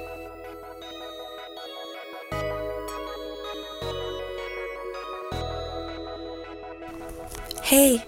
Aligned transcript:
Hey, 7.62 8.02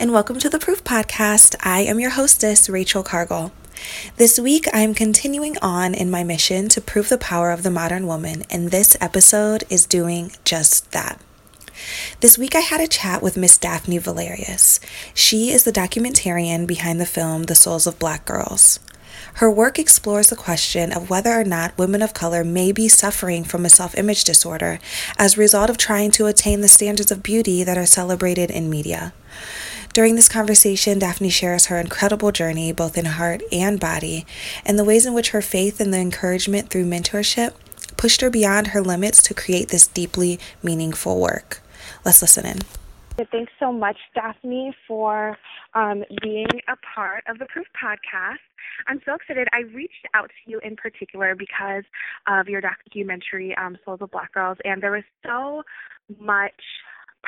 and 0.00 0.12
welcome 0.12 0.38
to 0.38 0.48
the 0.48 0.60
Proof 0.60 0.84
Podcast. 0.84 1.56
I 1.60 1.80
am 1.80 1.98
your 1.98 2.10
hostess, 2.10 2.68
Rachel 2.68 3.02
Cargill. 3.02 3.50
This 4.16 4.38
week, 4.38 4.72
I 4.72 4.82
am 4.82 4.94
continuing 4.94 5.58
on 5.58 5.92
in 5.92 6.08
my 6.08 6.22
mission 6.22 6.68
to 6.68 6.80
prove 6.80 7.08
the 7.08 7.18
power 7.18 7.50
of 7.50 7.64
the 7.64 7.70
modern 7.70 8.06
woman, 8.06 8.44
and 8.48 8.70
this 8.70 8.96
episode 9.00 9.64
is 9.68 9.86
doing 9.86 10.30
just 10.44 10.92
that. 10.92 11.20
This 12.20 12.38
week, 12.38 12.54
I 12.54 12.60
had 12.60 12.80
a 12.80 12.86
chat 12.86 13.22
with 13.22 13.36
Miss 13.36 13.58
Daphne 13.58 13.98
Valerius. 13.98 14.78
She 15.14 15.50
is 15.50 15.64
the 15.64 15.72
documentarian 15.72 16.64
behind 16.64 17.00
the 17.00 17.06
film 17.06 17.44
The 17.44 17.56
Souls 17.56 17.88
of 17.88 17.98
Black 17.98 18.24
Girls. 18.24 18.78
Her 19.34 19.50
work 19.50 19.80
explores 19.80 20.30
the 20.30 20.36
question 20.36 20.92
of 20.92 21.10
whether 21.10 21.32
or 21.32 21.44
not 21.44 21.76
women 21.76 22.02
of 22.02 22.14
color 22.14 22.44
may 22.44 22.70
be 22.70 22.88
suffering 22.88 23.42
from 23.42 23.64
a 23.64 23.70
self 23.70 23.98
image 23.98 24.22
disorder 24.22 24.78
as 25.18 25.36
a 25.36 25.40
result 25.40 25.70
of 25.70 25.76
trying 25.76 26.12
to 26.12 26.26
attain 26.26 26.60
the 26.60 26.68
standards 26.68 27.10
of 27.10 27.24
beauty 27.24 27.64
that 27.64 27.76
are 27.76 27.86
celebrated 27.86 28.48
in 28.48 28.70
media. 28.70 29.12
During 29.98 30.14
this 30.14 30.28
conversation, 30.28 31.00
Daphne 31.00 31.28
shares 31.28 31.66
her 31.66 31.76
incredible 31.76 32.30
journey, 32.30 32.70
both 32.70 32.96
in 32.96 33.04
heart 33.04 33.42
and 33.50 33.80
body, 33.80 34.26
and 34.64 34.78
the 34.78 34.84
ways 34.84 35.04
in 35.04 35.12
which 35.12 35.30
her 35.30 35.42
faith 35.42 35.80
and 35.80 35.92
the 35.92 35.98
encouragement 35.98 36.70
through 36.70 36.84
mentorship 36.84 37.54
pushed 37.96 38.20
her 38.20 38.30
beyond 38.30 38.68
her 38.68 38.80
limits 38.80 39.20
to 39.24 39.34
create 39.34 39.70
this 39.70 39.88
deeply 39.88 40.38
meaningful 40.62 41.20
work. 41.20 41.60
Let's 42.04 42.22
listen 42.22 42.46
in. 42.46 42.58
Thanks 43.32 43.50
so 43.58 43.72
much, 43.72 43.96
Daphne, 44.14 44.72
for 44.86 45.36
um, 45.74 46.04
being 46.22 46.46
a 46.68 46.76
part 46.94 47.24
of 47.26 47.40
the 47.40 47.46
Proof 47.46 47.66
podcast. 47.74 48.36
I'm 48.86 49.00
so 49.04 49.16
excited. 49.16 49.48
I 49.52 49.62
reached 49.74 50.06
out 50.14 50.30
to 50.30 50.50
you 50.52 50.60
in 50.60 50.76
particular 50.76 51.34
because 51.34 51.82
of 52.28 52.46
your 52.46 52.60
documentary, 52.60 53.52
um, 53.56 53.76
Souls 53.84 53.98
of 54.00 54.12
Black 54.12 54.32
Girls, 54.32 54.58
and 54.64 54.80
there 54.80 54.92
was 54.92 55.02
so 55.26 55.64
much 56.20 56.54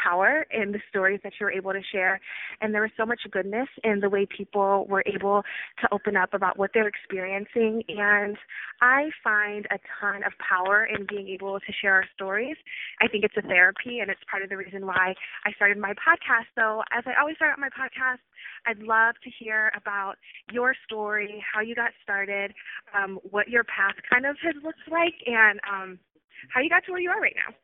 power 0.03 0.47
in 0.51 0.73
the 0.73 0.81
stories 0.89 1.21
that 1.25 1.33
you 1.39 1.47
were 1.47 1.53
able 1.53 1.73
to 1.73 1.83
share. 1.93 2.21
And 2.61 2.75
there 2.75 2.83
was 2.83 2.91
so 2.97 3.07
much 3.07 3.21
goodness 3.31 3.69
in 3.85 4.01
the 4.01 4.09
way 4.09 4.27
people 4.27 4.87
were 4.89 5.03
able 5.07 5.43
to 5.81 5.89
open 5.93 6.17
up 6.17 6.35
about 6.35 6.59
what 6.59 6.71
they're 6.75 6.89
experiencing. 6.89 7.83
And 7.89 8.37
I 8.81 9.11
find 9.23 9.67
a 9.71 9.79
ton 10.01 10.23
of 10.25 10.33
power 10.39 10.87
in 10.87 11.07
being 11.09 11.29
able 11.29 11.59
to 11.61 11.73
share 11.81 11.95
our 11.95 12.05
stories. 12.15 12.57
I 13.01 13.09
think 13.09 13.25
it's 13.25 13.37
a 13.37 13.43
therapy, 13.43 13.99
and 14.01 14.11
it's 14.11 14.21
part 14.31 14.43
of 14.43 14.49
the 14.49 14.57
reason 14.57 14.87
why 14.87 15.15
I 15.45 15.53
started 15.53 15.79
my 15.79 15.93
podcast. 15.93 16.49
So, 16.55 16.83
as 16.93 17.05
I 17.07 17.21
always 17.21 17.37
start 17.37 17.53
out 17.53 17.59
my 17.59 17.69
podcast, 17.69 18.21
I'd 18.67 18.81
love 18.81 19.15
to 19.25 19.31
hear 19.39 19.73
about 19.77 20.15
your 20.53 20.75
story, 20.87 21.43
how 21.53 21.61
you 21.61 21.75
got 21.75 21.91
started, 22.03 22.53
um, 22.97 23.19
what 23.31 23.49
your 23.49 23.65
path 23.65 23.97
kind 24.09 24.27
of 24.27 24.37
has 24.43 24.55
looked 24.63 24.89
like, 24.91 25.15
and 25.27 25.61
um, 25.71 25.99
how 26.49 26.61
you 26.61 26.69
got 26.69 26.85
to 26.87 26.93
where 26.93 27.01
you 27.01 27.11
are 27.11 27.21
right 27.21 27.37
now. 27.37 27.55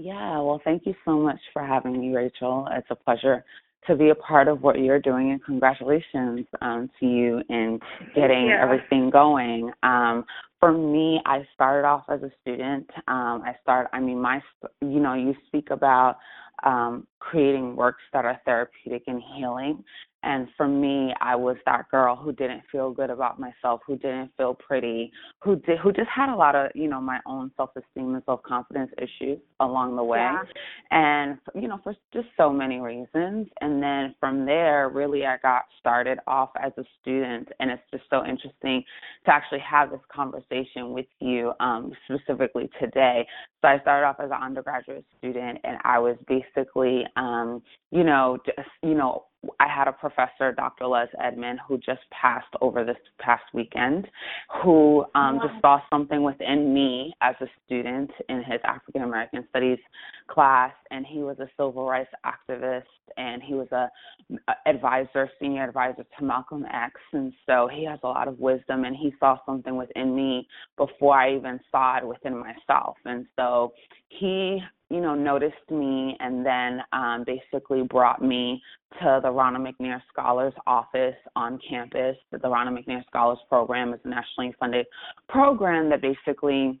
Yeah, 0.00 0.38
well, 0.38 0.60
thank 0.62 0.86
you 0.86 0.94
so 1.04 1.18
much 1.18 1.40
for 1.52 1.66
having 1.66 1.98
me, 1.98 2.14
Rachel. 2.14 2.68
It's 2.70 2.86
a 2.88 2.94
pleasure 2.94 3.44
to 3.88 3.96
be 3.96 4.10
a 4.10 4.14
part 4.14 4.46
of 4.46 4.62
what 4.62 4.78
you're 4.78 5.00
doing, 5.00 5.32
and 5.32 5.44
congratulations 5.44 6.46
um, 6.62 6.88
to 7.00 7.06
you 7.06 7.42
in 7.48 7.80
getting 8.14 8.50
everything 8.50 9.10
going. 9.10 9.72
Um, 9.82 10.24
for 10.60 10.70
me, 10.70 11.20
I 11.26 11.44
started 11.52 11.84
off 11.84 12.04
as 12.08 12.22
a 12.22 12.30
student. 12.40 12.88
Um, 13.08 13.42
I 13.44 13.56
started, 13.60 13.88
I 13.92 13.98
mean, 13.98 14.20
my, 14.22 14.40
you 14.80 15.00
know, 15.00 15.14
you 15.14 15.34
speak 15.48 15.70
about 15.70 16.18
um, 16.64 17.04
creating 17.18 17.74
works 17.74 18.02
that 18.12 18.24
are 18.24 18.40
therapeutic 18.44 19.02
and 19.08 19.20
healing. 19.34 19.82
And 20.24 20.48
for 20.56 20.66
me, 20.66 21.14
I 21.20 21.36
was 21.36 21.56
that 21.64 21.88
girl 21.90 22.16
who 22.16 22.32
didn't 22.32 22.62
feel 22.72 22.90
good 22.90 23.10
about 23.10 23.38
myself, 23.38 23.80
who 23.86 23.96
didn't 23.96 24.32
feel 24.36 24.54
pretty, 24.54 25.12
who 25.42 25.56
did, 25.56 25.78
who 25.78 25.92
just 25.92 26.08
had 26.14 26.32
a 26.32 26.34
lot 26.34 26.56
of, 26.56 26.70
you 26.74 26.88
know, 26.88 27.00
my 27.00 27.20
own 27.24 27.52
self-esteem 27.56 28.14
and 28.14 28.22
self-confidence 28.26 28.90
issues 28.98 29.38
along 29.60 29.94
the 29.94 30.02
way, 30.02 30.18
yeah. 30.18 30.42
and 30.90 31.38
you 31.54 31.68
know, 31.68 31.78
for 31.84 31.94
just 32.12 32.26
so 32.36 32.50
many 32.50 32.80
reasons. 32.80 33.46
And 33.60 33.80
then 33.82 34.14
from 34.18 34.44
there, 34.44 34.88
really, 34.88 35.24
I 35.24 35.36
got 35.38 35.62
started 35.78 36.18
off 36.26 36.50
as 36.60 36.72
a 36.78 36.84
student, 37.00 37.48
and 37.60 37.70
it's 37.70 37.82
just 37.92 38.04
so 38.10 38.24
interesting 38.24 38.82
to 39.24 39.32
actually 39.32 39.60
have 39.60 39.90
this 39.90 40.00
conversation 40.12 40.92
with 40.92 41.06
you, 41.20 41.52
um, 41.60 41.92
specifically 42.06 42.68
today. 42.80 43.26
So 43.62 43.68
I 43.68 43.80
started 43.80 44.06
off 44.06 44.16
as 44.18 44.30
an 44.30 44.42
undergraduate 44.42 45.04
student, 45.18 45.58
and 45.62 45.78
I 45.84 45.98
was 46.00 46.16
basically, 46.26 47.04
um, 47.16 47.62
you 47.92 48.02
know, 48.02 48.38
just 48.44 48.68
you 48.82 48.94
know 48.94 49.24
I 49.60 49.68
had 49.68 49.86
a 49.86 49.92
professor, 49.92 50.52
Dr. 50.52 50.86
Les 50.86 51.06
Edmond, 51.22 51.60
who 51.66 51.78
just 51.78 52.00
passed 52.10 52.52
over 52.60 52.84
this 52.84 52.96
past 53.20 53.44
weekend, 53.54 54.08
who 54.62 55.04
um, 55.14 55.38
just 55.40 55.60
saw 55.60 55.80
something 55.90 56.24
within 56.24 56.74
me 56.74 57.14
as 57.20 57.36
a 57.40 57.46
student 57.64 58.10
in 58.28 58.38
his 58.38 58.60
African 58.64 59.02
American 59.02 59.46
Studies 59.50 59.78
class, 60.28 60.72
and 60.90 61.06
he 61.06 61.18
was 61.20 61.38
a 61.38 61.48
civil 61.56 61.86
rights 61.86 62.10
activist, 62.26 62.82
and 63.16 63.40
he 63.40 63.54
was 63.54 63.68
a, 63.70 63.88
a 64.48 64.54
advisor, 64.68 65.30
senior 65.40 65.64
advisor 65.64 66.04
to 66.18 66.24
Malcolm 66.24 66.66
X, 66.66 67.00
and 67.12 67.32
so 67.46 67.68
he 67.72 67.84
has 67.84 68.00
a 68.02 68.08
lot 68.08 68.26
of 68.26 68.40
wisdom, 68.40 68.84
and 68.84 68.96
he 68.96 69.14
saw 69.20 69.38
something 69.46 69.76
within 69.76 70.16
me 70.16 70.48
before 70.76 71.16
I 71.16 71.36
even 71.36 71.60
saw 71.70 71.98
it 71.98 72.06
within 72.06 72.36
myself, 72.36 72.96
and 73.04 73.24
so 73.36 73.72
he 74.08 74.60
you 74.90 75.00
know, 75.00 75.14
noticed 75.14 75.70
me 75.70 76.16
and 76.20 76.44
then 76.44 76.80
um, 76.92 77.24
basically 77.26 77.82
brought 77.82 78.22
me 78.22 78.62
to 79.00 79.20
the 79.22 79.30
Ronald 79.30 79.66
McNair 79.66 80.00
Scholars 80.10 80.54
Office 80.66 81.16
on 81.36 81.58
campus. 81.68 82.16
The 82.30 82.48
Ronald 82.48 82.78
McNair 82.78 83.04
Scholars 83.06 83.38
Program 83.48 83.92
is 83.92 84.00
a 84.04 84.08
nationally 84.08 84.54
funded 84.58 84.86
program 85.28 85.90
that 85.90 86.00
basically 86.00 86.80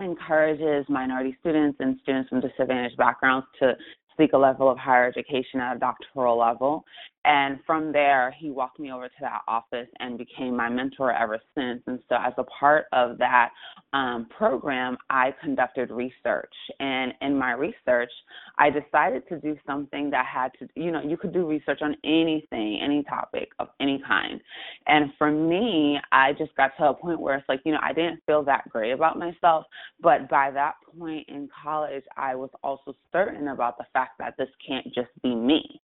encourages 0.00 0.86
minority 0.88 1.36
students 1.40 1.78
and 1.80 1.98
students 2.02 2.30
from 2.30 2.40
disadvantaged 2.40 2.96
backgrounds 2.96 3.46
to 3.60 3.74
seek 4.18 4.32
a 4.32 4.38
level 4.38 4.68
of 4.68 4.76
higher 4.76 5.06
education 5.06 5.60
at 5.60 5.76
a 5.76 5.78
doctoral 5.78 6.38
level. 6.38 6.84
And 7.24 7.58
from 7.66 7.92
there, 7.92 8.34
he 8.38 8.50
walked 8.50 8.80
me 8.80 8.90
over 8.92 9.08
to 9.08 9.14
that 9.20 9.42
office 9.46 9.88
and 9.98 10.16
became 10.16 10.56
my 10.56 10.70
mentor 10.70 11.12
ever 11.12 11.38
since. 11.54 11.82
And 11.86 11.98
so, 12.08 12.16
as 12.16 12.32
a 12.38 12.44
part 12.44 12.86
of 12.92 13.18
that 13.18 13.50
um, 13.92 14.26
program, 14.36 14.96
I 15.10 15.34
conducted 15.42 15.90
research. 15.90 16.52
And 16.78 17.12
in 17.20 17.38
my 17.38 17.52
research, 17.52 18.10
I 18.58 18.70
decided 18.70 19.28
to 19.28 19.38
do 19.38 19.56
something 19.66 20.10
that 20.10 20.24
had 20.26 20.52
to, 20.60 20.68
you 20.74 20.90
know, 20.90 21.02
you 21.02 21.18
could 21.18 21.34
do 21.34 21.46
research 21.46 21.80
on 21.82 21.94
anything, 22.04 22.80
any 22.82 23.02
topic 23.04 23.50
of 23.58 23.68
any 23.80 24.02
kind. 24.06 24.40
And 24.86 25.12
for 25.18 25.30
me, 25.30 25.98
I 26.12 26.32
just 26.32 26.54
got 26.56 26.72
to 26.78 26.84
a 26.86 26.94
point 26.94 27.20
where 27.20 27.36
it's 27.36 27.48
like, 27.48 27.60
you 27.64 27.72
know, 27.72 27.80
I 27.82 27.92
didn't 27.92 28.22
feel 28.26 28.42
that 28.44 28.68
great 28.70 28.92
about 28.92 29.18
myself. 29.18 29.66
But 30.00 30.28
by 30.30 30.50
that 30.52 30.74
point 30.98 31.28
in 31.28 31.48
college, 31.62 32.04
I 32.16 32.34
was 32.34 32.50
also 32.62 32.96
certain 33.12 33.48
about 33.48 33.76
the 33.76 33.84
fact 33.92 34.18
that 34.18 34.36
this 34.38 34.48
can't 34.66 34.86
just 34.94 35.10
be 35.22 35.34
me. 35.34 35.80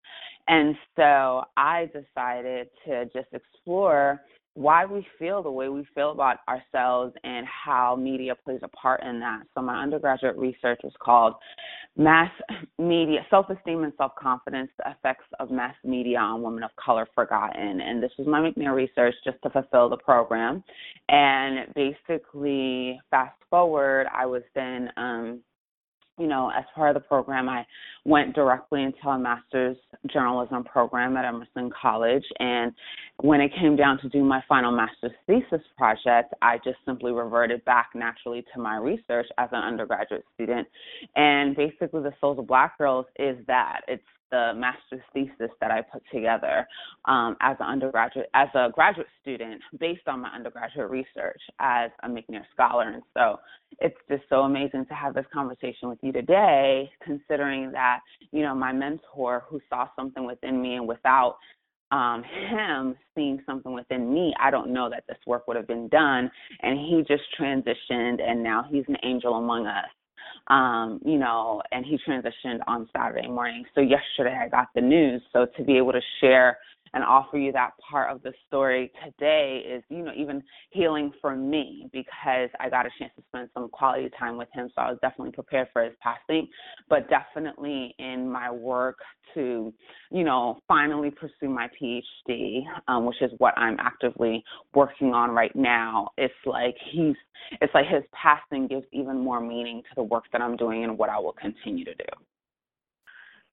And 0.48 0.76
so 0.94 1.25
I 1.56 1.87
decided 1.87 2.69
to 2.87 3.04
just 3.06 3.28
explore 3.32 4.20
why 4.56 4.87
we 4.87 5.06
feel 5.19 5.42
the 5.42 5.50
way 5.50 5.69
we 5.69 5.87
feel 5.94 6.12
about 6.12 6.38
ourselves 6.48 7.14
and 7.25 7.47
how 7.47 7.94
media 7.94 8.34
plays 8.34 8.60
a 8.62 8.69
part 8.69 9.03
in 9.03 9.20
that. 9.20 9.42
So 9.54 9.60
my 9.60 9.82
undergraduate 9.82 10.36
research 10.38 10.81
was 10.82 10.94
called 10.98 11.34
Mass 11.98 12.31
Media, 12.78 13.20
Self-Esteem 13.28 13.84
and 13.84 13.92
Self-Confidence, 13.98 14.70
the 14.78 14.91
Effects 14.92 15.26
of 15.41 15.50
Mass 15.50 15.75
Media 15.84 16.19
on 16.19 16.42
Women 16.42 16.62
of 16.62 16.70
Color 16.82 17.06
Forgotten. 17.15 17.81
And 17.82 18.03
this 18.03 18.12
was 18.19 18.26
my 18.26 18.41
McNair 18.41 18.75
research 18.75 19.15
just 19.24 19.36
to 19.42 19.51
fulfill 19.51 19.91
the 19.91 19.98
program. 19.98 20.65
And 21.10 21.74
basically, 21.74 22.98
fast 23.10 23.36
forward, 23.51 24.06
I 24.10 24.24
was 24.24 24.42
then 24.54 24.89
um, 24.97 25.41
you 26.18 26.27
know, 26.27 26.51
as 26.57 26.65
part 26.74 26.97
of 26.97 27.03
the 27.03 27.07
program, 27.07 27.48
I 27.48 27.66
went 28.04 28.34
directly 28.34 28.83
into 28.83 29.09
a 29.09 29.18
master's 29.18 29.77
journalism 30.13 30.65
program 30.65 31.16
at 31.16 31.24
Emerson 31.24 31.71
College. 31.80 32.24
And 32.39 32.72
when 33.22 33.41
it 33.41 33.53
came 33.59 33.77
down 33.77 33.98
to 34.01 34.09
do 34.09 34.24
my 34.24 34.42
final 34.48 34.72
master's 34.72 35.13
thesis 35.27 35.65
project, 35.77 36.33
I 36.41 36.59
just 36.65 36.78
simply 36.86 37.13
reverted 37.13 37.65
back 37.65 37.91
naturally 37.95 38.45
to 38.54 38.60
my 38.60 38.77
research 38.77 39.27
as 39.39 39.48
an 39.53 39.63
undergraduate 39.63 40.24
student. 40.34 40.66
And 41.16 41.54
basically, 41.54 42.03
the 42.03 42.13
Souls 42.21 42.39
of 42.39 42.47
Black 42.47 42.78
Girls 42.78 43.07
is 43.18 43.36
that 43.47 43.83
it's 43.86 44.03
the 44.31 44.53
master's 44.57 45.03
thesis 45.13 45.51
that 45.61 45.71
I 45.71 45.83
put 45.83 46.03
together 46.13 46.67
um, 47.05 47.37
as 47.41 47.57
an 47.61 47.67
undergraduate, 47.67 48.28
as 48.34 48.49
a 48.55 48.71
graduate 48.73 49.07
student, 49.23 49.61
based 49.78 50.07
on 50.07 50.21
my 50.21 50.28
undergraduate 50.28 50.91
research 50.91 51.41
as 51.61 51.91
a 52.03 52.09
McNair 52.09 52.45
scholar. 52.53 52.89
And 52.89 53.03
so 53.15 53.39
it's 53.78 53.97
just 54.11 54.25
so 54.28 54.41
amazing 54.41 54.87
to 54.87 54.95
have 54.95 55.15
this 55.15 55.27
conversation 55.33 55.89
with 55.89 55.99
you 56.03 56.13
today, 56.13 56.91
considering 57.03 57.73
that 57.73 58.01
you 58.33 58.43
know 58.43 58.55
my 58.55 58.73
mentor 58.73 59.45
who 59.49 59.61
saw 59.69 59.89
something 59.97 60.25
within 60.27 60.61
me 60.61 60.77
and 60.77 60.87
without 60.87 61.37
um, 61.93 62.25
him 62.25 62.97
seeing 63.15 63.41
something 63.47 63.73
within 63.73 64.13
me, 64.13 64.34
I 64.41 64.51
don't 64.51 64.73
know 64.73 64.91
that 64.91 65.05
this 65.09 65.19
work 65.27 65.47
would 65.47 65.57
have 65.57 65.69
been 65.69 65.89
done. 65.89 66.31
And 66.63 66.78
he 66.78 67.05
just 67.07 67.23
transitioned, 67.41 68.21
and 68.21 68.43
now 68.43 68.65
he's 68.71 68.84
an 68.89 68.97
angel 69.03 69.34
among 69.34 69.67
us. 69.67 69.87
Um, 70.48 71.01
you 71.04 71.19
know, 71.19 71.60
and 71.72 71.84
he 71.84 71.98
transitioned 72.09 72.60
on 72.66 72.89
Saturday 72.97 73.27
morning. 73.27 73.65
So 73.75 73.81
yesterday 73.81 74.39
I 74.41 74.48
got 74.48 74.69
the 74.75 74.81
news. 74.81 75.21
So 75.33 75.47
to 75.57 75.65
be 75.65 75.77
able 75.77 75.93
to 75.93 76.01
share 76.21 76.59
and 76.97 77.04
offer 77.04 77.37
you 77.37 77.53
that 77.53 77.72
part 77.91 78.10
of 78.10 78.22
the 78.22 78.33
story 78.47 78.91
today 79.04 79.63
is, 79.69 79.84
you 79.91 80.03
know, 80.03 80.13
even 80.16 80.43
healing 80.71 81.13
for 81.21 81.37
me 81.37 81.91
because 81.93 82.48
I 82.59 82.71
got 82.71 82.87
a 82.87 82.91
chance 82.98 83.13
to 83.16 83.22
spend 83.28 83.51
some 83.53 83.69
quality 83.69 84.09
time 84.19 84.39
with 84.39 84.48
him. 84.54 84.71
So 84.75 84.81
I 84.81 84.89
was 84.89 84.98
definitely 85.03 85.33
prepared 85.33 85.69
for 85.75 85.84
his 85.84 85.93
passing, 86.03 86.48
but 86.89 87.07
definitely 87.10 87.95
in 87.98 88.33
my 88.33 88.51
work 88.51 88.97
to, 89.34 89.75
you 90.10 90.25
know, 90.25 90.59
finally 90.66 91.10
pursue 91.10 91.51
my 91.51 91.69
PhD, 91.78 92.63
um, 92.89 93.04
which 93.04 93.21
is 93.21 93.31
what 93.37 93.53
I'm 93.59 93.77
actively 93.78 94.42
working 94.75 95.13
on 95.13 95.33
right 95.33 95.54
now. 95.54 96.09
It's 96.16 96.33
like 96.47 96.77
he's, 96.91 97.15
it's 97.60 97.75
like 97.75 97.89
his 97.89 98.04
passing 98.15 98.69
gives 98.69 98.87
even 98.95 99.21
more 99.22 99.42
meaning 99.42 99.83
to 99.83 99.95
the 99.97 100.03
work 100.03 100.25
that 100.33 100.41
I'm 100.41 100.57
doing 100.57 100.84
and 100.84 100.97
what 100.97 101.10
I 101.10 101.19
will 101.19 101.34
continue 101.34 101.84
to 101.84 101.95
do. 101.95 102.35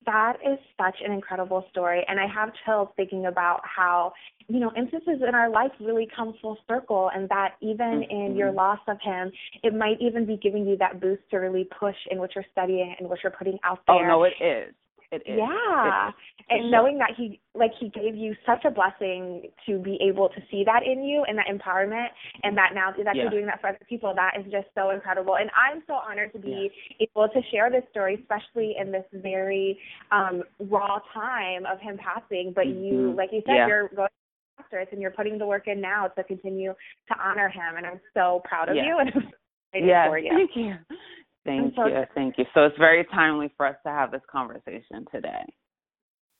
That 0.06 0.38
is 0.46 0.60
such 0.78 0.98
an 1.06 1.12
incredible 1.12 1.66
story. 1.72 2.04
And 2.08 2.20
I 2.20 2.28
have 2.28 2.50
chills 2.66 2.90
thinking 2.96 3.26
about 3.26 3.62
how, 3.64 4.14
you 4.48 4.60
know, 4.60 4.72
instances 4.76 5.22
in 5.28 5.36
our 5.36 5.50
life 5.50 5.72
really 5.80 6.08
come 6.16 6.36
full 6.42 6.58
circle 6.68 7.10
and 7.16 7.30
that 7.30 7.56
even 7.62 8.04
mm-hmm. 8.04 8.16
in 8.16 8.36
your 8.36 8.52
loss 8.52 8.80
of 8.88 8.98
him, 9.02 9.32
it 9.64 9.74
might 9.74 9.98
even 10.02 10.26
be 10.26 10.38
giving 10.38 10.66
you 10.66 10.78
that 10.78 11.00
boost 11.00 11.22
to 11.32 11.38
really 11.38 11.68
push 11.80 11.96
in 12.12 12.18
what 12.18 12.32
you're 12.36 12.46
studying 12.52 12.96
and 13.00 13.10
what 13.10 13.20
you're 13.24 13.32
putting 13.32 13.60
out 13.64 13.80
there. 13.88 14.12
Oh, 14.12 14.20
no, 14.20 14.24
it 14.24 14.34
is. 14.44 14.74
It 15.14 15.22
is. 15.28 15.38
Yeah. 15.38 16.10
It 16.10 16.16
and 16.50 16.62
sure. 16.64 16.72
knowing 16.72 16.98
that 16.98 17.12
he 17.16 17.40
like 17.54 17.72
he 17.80 17.90
gave 17.90 18.16
you 18.16 18.34
such 18.48 18.66
a 18.66 18.72
blessing 18.72 19.44
to 19.68 19.78
be 19.78 20.00
able 20.02 20.28
to 20.30 20.42
see 20.50 20.64
that 20.66 20.82
in 20.84 21.04
you 21.04 21.24
and 21.28 21.38
that 21.38 21.46
empowerment 21.46 22.08
and 22.42 22.58
that 22.58 22.72
now 22.74 22.92
that 22.92 23.16
yeah. 23.16 23.22
you're 23.22 23.32
doing 23.32 23.46
that 23.46 23.62
for 23.62 23.70
other 23.70 23.86
people, 23.88 24.14
that 24.16 24.34
is 24.40 24.52
just 24.52 24.66
so 24.74 24.90
incredible. 24.90 25.36
And 25.36 25.52
I'm 25.54 25.84
so 25.86 25.94
honored 25.94 26.34
to 26.34 26.40
be 26.40 26.72
yeah. 27.00 27.08
able 27.08 27.30
to 27.30 27.42
share 27.52 27.70
this 27.70 27.84
story, 27.92 28.18
especially 28.20 28.76
in 28.80 28.92
this 28.92 29.06
very 29.14 29.78
um 30.12 30.44
raw 30.60 31.00
time 31.14 31.68
of 31.72 31.80
him 31.80 31.98
passing. 31.98 32.54
But 32.56 32.66
mm-hmm. 32.66 32.84
you 32.84 33.14
like 33.16 33.30
you 33.32 33.44
said, 33.46 33.56
yeah. 33.56 33.68
you're 33.68 33.90
going 33.90 34.10
doctorates 34.60 34.92
and 34.92 35.02
you're 35.02 35.12
putting 35.12 35.38
the 35.38 35.46
work 35.46 35.68
in 35.68 35.80
now 35.80 36.08
to 36.08 36.24
continue 36.24 36.74
to 37.08 37.16
honor 37.20 37.50
him 37.50 37.78
and 37.78 37.86
I'm 37.86 38.00
so 38.14 38.42
proud 38.46 38.70
of 38.70 38.76
you 38.76 38.98
and 39.00 39.10
I'm 39.10 39.22
so 39.22 39.30
excited 39.74 40.10
for 40.10 40.18
you. 40.18 40.32
Thank 40.32 40.52
you. 40.56 40.98
Thank 41.46 41.76
so 41.76 41.88
you. 41.88 42.04
Thank 42.16 42.38
you. 42.38 42.46
So 42.54 42.64
it's 42.66 42.78
very 42.78 43.06
timely 43.06 43.52
for 43.58 43.68
us 43.68 43.76
to 43.86 43.92
have 43.92 44.12
this 44.12 44.22
conversation 44.32 45.06
today. 45.12 45.44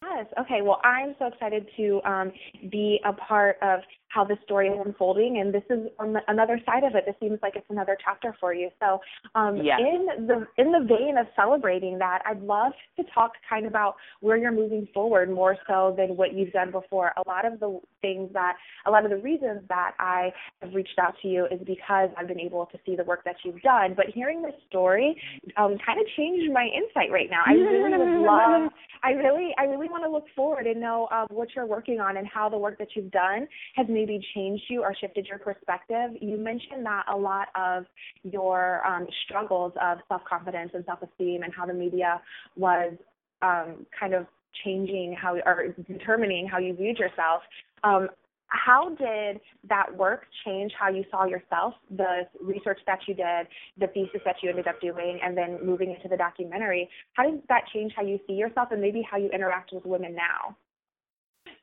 Yes. 0.02 0.26
Okay. 0.40 0.62
Well, 0.62 0.82
I'm 0.84 1.16
so 1.20 1.28
excited 1.28 1.68
to 1.78 2.02
um, 2.06 2.32
be 2.70 3.00
a 3.06 3.14
part 3.14 3.58
of 3.62 3.80
how 4.14 4.24
the 4.24 4.38
story 4.44 4.68
is 4.68 4.80
unfolding, 4.86 5.40
and 5.40 5.54
this 5.54 5.64
is 5.70 5.88
another 6.28 6.60
side 6.66 6.84
of 6.84 6.96
it. 6.96 7.06
This 7.06 7.16
seems 7.20 7.40
like 7.42 7.56
it's 7.56 7.70
another 7.70 7.98
chapter 8.04 8.36
for 8.40 8.54
you. 8.54 8.70
So, 8.80 9.00
um, 9.36 9.58
yes. 9.58 9.80
in 9.80 10.28
the 10.28 10.46
in 10.58 10.72
the 10.72 10.86
vein 10.88 11.18
of 11.18 11.28
celebrating 11.36 11.98
that, 12.00 12.22
I'd 12.26 12.42
love 12.42 12.74
to 12.98 13.04
talk 13.14 13.32
kind 13.50 13.66
of 13.66 13.72
about 13.72 13.96
where 14.22 14.38
you're 14.38 14.52
moving 14.52 14.88
forward 14.94 15.32
more 15.32 15.58
so 15.68 15.96
than 15.98 16.16
what 16.16 16.34
you've 16.34 16.52
done 16.52 16.72
before. 16.72 17.12
A 17.18 17.28
lot 17.28 17.46
of 17.46 17.60
the 17.60 17.80
things 18.02 18.30
that, 18.34 18.54
a 18.86 18.92
lot 18.92 19.04
of 19.04 19.10
the 19.10 19.18
reasons 19.18 19.62
that 19.70 19.94
I 19.98 20.32
have 20.62 20.74
reached 20.74 21.00
out 21.02 21.16
to 21.24 21.28
you 21.28 21.48
is 21.50 21.60
because 21.66 22.10
I've 22.18 22.28
been 22.28 22.40
able 22.40 22.68
to 22.68 22.78
see 22.86 22.96
the 22.96 23.04
work 23.04 23.24
that 23.24 23.38
you've 23.44 23.62
done. 23.62 23.94
But 23.96 24.08
hearing 24.14 24.44
this 24.44 24.54
story 24.70 25.20
um, 25.58 25.78
kind 25.84 26.00
of 26.00 26.06
changed 26.16 26.52
my 26.54 26.68
insight 26.76 27.12
right 27.12 27.30
now. 27.32 27.42
I 27.46 27.54
really 27.54 27.98
would 27.98 28.26
love. 28.28 28.72
I 29.04 29.12
really, 29.12 29.56
I 29.58 29.64
really 29.64 29.90
want 29.90 30.04
to 30.04 30.10
look 30.10 30.26
forward 30.36 30.68
and 30.68 30.80
know 30.80 31.08
uh, 31.12 31.26
what 31.30 31.50
you're 31.56 31.66
working 31.66 32.00
on 32.00 32.18
and 32.18 32.28
how 32.28 32.48
the 32.48 32.58
work 32.58 32.78
that 32.78 32.90
you've 32.96 33.12
done 33.12 33.48
has 33.76 33.88
made 33.90 34.03
maybe 34.06 34.26
changed 34.36 34.64
you 34.70 34.82
or 34.82 34.96
shifted 35.00 35.26
your 35.26 35.40
perspective. 35.40 36.12
You 36.20 36.38
mentioned 36.38 36.86
that 36.86 37.06
a 37.12 37.16
lot 37.16 37.48
of 37.56 37.86
your 38.24 38.86
um, 38.86 39.08
struggles 39.26 39.74
of 39.82 40.00
self 40.08 40.22
confidence 40.30 40.72
and 40.74 40.84
self 40.86 41.00
esteem 41.02 41.44
and 41.44 41.54
how 41.54 41.66
the 41.66 41.74
media 41.74 42.22
was 42.56 42.94
um, 43.42 43.86
kind 43.98 44.14
of 44.14 44.26
changing 44.64 45.16
how 45.20 45.36
or 45.46 45.76
determining 45.88 46.48
how 46.48 46.58
you 46.58 46.76
viewed 46.76 46.98
yourself. 46.98 47.42
Um, 47.84 48.10
how 48.48 48.90
did 48.90 49.40
that 49.68 49.98
work 49.98 50.26
change 50.46 50.72
how 50.80 50.88
you 50.88 51.04
saw 51.10 51.26
yourself, 51.26 51.74
the 51.98 52.28
research 52.40 52.80
that 52.86 53.00
you 53.08 53.16
did, 53.16 53.48
the 53.80 53.88
thesis 53.88 54.22
that 54.26 54.36
you 54.44 54.50
ended 54.52 54.68
up 54.68 54.80
doing, 54.80 55.20
and 55.24 55.36
then 55.36 55.58
moving 55.66 55.90
into 55.90 56.08
the 56.08 56.18
documentary? 56.18 56.88
How 57.14 57.24
did 57.24 57.42
that 57.50 57.64
change 57.74 57.94
how 57.96 58.04
you 58.04 58.20
see 58.28 58.34
yourself 58.34 58.68
and 58.72 58.80
maybe 58.80 59.02
how 59.10 59.18
you 59.18 59.30
interact 59.30 59.72
with 59.74 59.86
women 59.86 60.14
now? 60.14 60.56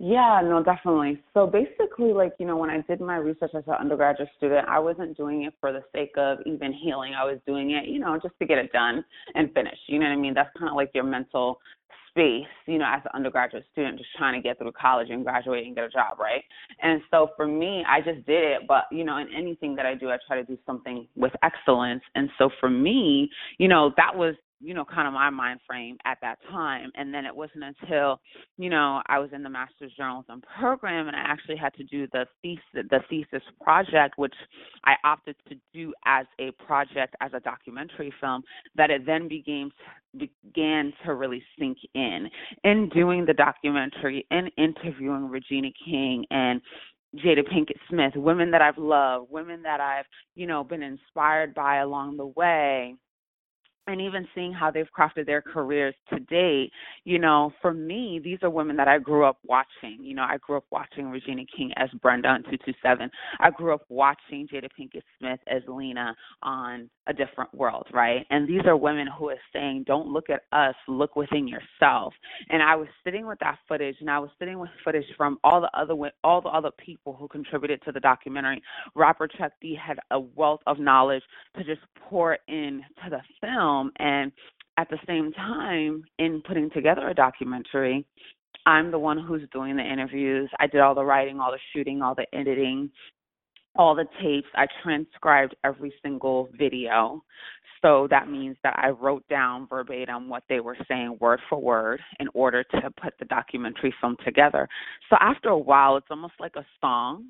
Yeah, 0.03 0.41
no, 0.43 0.63
definitely. 0.63 1.23
So 1.35 1.47
basically, 1.47 2.15
like, 2.15 2.33
you 2.39 2.47
know, 2.47 2.57
when 2.57 2.71
I 2.71 2.81
did 2.89 3.03
my 3.03 3.17
research 3.17 3.51
as 3.55 3.65
an 3.67 3.75
undergraduate 3.79 4.31
student, 4.39 4.67
I 4.67 4.79
wasn't 4.79 5.15
doing 5.15 5.43
it 5.43 5.53
for 5.61 5.73
the 5.73 5.83
sake 5.95 6.13
of 6.17 6.39
even 6.47 6.73
healing. 6.73 7.13
I 7.13 7.25
was 7.25 7.39
doing 7.47 7.73
it, 7.73 7.87
you 7.87 7.99
know, 7.99 8.19
just 8.21 8.35
to 8.39 8.47
get 8.47 8.57
it 8.57 8.73
done 8.73 9.05
and 9.35 9.53
finish. 9.53 9.77
You 9.89 9.99
know 9.99 10.07
what 10.07 10.13
I 10.13 10.17
mean? 10.17 10.33
That's 10.33 10.49
kind 10.59 10.71
of 10.71 10.75
like 10.75 10.91
your 10.95 11.05
mental 11.05 11.61
space, 12.09 12.47
you 12.67 12.79
know, 12.79 12.87
as 12.91 13.03
an 13.05 13.11
undergraduate 13.13 13.65
student, 13.73 13.99
just 13.99 14.09
trying 14.17 14.41
to 14.41 14.43
get 14.43 14.57
through 14.57 14.73
college 14.73 15.09
and 15.11 15.23
graduate 15.23 15.67
and 15.67 15.75
get 15.75 15.85
a 15.85 15.91
job, 15.91 16.19
right? 16.19 16.43
And 16.83 17.03
so 17.11 17.29
for 17.37 17.47
me, 17.47 17.85
I 17.87 18.01
just 18.01 18.27
did 18.27 18.43
it. 18.43 18.63
But, 18.67 18.85
you 18.91 19.05
know, 19.05 19.19
in 19.19 19.27
anything 19.37 19.77
that 19.77 19.85
I 19.85 19.95
do, 19.95 20.09
I 20.09 20.17
try 20.27 20.37
to 20.37 20.45
do 20.45 20.57
something 20.65 21.07
with 21.15 21.33
excellence. 21.43 22.03
And 22.15 22.31
so 22.39 22.49
for 22.59 22.71
me, 22.71 23.31
you 23.59 23.69
know, 23.69 23.93
that 23.99 24.17
was 24.17 24.35
you 24.61 24.75
know, 24.75 24.85
kind 24.85 25.09
of 25.09 25.15
my 25.15 25.31
mind 25.31 25.61
frame 25.67 25.97
at 26.05 26.19
that 26.21 26.39
time. 26.51 26.91
And 26.95 27.13
then 27.13 27.25
it 27.25 27.35
wasn't 27.35 27.65
until, 27.65 28.21
you 28.59 28.69
know, 28.69 29.03
I 29.07 29.19
was 29.19 29.31
in 29.33 29.43
the 29.43 29.49
master's 29.49 29.93
journalism 29.97 30.43
program 30.59 31.09
and 31.09 31.17
I 31.17 31.21
actually 31.21 31.57
had 31.57 31.75
to 31.75 31.85
do 31.85 32.07
the 32.13 32.27
thesis 32.43 32.61
the 32.75 33.01
thesis 33.09 33.43
project, 33.63 34.19
which 34.19 34.35
I 34.85 34.95
opted 35.05 35.37
to 35.49 35.57
do 35.73 35.93
as 36.07 36.27
a 36.39 36.51
project 36.65 37.17
as 37.21 37.33
a 37.35 37.41
documentary 37.41 38.13
film, 38.21 38.43
that 38.77 38.91
it 38.91 39.07
then 39.07 39.29
began 39.29 39.71
began 40.17 40.93
to 41.05 41.15
really 41.15 41.43
sink 41.59 41.79
in. 41.95 42.29
In 42.65 42.89
doing 42.91 43.25
the 43.25 43.35
documentary, 43.35 44.27
in 44.31 44.49
interviewing 44.59 45.29
Regina 45.29 45.69
King 45.85 46.27
and 46.31 46.61
Jada 47.17 47.43
Pinkett 47.43 47.79
Smith, 47.89 48.13
women 48.15 48.51
that 48.51 48.63
I've 48.63 48.79
loved, 48.79 49.31
women 49.31 49.63
that 49.63 49.81
I've, 49.81 50.05
you 50.35 50.47
know, 50.47 50.63
been 50.63 50.83
inspired 50.83 51.55
by 51.55 51.79
along 51.79 52.17
the 52.17 52.27
way 52.27 52.95
and 53.87 54.01
even 54.01 54.27
seeing 54.35 54.53
how 54.53 54.71
they've 54.71 54.89
crafted 54.97 55.27
their 55.27 55.43
careers 55.43 55.95
to 56.11 56.21
date, 56.21 56.71
you 57.05 57.19
know, 57.19 57.53
for 57.61 57.73
me, 57.73 58.21
these 58.23 58.39
are 58.43 58.51
women 58.51 58.77
that 58.77 58.89
I 58.89 58.99
grew 58.99 59.25
up 59.25 59.39
watching. 59.45 59.99
You 60.01 60.15
know, 60.15 60.23
I 60.23 60.37
grew 60.39 60.57
up 60.57 60.65
watching 60.71 61.11
Regina 61.11 61.43
King 61.57 61.73
as 61.77 61.89
Brenda 62.03 62.29
on 62.29 62.43
227. 62.45 63.11
I 63.41 63.51
grew 63.51 63.75
up 63.75 63.83
watching 63.89 64.47
Jada 64.53 64.69
Pinkett 64.79 65.03
Smith 65.19 65.41
as 65.49 65.63
Lena 65.67 66.15
on 66.43 66.89
A 67.07 67.13
Different 67.13 67.53
World, 67.55 67.87
right? 67.93 68.27
And 68.31 68.49
these 68.49 68.63
are 68.67 68.77
women 68.77 69.09
who 69.19 69.31
are 69.31 69.37
saying, 69.53 69.85
don't 69.87 70.09
look 70.09 70.31
at 70.31 70.43
us, 70.53 70.75
look 70.87 71.17
within 71.17 71.49
yourself. 71.49 72.15
And 72.49 72.63
I 72.63 72.77
was 72.77 72.89
sitting 73.05 73.27
with 73.27 73.39
that 73.41 73.59
footage, 73.67 73.97
and 74.01 74.11
I 74.11 74.19
was 74.19 74.31
sitting 74.39 74.59
with 74.59 74.71
footage 74.85 75.07
from 75.17 75.39
all 75.43 75.61
the 75.61 75.71
other 75.79 75.95
all 76.25 76.41
the 76.41 76.49
other 76.49 76.71
people 76.79 77.17
who 77.19 77.29
contributed 77.29 77.83
to 77.85 77.93
the 77.93 78.01
documentary. 78.01 78.63
Robert 78.95 79.33
Chuck 79.37 79.53
D 79.61 79.77
had 79.81 79.99
a 80.11 80.21
wealth 80.21 80.61
of 80.67 80.79
knowledge 80.79 81.23
to 81.57 81.65
just 81.65 81.81
pour 82.09 82.39
into 82.49 82.85
the 83.09 83.21
film 83.41 83.70
film 83.71 83.91
and 83.99 84.33
at 84.79 84.89
the 84.91 84.99
same 85.07 85.33
time 85.33 86.05
in 86.19 86.43
putting 86.47 86.71
together 86.71 87.09
a 87.09 87.15
documentary 87.15 88.05
i'm 88.67 88.91
the 88.91 88.99
one 88.99 89.19
who's 89.19 89.49
doing 89.53 89.77
the 89.77 89.83
interviews. 89.83 90.51
I 90.59 90.67
did 90.67 90.81
all 90.81 90.95
the 90.95 91.05
writing 91.05 91.41
all 91.41 91.53
the 91.53 91.59
shooting 91.73 92.03
all 92.03 92.15
the 92.15 92.27
editing 92.35 92.91
all 93.77 93.95
the 93.95 94.07
tapes. 94.21 94.49
I 94.57 94.67
transcribed 94.83 95.55
every 95.65 95.95
single 96.03 96.49
video. 96.59 97.23
So 97.83 98.09
that 98.11 98.29
means 98.29 98.57
that 98.63 98.75
i 98.77 98.91
wrote 98.91 99.27
down 99.29 99.67
verbatim 99.67 100.29
what 100.29 100.43
they 100.49 100.61
were 100.61 100.77
saying 100.87 101.17
word 101.21 101.41
for 101.49 101.59
word 101.59 102.01
in 102.19 102.29
order 102.35 102.63
to 102.65 102.91
put 103.03 103.15
the 103.19 103.25
documentary 103.27 103.95
film 104.01 104.17
together. 104.25 104.69
So 105.09 105.17
after 105.21 105.49
a 105.49 105.59
while 105.59 105.97
it's 105.97 106.09
almost 106.11 106.35
like 106.39 106.57
a 106.57 106.67
song 106.81 107.25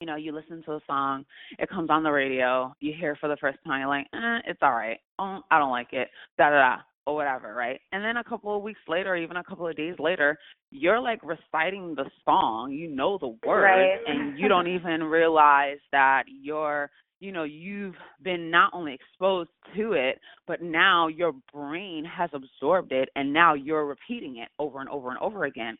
you 0.00 0.06
know, 0.06 0.16
you 0.16 0.32
listen 0.32 0.62
to 0.64 0.72
a 0.72 0.80
song, 0.86 1.24
it 1.58 1.70
comes 1.70 1.90
on 1.90 2.02
the 2.02 2.10
radio, 2.10 2.74
you 2.80 2.92
hear 2.98 3.12
it 3.12 3.18
for 3.20 3.28
the 3.28 3.36
first 3.40 3.58
time, 3.66 3.80
you're 3.80 3.88
like, 3.88 4.06
eh, 4.12 4.50
it's 4.50 4.58
all 4.62 4.72
right. 4.72 4.98
Oh, 5.18 5.40
I 5.50 5.58
don't 5.58 5.70
like 5.70 5.92
it, 5.92 6.08
da 6.36 6.50
da 6.50 6.56
da, 6.56 6.76
or 7.06 7.14
whatever, 7.14 7.54
right? 7.54 7.80
And 7.92 8.04
then 8.04 8.18
a 8.18 8.24
couple 8.24 8.54
of 8.54 8.62
weeks 8.62 8.80
later, 8.88 9.14
or 9.14 9.16
even 9.16 9.38
a 9.38 9.44
couple 9.44 9.66
of 9.66 9.76
days 9.76 9.94
later, 9.98 10.38
you're 10.70 11.00
like 11.00 11.20
reciting 11.22 11.94
the 11.94 12.04
song, 12.24 12.72
you 12.72 12.88
know 12.88 13.16
the 13.18 13.28
words, 13.46 13.64
right. 13.64 13.98
and 14.06 14.38
you 14.38 14.48
don't 14.48 14.68
even 14.74 15.02
realize 15.04 15.78
that 15.92 16.24
you're 16.28 16.90
you 17.18 17.32
know 17.32 17.44
you've 17.44 17.94
been 18.22 18.50
not 18.50 18.70
only 18.74 18.92
exposed 18.92 19.48
to 19.74 19.92
it 19.92 20.18
but 20.46 20.60
now 20.60 21.08
your 21.08 21.32
brain 21.52 22.04
has 22.04 22.28
absorbed 22.34 22.92
it 22.92 23.08
and 23.16 23.32
now 23.32 23.54
you're 23.54 23.86
repeating 23.86 24.36
it 24.36 24.48
over 24.58 24.80
and 24.80 24.88
over 24.90 25.08
and 25.08 25.18
over 25.18 25.44
again 25.44 25.78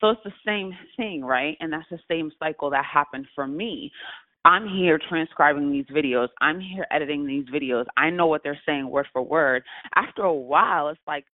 so 0.00 0.10
it's 0.10 0.20
the 0.24 0.32
same 0.44 0.72
thing, 0.96 1.24
right? 1.24 1.56
And 1.60 1.72
that's 1.72 1.88
the 1.90 1.98
same 2.08 2.30
cycle 2.38 2.70
that 2.70 2.84
happened 2.84 3.26
for 3.34 3.46
me. 3.46 3.90
I'm 4.44 4.68
here 4.68 5.00
transcribing 5.08 5.72
these 5.72 5.86
videos. 5.86 6.28
I'm 6.40 6.60
here 6.60 6.86
editing 6.92 7.26
these 7.26 7.46
videos. 7.46 7.84
I 7.96 8.10
know 8.10 8.26
what 8.26 8.42
they're 8.44 8.60
saying 8.64 8.88
word 8.88 9.08
for 9.12 9.22
word. 9.22 9.64
After 9.96 10.22
a 10.22 10.32
while, 10.32 10.88
it's 10.88 11.00
like 11.06 11.24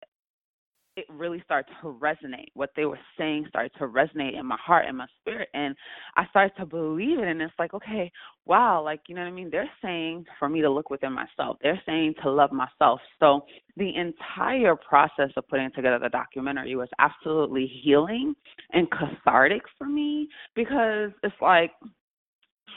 it 0.96 1.06
really 1.08 1.40
started 1.44 1.72
to 1.80 1.88
resonate. 1.88 2.48
What 2.54 2.70
they 2.76 2.84
were 2.84 2.98
saying 3.18 3.46
started 3.48 3.72
to 3.78 3.86
resonate 3.86 4.38
in 4.38 4.46
my 4.46 4.58
heart 4.62 4.84
and 4.86 4.98
my 4.98 5.06
spirit. 5.20 5.48
And 5.54 5.74
I 6.16 6.26
started 6.28 6.52
to 6.58 6.66
believe 6.66 7.18
it. 7.18 7.28
And 7.28 7.40
it's 7.40 7.54
like, 7.58 7.72
okay, 7.74 8.10
wow, 8.44 8.82
like, 8.82 9.00
you 9.08 9.14
know 9.14 9.22
what 9.22 9.28
I 9.28 9.32
mean? 9.32 9.48
They're 9.50 9.70
saying 9.80 10.26
for 10.38 10.48
me 10.48 10.60
to 10.60 10.70
look 10.70 10.90
within 10.90 11.12
myself, 11.12 11.56
they're 11.62 11.80
saying 11.86 12.14
to 12.22 12.30
love 12.30 12.52
myself. 12.52 13.00
So 13.20 13.46
the 13.76 13.94
entire 13.96 14.76
process 14.76 15.30
of 15.36 15.48
putting 15.48 15.70
together 15.72 15.98
the 15.98 16.10
documentary 16.10 16.76
was 16.76 16.88
absolutely 16.98 17.70
healing 17.82 18.34
and 18.72 18.88
cathartic 18.90 19.62
for 19.78 19.86
me 19.86 20.28
because 20.54 21.10
it's 21.22 21.34
like, 21.40 21.72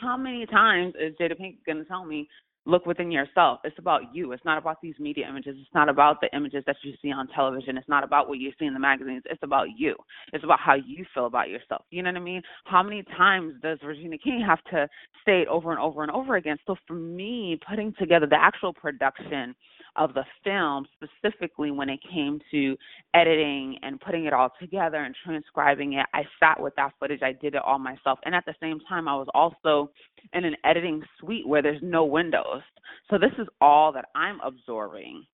how 0.01 0.17
many 0.17 0.45
times 0.45 0.93
is 1.00 1.15
Jada 1.19 1.38
Pink 1.38 1.57
going 1.65 1.77
to 1.77 1.86
tell 1.86 2.05
me 2.05 2.27
look 2.65 2.86
within 2.86 3.12
yourself. 3.12 3.60
It's 3.63 3.77
about 3.77 4.13
you. 4.13 4.31
It's 4.31 4.43
not 4.45 4.57
about 4.57 4.81
these 4.81 4.95
media 5.00 5.27
images. 5.27 5.55
It's 5.60 5.74
not 5.74 5.89
about 5.89 6.19
the 6.22 6.36
images 6.36 6.63
that 6.65 6.77
you 6.84 6.93
see 7.01 7.12
on 7.12 7.27
television. 7.27 7.77
It's 7.77 7.88
not 7.88 8.03
about 8.03 8.27
what 8.27 8.39
you 8.39 8.51
see 8.60 8.65
in 8.65 8.74
the 8.74 8.79
magazines. 8.79 9.24
It's 9.25 9.43
about 9.43 9.67
you. 9.77 9.95
It's 10.34 10.43
about 10.43 10.60
how 10.60 10.74
you 10.74 11.05
feel 11.13 11.27
about 11.27 11.50
yourself. 11.50 11.86
You 11.91 12.03
know 12.03 12.10
what 12.10 12.17
I 12.17 12.24
mean? 12.24 12.41
How 12.65 12.81
many 12.81 13.03
times 13.17 13.53
does 13.62 13.77
Regina 13.84 14.17
King 14.17 14.43
have 14.45 14.63
to 14.72 14.88
say 15.25 15.41
it 15.41 15.48
over 15.48 15.72
and 15.72 15.79
over 15.79 16.01
and 16.01 16.12
over 16.12 16.36
again? 16.36 16.57
So 16.65 16.75
for 16.88 16.93
me, 16.93 17.60
putting 17.67 17.93
together 18.00 18.25
the 18.25 18.41
actual 18.41 18.74
production 18.74 19.55
of 19.96 20.14
the 20.14 20.24
film, 20.44 20.86
specifically 20.96 21.72
when 21.72 21.90
it 21.90 22.00
came 22.12 22.40
to 22.52 22.75
editing 23.14 23.78
and 23.82 24.00
putting 24.00 24.25
it 24.25 24.34
all 24.34 24.52
together 24.60 25.04
and 25.04 25.16
transcribing 25.25 25.94
it, 25.94 26.06
I 26.14 26.24
sat 26.40 26.60
with 26.60 26.75
that 26.75 26.92
footage. 27.00 27.22
I 27.22 27.34
did 27.34 27.56
it 27.56 27.62
all 27.66 27.80
myself. 27.80 28.20
And 28.25 28.36
at 28.36 28.46
the 28.46 28.56
same 28.62 28.80
time, 28.88 29.08
I 29.08 29.16
was 29.16 29.28
also 29.34 29.92
in 30.34 30.46
an 30.46 30.56
editing 30.64 31.02
suite 31.20 31.48
where 31.48 31.62
there's 31.62 31.82
no 31.82 32.06
windows. 32.06 32.62
So 33.10 33.18
this 33.18 33.32
is 33.40 33.48
all 33.62 33.92
that 33.94 34.06
I'm 34.16 34.40
absorbing 34.42 35.25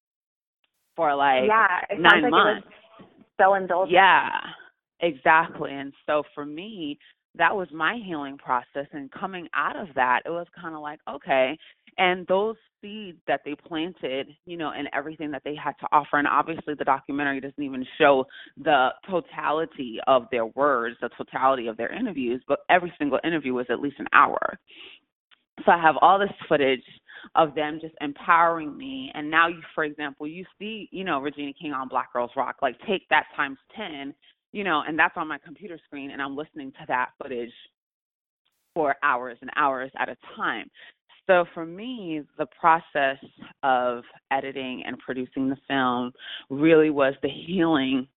for 0.96 1.16
like 1.16 1.44
yeah, 1.48 1.98
nine 1.98 2.24
like 2.24 2.32
months. 2.32 2.68
so 3.40 3.54
indulgent. 3.56 3.94
Yeah, 3.94 4.30
exactly. 5.00 5.72
And 5.72 5.94
so 6.06 6.24
for 6.36 6.46
me, 6.46 7.00
that 7.38 7.56
was 7.56 7.68
my 7.72 8.00
healing 8.06 8.38
process. 8.38 8.88
And 8.92 9.12
coming 9.12 9.48
out 9.54 9.76
of 9.76 9.88
that, 9.96 10.22
it 10.26 10.30
was 10.30 10.48
kind 10.60 10.76
of 10.76 10.82
like, 10.82 11.00
okay. 11.10 11.58
And 11.98 12.26
those 12.28 12.56
seeds 12.82 13.18
that 13.28 13.42
they 13.46 13.56
planted, 13.56 14.30
you 14.46 14.58
know, 14.58 14.72
and 14.76 14.88
everything 14.94 15.32
that 15.32 15.44
they 15.44 15.56
had 15.56 15.74
to 15.82 15.88
offer. 15.92 16.18
And 16.18 16.28
obviously, 16.28 16.74
the 16.74 16.86
documentary 16.86 17.40
doesn't 17.40 17.64
even 17.64 17.86
show 17.98 18.26
the 18.58 18.90
totality 19.10 20.00
of 20.08 20.28
their 20.32 20.46
words, 20.48 20.98
the 21.02 21.10
totality 21.18 21.68
of 21.68 21.78
their 21.78 21.94
interviews, 21.94 22.42
but 22.48 22.60
every 22.70 22.92
single 22.98 23.20
interview 23.24 23.54
was 23.54 23.66
at 23.70 23.80
least 23.80 24.00
an 24.00 24.08
hour. 24.14 24.58
So 25.66 25.72
I 25.72 25.82
have 25.82 25.96
all 26.02 26.18
this 26.18 26.30
footage 26.50 26.84
of 27.36 27.54
them 27.54 27.80
just 27.82 27.94
empowering 28.02 28.76
me. 28.76 29.12
And 29.14 29.30
now, 29.30 29.48
you, 29.48 29.62
for 29.76 29.84
example, 29.84 30.28
you 30.28 30.46
see, 30.58 30.90
you 30.92 31.04
know, 31.04 31.20
Regina 31.20 31.52
King 31.60 31.74
on 31.74 31.88
Black 31.88 32.12
Girls 32.14 32.32
Rock. 32.36 32.58
Like, 32.62 32.78
take 32.88 33.08
that 33.10 33.26
times 33.36 33.58
10, 33.76 34.14
you 34.52 34.64
know, 34.64 34.84
and 34.88 34.98
that's 34.98 35.16
on 35.18 35.28
my 35.28 35.38
computer 35.38 35.80
screen, 35.86 36.12
and 36.12 36.22
I'm 36.22 36.36
listening 36.36 36.72
to 36.74 36.86
that 36.88 37.10
footage 37.22 37.54
for 38.74 38.96
hours 39.04 39.38
and 39.42 39.50
hours 39.56 39.92
at 40.00 40.10
a 40.10 40.18
time. 40.36 40.70
So 41.28 41.46
for 41.54 41.66
me, 41.66 42.22
the 42.38 42.48
process 42.60 43.18
of 43.64 44.04
editing 44.32 44.84
and 44.86 44.98
producing 45.00 45.50
the 45.50 45.58
film 45.68 46.12
really 46.50 46.90
was 46.90 47.14
the 47.22 47.30
healing. 47.30 48.08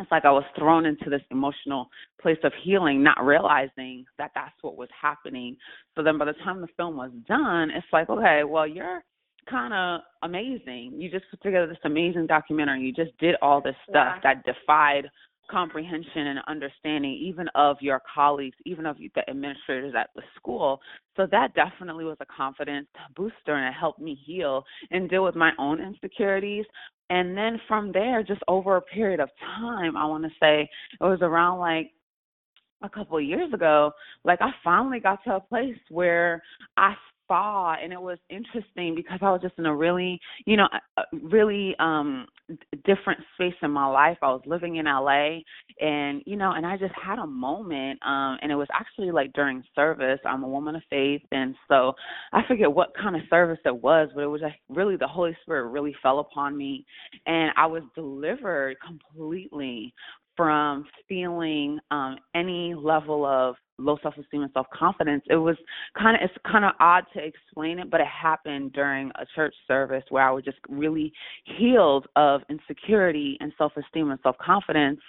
It's 0.00 0.10
like 0.10 0.24
I 0.24 0.32
was 0.32 0.44
thrown 0.58 0.86
into 0.86 1.10
this 1.10 1.20
emotional 1.30 1.88
place 2.20 2.38
of 2.42 2.52
healing, 2.64 3.02
not 3.02 3.24
realizing 3.24 4.04
that 4.18 4.32
that's 4.34 4.54
what 4.62 4.76
was 4.76 4.88
happening. 5.00 5.56
So 5.94 6.02
then 6.02 6.18
by 6.18 6.24
the 6.24 6.32
time 6.44 6.60
the 6.60 6.68
film 6.76 6.96
was 6.96 7.12
done, 7.28 7.70
it's 7.70 7.86
like, 7.92 8.10
okay, 8.10 8.42
well, 8.42 8.66
you're 8.66 9.04
kind 9.48 9.72
of 9.72 10.00
amazing. 10.22 10.94
You 10.96 11.10
just 11.10 11.26
put 11.30 11.42
together 11.42 11.66
this 11.66 11.78
amazing 11.84 12.26
documentary. 12.26 12.80
You 12.80 12.92
just 12.92 13.16
did 13.18 13.36
all 13.42 13.60
this 13.60 13.76
stuff 13.88 14.18
yeah. 14.24 14.34
that 14.34 14.44
defied 14.44 15.08
comprehension 15.50 16.28
and 16.28 16.38
understanding 16.48 17.12
even 17.12 17.48
of 17.54 17.76
your 17.80 18.00
colleagues 18.12 18.56
even 18.64 18.86
of 18.86 18.96
the 18.98 19.28
administrators 19.28 19.94
at 19.98 20.10
the 20.14 20.22
school. 20.36 20.80
So 21.16 21.26
that 21.30 21.54
definitely 21.54 22.04
was 22.04 22.16
a 22.20 22.26
confidence 22.26 22.88
booster 23.16 23.54
and 23.54 23.68
it 23.68 23.78
helped 23.78 24.00
me 24.00 24.18
heal 24.24 24.64
and 24.90 25.08
deal 25.08 25.24
with 25.24 25.36
my 25.36 25.52
own 25.58 25.80
insecurities. 25.80 26.64
And 27.10 27.36
then 27.36 27.60
from 27.68 27.92
there 27.92 28.22
just 28.22 28.42
over 28.48 28.76
a 28.76 28.82
period 28.82 29.20
of 29.20 29.28
time 29.56 29.96
i 29.96 30.06
want 30.06 30.24
to 30.24 30.30
say 30.40 30.62
it 30.62 31.04
was 31.04 31.18
around 31.20 31.58
like 31.58 31.90
a 32.82 32.88
couple 32.88 33.16
of 33.16 33.24
years 33.24 33.52
ago 33.52 33.92
like 34.24 34.40
i 34.40 34.50
finally 34.62 35.00
got 35.00 35.22
to 35.24 35.36
a 35.36 35.40
place 35.40 35.76
where 35.90 36.42
i 36.76 36.94
spa 37.24 37.76
and 37.82 37.92
it 37.92 38.00
was 38.00 38.18
interesting 38.30 38.94
because 38.94 39.18
I 39.22 39.30
was 39.30 39.40
just 39.42 39.54
in 39.58 39.66
a 39.66 39.74
really, 39.74 40.20
you 40.46 40.56
know, 40.56 40.68
really 41.12 41.74
um 41.78 42.26
different 42.84 43.20
space 43.34 43.54
in 43.62 43.70
my 43.70 43.86
life. 43.86 44.18
I 44.22 44.28
was 44.28 44.42
living 44.46 44.76
in 44.76 44.86
LA 44.86 45.40
and 45.80 46.22
you 46.26 46.36
know, 46.36 46.52
and 46.52 46.66
I 46.66 46.76
just 46.76 46.94
had 46.94 47.18
a 47.18 47.26
moment 47.26 47.98
um 48.06 48.38
and 48.42 48.52
it 48.52 48.56
was 48.56 48.68
actually 48.72 49.10
like 49.10 49.32
during 49.32 49.62
service. 49.74 50.20
I'm 50.24 50.44
a 50.44 50.48
woman 50.48 50.76
of 50.76 50.82
faith 50.90 51.22
and 51.32 51.54
so 51.68 51.94
I 52.32 52.42
forget 52.46 52.72
what 52.72 52.92
kind 52.96 53.16
of 53.16 53.22
service 53.30 53.60
it 53.64 53.76
was, 53.76 54.10
but 54.14 54.22
it 54.22 54.28
was 54.28 54.42
like 54.42 54.60
really 54.68 54.96
the 54.96 55.08
Holy 55.08 55.36
Spirit 55.42 55.70
really 55.70 55.94
fell 56.02 56.20
upon 56.20 56.56
me 56.56 56.84
and 57.26 57.50
I 57.56 57.66
was 57.66 57.82
delivered 57.94 58.76
completely 58.86 59.92
from 60.36 60.86
feeling 61.08 61.78
um 61.90 62.16
any 62.34 62.74
level 62.74 63.24
of 63.24 63.56
low 63.78 63.98
self 64.02 64.16
esteem 64.16 64.42
and 64.42 64.52
self 64.52 64.66
confidence. 64.72 65.22
It 65.28 65.36
was 65.36 65.56
kind 65.98 66.16
of 66.16 66.22
it's 66.22 66.46
kind 66.50 66.64
of 66.64 66.72
odd 66.80 67.04
to 67.14 67.24
explain 67.24 67.78
it, 67.78 67.90
but 67.90 68.00
it 68.00 68.06
happened 68.06 68.72
during 68.72 69.10
a 69.16 69.26
church 69.34 69.54
service 69.66 70.04
where 70.10 70.26
I 70.26 70.30
was 70.30 70.44
just 70.44 70.58
really 70.68 71.12
healed 71.58 72.06
of 72.16 72.42
insecurity 72.48 73.36
and 73.40 73.52
self 73.58 73.72
esteem 73.76 74.10
and 74.10 74.20
self 74.22 74.36
confidence. 74.38 75.00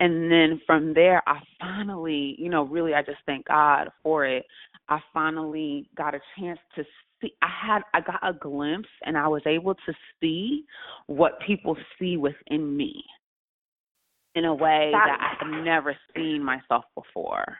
And 0.00 0.30
then 0.30 0.60
from 0.66 0.94
there 0.94 1.22
I 1.26 1.40
finally, 1.60 2.36
you 2.38 2.50
know, 2.50 2.64
really 2.64 2.94
I 2.94 3.02
just 3.02 3.18
thank 3.26 3.46
God 3.46 3.88
for 4.02 4.24
it. 4.24 4.44
I 4.88 5.00
finally 5.12 5.88
got 5.96 6.14
a 6.14 6.20
chance 6.38 6.58
to 6.76 6.84
see 7.20 7.32
I 7.42 7.48
had 7.66 7.82
I 7.92 8.00
got 8.00 8.20
a 8.22 8.32
glimpse 8.32 8.88
and 9.04 9.16
I 9.16 9.28
was 9.28 9.42
able 9.46 9.74
to 9.74 9.94
see 10.20 10.64
what 11.06 11.40
people 11.46 11.76
see 11.98 12.16
within 12.16 12.76
me 12.76 13.04
in 14.34 14.44
a 14.44 14.54
way 14.54 14.90
that, 14.92 15.06
that 15.06 15.20
I 15.20 15.44
had 15.44 15.64
never 15.64 15.96
seen 16.14 16.42
myself 16.42 16.84
before 16.94 17.58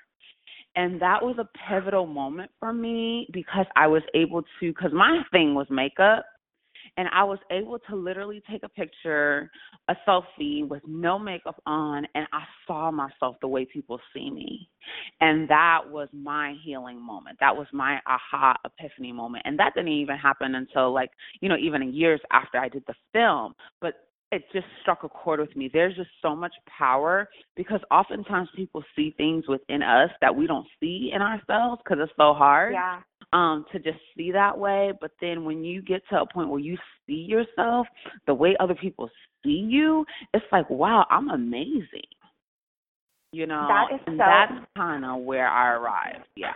and 0.77 1.01
that 1.01 1.23
was 1.23 1.37
a 1.39 1.49
pivotal 1.69 2.07
moment 2.07 2.51
for 2.59 2.73
me 2.73 3.29
because 3.33 3.67
I 3.77 3.87
was 3.87 4.03
able 4.15 4.43
to 4.43 4.49
because 4.61 4.93
my 4.93 5.23
thing 5.31 5.55
was 5.55 5.67
makeup 5.71 6.25
and 6.97 7.09
I 7.13 7.25
was 7.25 7.39
able 7.51 7.79
to 7.91 7.97
literally 7.97 8.43
take 8.51 8.63
a 8.63 8.69
picture, 8.69 9.51
a 9.89 9.97
selfie 10.07 10.69
with 10.69 10.83
no 10.87 11.19
makeup 11.19 11.61
on, 11.67 12.07
and 12.15 12.27
I 12.33 12.45
saw 12.67 12.91
myself 12.91 13.37
the 13.41 13.49
way 13.49 13.65
people 13.65 13.99
see 14.13 14.31
me. 14.31 14.69
And 15.21 15.49
that 15.49 15.81
was 15.89 16.09
my 16.13 16.55
healing 16.63 17.01
moment. 17.01 17.39
That 17.41 17.57
was 17.57 17.67
my 17.73 17.99
aha 18.07 18.55
epiphany 18.65 19.13
moment. 19.13 19.45
And 19.47 19.59
that 19.59 19.73
didn't 19.75 19.93
even 19.93 20.17
happen 20.17 20.55
until 20.55 20.93
like, 20.93 21.11
you 21.41 21.49
know, 21.49 21.57
even 21.57 21.93
years 21.93 22.21
after 22.31 22.59
I 22.59 22.69
did 22.69 22.85
the 22.87 22.95
film. 23.13 23.55
But 23.81 23.95
it 24.33 24.43
just 24.53 24.67
struck 24.83 25.05
a 25.05 25.09
chord 25.09 25.41
with 25.41 25.55
me. 25.55 25.71
There's 25.73 25.95
just 25.95 26.11
so 26.21 26.35
much 26.35 26.53
power 26.67 27.29
because 27.57 27.81
oftentimes 27.91 28.49
people 28.57 28.83
see 28.97 29.15
things 29.17 29.45
within 29.49 29.83
us 29.83 30.11
that 30.21 30.35
we 30.35 30.47
don't 30.47 30.67
see 30.81 31.13
in 31.15 31.23
ourselves 31.23 31.81
because 31.85 31.99
it's 32.03 32.13
so 32.17 32.35
hard 32.35 32.75
yeah. 32.75 33.01
um 33.33 33.65
to 33.73 33.79
just 33.79 33.99
see 34.17 34.33
that 34.33 34.59
way. 34.59 34.93
But 35.01 35.13
then 35.21 35.45
when 35.45 35.65
you 35.65 35.83
get 35.83 36.03
to 36.11 36.23
a 36.23 36.27
point 36.27 36.49
where 36.49 36.61
you 36.61 36.77
see 37.07 37.27
yourself 37.29 37.87
the 38.27 38.35
way 38.35 38.57
other 38.59 38.75
people 38.75 39.09
see 39.45 39.67
you, 39.69 40.05
it's 40.33 40.47
like, 40.51 40.69
wow, 40.69 41.07
I'm 41.11 41.31
amazing. 41.31 41.87
You 43.33 43.47
know, 43.47 43.67
that 43.69 43.95
is 43.95 44.01
and 44.07 44.17
so, 44.17 44.25
that's 44.25 44.67
kind 44.77 45.05
of 45.05 45.23
where 45.23 45.49
I 45.49 45.75
arrived. 45.75 46.27
Yeah. 46.37 46.55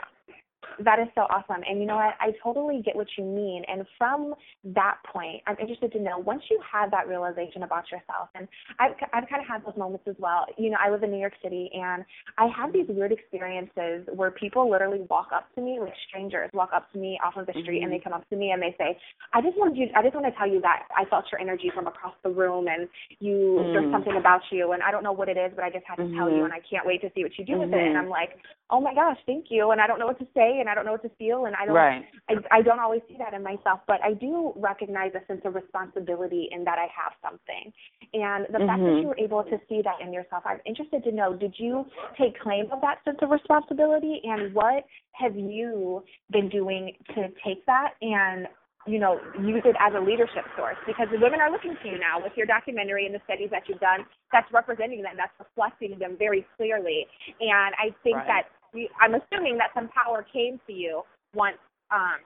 That 0.85 0.99
is 0.99 1.09
so 1.15 1.23
awesome. 1.23 1.63
And 1.69 1.81
you 1.81 1.87
know 1.87 1.97
what? 1.97 2.15
I 2.21 2.33
totally 2.43 2.83
get 2.85 2.95
what 2.95 3.07
you 3.17 3.25
mean. 3.25 3.65
And 3.67 3.85
from 3.97 4.35
that 4.75 4.99
point, 5.13 5.43
I'm 5.47 5.57
interested 5.61 5.93
to 5.93 6.01
know 6.01 6.19
once 6.19 6.43
you 6.51 6.61
had 6.61 6.91
that 6.93 7.09
realization 7.09 7.63
about 7.63 7.91
yourself, 7.91 8.29
and 8.35 8.47
I've, 8.79 8.93
I've 9.13 9.29
kind 9.29 9.43
of 9.43 9.49
had 9.49 9.65
those 9.65 9.77
moments 9.77 10.05
as 10.09 10.17
well. 10.19 10.47
You 10.57 10.71
know, 10.71 10.77
I 10.85 10.91
live 10.91 11.03
in 11.03 11.11
New 11.11 11.19
York 11.19 11.35
City, 11.43 11.71
and 11.75 12.05
I 12.39 12.47
have 12.57 12.73
these 12.73 12.87
weird 12.89 13.13
experiences 13.13 14.07
where 14.15 14.31
people 14.31 14.71
literally 14.71 15.05
walk 15.11 15.29
up 15.35 15.53
to 15.55 15.61
me, 15.61 15.79
like 15.81 15.95
strangers 16.09 16.51
walk 16.53 16.71
up 16.75 16.91
to 16.93 16.99
me 16.99 17.19
off 17.25 17.37
of 17.37 17.47
the 17.47 17.53
street, 17.63 17.83
mm-hmm. 17.83 17.85
and 17.85 17.93
they 17.93 18.03
come 18.03 18.13
up 18.13 18.29
to 18.31 18.37
me 18.37 18.51
and 18.51 18.63
they 18.63 18.75
say, 18.79 18.99
"I 19.33 19.41
just 19.41 19.57
wanted 19.57 19.77
you, 19.77 19.87
I 19.95 20.03
just 20.03 20.15
want 20.15 20.27
to 20.27 20.35
tell 20.39 20.49
you 20.49 20.61
that 20.63 20.87
I 20.97 21.05
felt 21.07 21.27
your 21.31 21.41
energy 21.41 21.71
from 21.75 21.87
across 21.87 22.15
the 22.23 22.31
room, 22.31 22.67
and 22.69 22.89
you, 23.21 23.59
mm-hmm. 23.59 23.73
there's 23.73 23.93
something 23.93 24.17
about 24.17 24.43
you, 24.51 24.73
and 24.73 24.83
I 24.83 24.91
don't 24.91 25.03
know 25.03 25.13
what 25.13 25.29
it 25.29 25.37
is, 25.37 25.53
but 25.55 25.65
I 25.65 25.71
just 25.71 25.87
had 25.87 25.97
to 25.97 26.03
mm-hmm. 26.03 26.17
tell 26.19 26.29
you, 26.29 26.37
mm-hmm. 26.37 26.53
and 26.53 26.53
I 26.53 26.63
can't 26.71 26.87
wait 26.87 27.01
to 27.03 27.11
see 27.15 27.23
what 27.23 27.37
you 27.39 27.45
do 27.45 27.59
with 27.59 27.71
it." 27.71 27.75
And 27.75 27.95
mm-hmm. 27.95 28.07
I'm 28.07 28.09
like, 28.09 28.39
"Oh 28.71 28.81
my 28.81 28.95
gosh, 28.95 29.19
thank 29.27 29.47
you," 29.51 29.71
and 29.71 29.81
I 29.81 29.87
don't 29.87 29.99
know 29.99 30.07
what 30.07 30.19
to 30.21 30.29
say, 30.35 30.48
and 30.61 30.69
and 30.69 30.73
I 30.73 30.75
don't 30.75 30.85
know 30.85 30.93
what 30.93 31.03
to 31.03 31.17
feel 31.17 31.47
and 31.47 31.57
I 31.57 31.65
don't 31.65 31.75
right. 31.75 32.05
I 32.29 32.59
I 32.59 32.63
don't 32.63 32.79
always 32.79 33.01
see 33.09 33.17
that 33.19 33.33
in 33.33 33.43
myself, 33.43 33.81
but 33.87 34.03
I 34.05 34.13
do 34.13 34.53
recognize 34.57 35.13
a 35.15 35.25
sense 35.27 35.41
of 35.45 35.55
responsibility 35.55 36.49
in 36.53 36.65
that 36.65 36.79
I 36.79 36.89
have 36.93 37.13
something. 37.23 37.73
And 38.13 38.47
the 38.47 38.59
mm-hmm. 38.59 38.67
fact 38.67 38.81
that 38.81 38.87
mm-hmm. 38.87 39.03
you 39.03 39.09
were 39.09 39.19
able 39.19 39.43
to 39.45 39.59
see 39.69 39.81
that 39.83 40.05
in 40.05 40.13
yourself, 40.13 40.43
I'm 40.45 40.61
interested 40.67 41.03
to 41.05 41.13
know, 41.13 41.35
did 41.35 41.55
you 41.57 41.87
take 42.21 42.39
claim 42.41 42.67
of 42.71 42.81
that 42.83 42.99
sense 43.05 43.19
of 43.23 43.31
responsibility 43.31 44.21
and 44.25 44.55
what 44.55 44.85
have 45.13 45.37
you 45.37 46.05
been 46.31 46.49
doing 46.49 46.93
to 47.15 47.29
take 47.45 47.65
that 47.67 47.95
and 48.03 48.47
you 48.87 48.99
know, 48.99 49.21
use 49.45 49.61
it 49.67 49.77
as 49.77 49.93
a 49.93 50.01
leadership 50.01 50.49
source 50.57 50.77
because 50.87 51.09
the 51.13 51.21
women 51.21 51.41
are 51.41 51.53
looking 51.53 51.77
to 51.83 51.89
you 51.89 51.99
now 51.99 52.17
with 52.23 52.33
your 52.37 52.47
documentary 52.47 53.05
and 53.05 53.15
the 53.15 53.21
studies 53.25 53.51
that 53.51 53.69
you've 53.69 53.81
done. 53.81 54.01
That's 54.33 54.49
representing 54.51 55.03
them. 55.03 55.13
That's 55.17 55.35
reflecting 55.37 55.99
them 55.99 56.17
very 56.17 56.47
clearly. 56.57 57.05
And 57.41 57.77
I 57.77 57.93
think 58.03 58.17
right. 58.17 58.27
that 58.27 58.43
we, 58.75 58.89
I'm 59.01 59.15
assuming 59.15 59.59
that 59.59 59.71
some 59.75 59.89
power 59.89 60.25
came 60.33 60.61
to 60.67 60.73
you 60.73 61.03
once 61.35 61.59
um, 61.91 62.21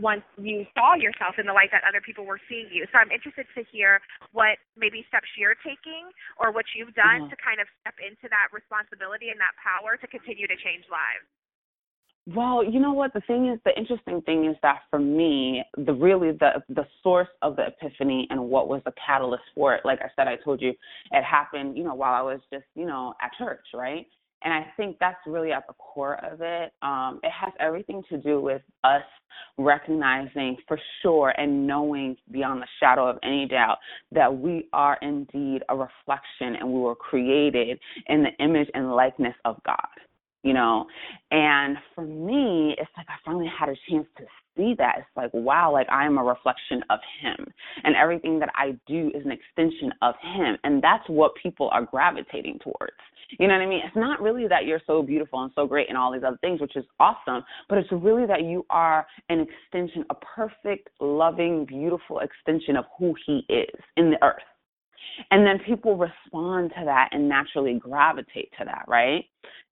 once 0.00 0.22
you 0.38 0.62
saw 0.78 0.94
yourself 0.94 1.34
in 1.38 1.46
the 1.46 1.52
light 1.52 1.70
that 1.74 1.82
other 1.82 2.00
people 2.00 2.22
were 2.24 2.38
seeing 2.48 2.70
you. 2.70 2.86
So 2.94 3.02
I'm 3.02 3.10
interested 3.10 3.46
to 3.58 3.66
hear 3.70 3.98
what 4.30 4.58
maybe 4.78 5.02
steps 5.10 5.26
you're 5.34 5.58
taking 5.66 6.06
or 6.38 6.54
what 6.54 6.64
you've 6.74 6.94
done 6.94 7.26
mm-hmm. 7.26 7.34
to 7.34 7.36
kind 7.42 7.58
of 7.58 7.66
step 7.82 7.98
into 7.98 8.30
that 8.30 8.54
responsibility 8.54 9.34
and 9.34 9.38
that 9.42 9.58
power 9.58 9.98
to 9.98 10.06
continue 10.06 10.46
to 10.46 10.54
change 10.54 10.86
lives. 10.86 11.26
Well, 12.34 12.62
you 12.62 12.78
know 12.78 12.92
what? 12.92 13.14
The 13.14 13.22
thing 13.22 13.48
is, 13.48 13.58
the 13.64 13.76
interesting 13.76 14.20
thing 14.22 14.44
is 14.44 14.56
that 14.62 14.80
for 14.90 14.98
me, 14.98 15.64
the 15.78 15.94
really 15.94 16.32
the 16.32 16.62
the 16.68 16.86
source 17.02 17.28
of 17.40 17.56
the 17.56 17.68
epiphany 17.68 18.26
and 18.28 18.38
what 18.50 18.68
was 18.68 18.82
the 18.84 18.92
catalyst 19.04 19.44
for 19.54 19.74
it, 19.74 19.80
like 19.82 20.00
I 20.02 20.10
said, 20.14 20.28
I 20.28 20.36
told 20.36 20.60
you, 20.60 20.74
it 21.10 21.24
happened, 21.24 21.78
you 21.78 21.84
know, 21.84 21.94
while 21.94 22.12
I 22.12 22.20
was 22.20 22.40
just, 22.52 22.66
you 22.74 22.84
know, 22.84 23.14
at 23.22 23.30
church, 23.38 23.64
right? 23.72 24.06
And 24.42 24.54
I 24.54 24.66
think 24.76 24.96
that's 25.00 25.18
really 25.26 25.52
at 25.52 25.66
the 25.66 25.74
core 25.74 26.22
of 26.24 26.40
it. 26.40 26.72
Um, 26.82 27.20
it 27.22 27.30
has 27.30 27.52
everything 27.60 28.02
to 28.10 28.18
do 28.18 28.40
with 28.40 28.62
us 28.84 29.02
recognizing 29.56 30.56
for 30.66 30.78
sure 31.02 31.30
and 31.36 31.66
knowing 31.66 32.16
beyond 32.30 32.62
the 32.62 32.66
shadow 32.80 33.08
of 33.08 33.18
any 33.22 33.46
doubt 33.46 33.78
that 34.12 34.34
we 34.36 34.68
are 34.72 34.98
indeed 35.02 35.62
a 35.68 35.76
reflection 35.76 36.56
and 36.60 36.68
we 36.68 36.80
were 36.80 36.94
created 36.94 37.78
in 38.06 38.22
the 38.22 38.44
image 38.44 38.68
and 38.74 38.94
likeness 38.94 39.34
of 39.44 39.56
God 39.64 39.76
you 40.44 40.54
know? 40.54 40.86
And 41.30 41.76
for 41.94 42.04
me 42.04 42.74
it's 42.78 42.90
like 42.96 43.06
i 43.08 43.14
finally 43.24 43.50
had 43.58 43.68
a 43.68 43.76
chance 43.90 44.06
to 44.16 44.24
see 44.56 44.74
that. 44.78 44.96
It's 44.98 45.16
like 45.16 45.30
wow 45.34 45.72
like 45.72 45.88
i 45.90 46.06
am 46.06 46.18
a 46.18 46.24
reflection 46.24 46.82
of 46.90 47.00
him. 47.20 47.46
And 47.84 47.94
everything 47.96 48.38
that 48.38 48.50
i 48.56 48.76
do 48.86 49.10
is 49.14 49.24
an 49.24 49.32
extension 49.32 49.92
of 50.02 50.14
him. 50.22 50.56
And 50.64 50.82
that's 50.82 51.08
what 51.08 51.32
people 51.42 51.68
are 51.70 51.84
gravitating 51.84 52.60
towards 52.62 52.96
you 53.38 53.46
know 53.46 53.54
what 53.54 53.62
i 53.62 53.66
mean 53.66 53.80
it's 53.84 53.96
not 53.96 54.20
really 54.20 54.46
that 54.48 54.64
you're 54.64 54.80
so 54.86 55.02
beautiful 55.02 55.42
and 55.42 55.52
so 55.54 55.66
great 55.66 55.88
and 55.88 55.98
all 55.98 56.12
these 56.12 56.22
other 56.26 56.38
things 56.40 56.60
which 56.60 56.76
is 56.76 56.84
awesome 57.00 57.42
but 57.68 57.78
it's 57.78 57.88
really 57.92 58.26
that 58.26 58.42
you 58.42 58.64
are 58.70 59.06
an 59.28 59.40
extension 59.40 60.04
a 60.10 60.14
perfect 60.14 60.88
loving 61.00 61.64
beautiful 61.64 62.20
extension 62.20 62.76
of 62.76 62.84
who 62.98 63.14
he 63.26 63.44
is 63.48 63.80
in 63.96 64.10
the 64.10 64.18
earth 64.22 64.42
and 65.30 65.46
then 65.46 65.58
people 65.66 65.96
respond 65.96 66.72
to 66.78 66.84
that 66.84 67.08
and 67.12 67.28
naturally 67.28 67.74
gravitate 67.74 68.50
to 68.58 68.64
that, 68.64 68.84
right? 68.86 69.24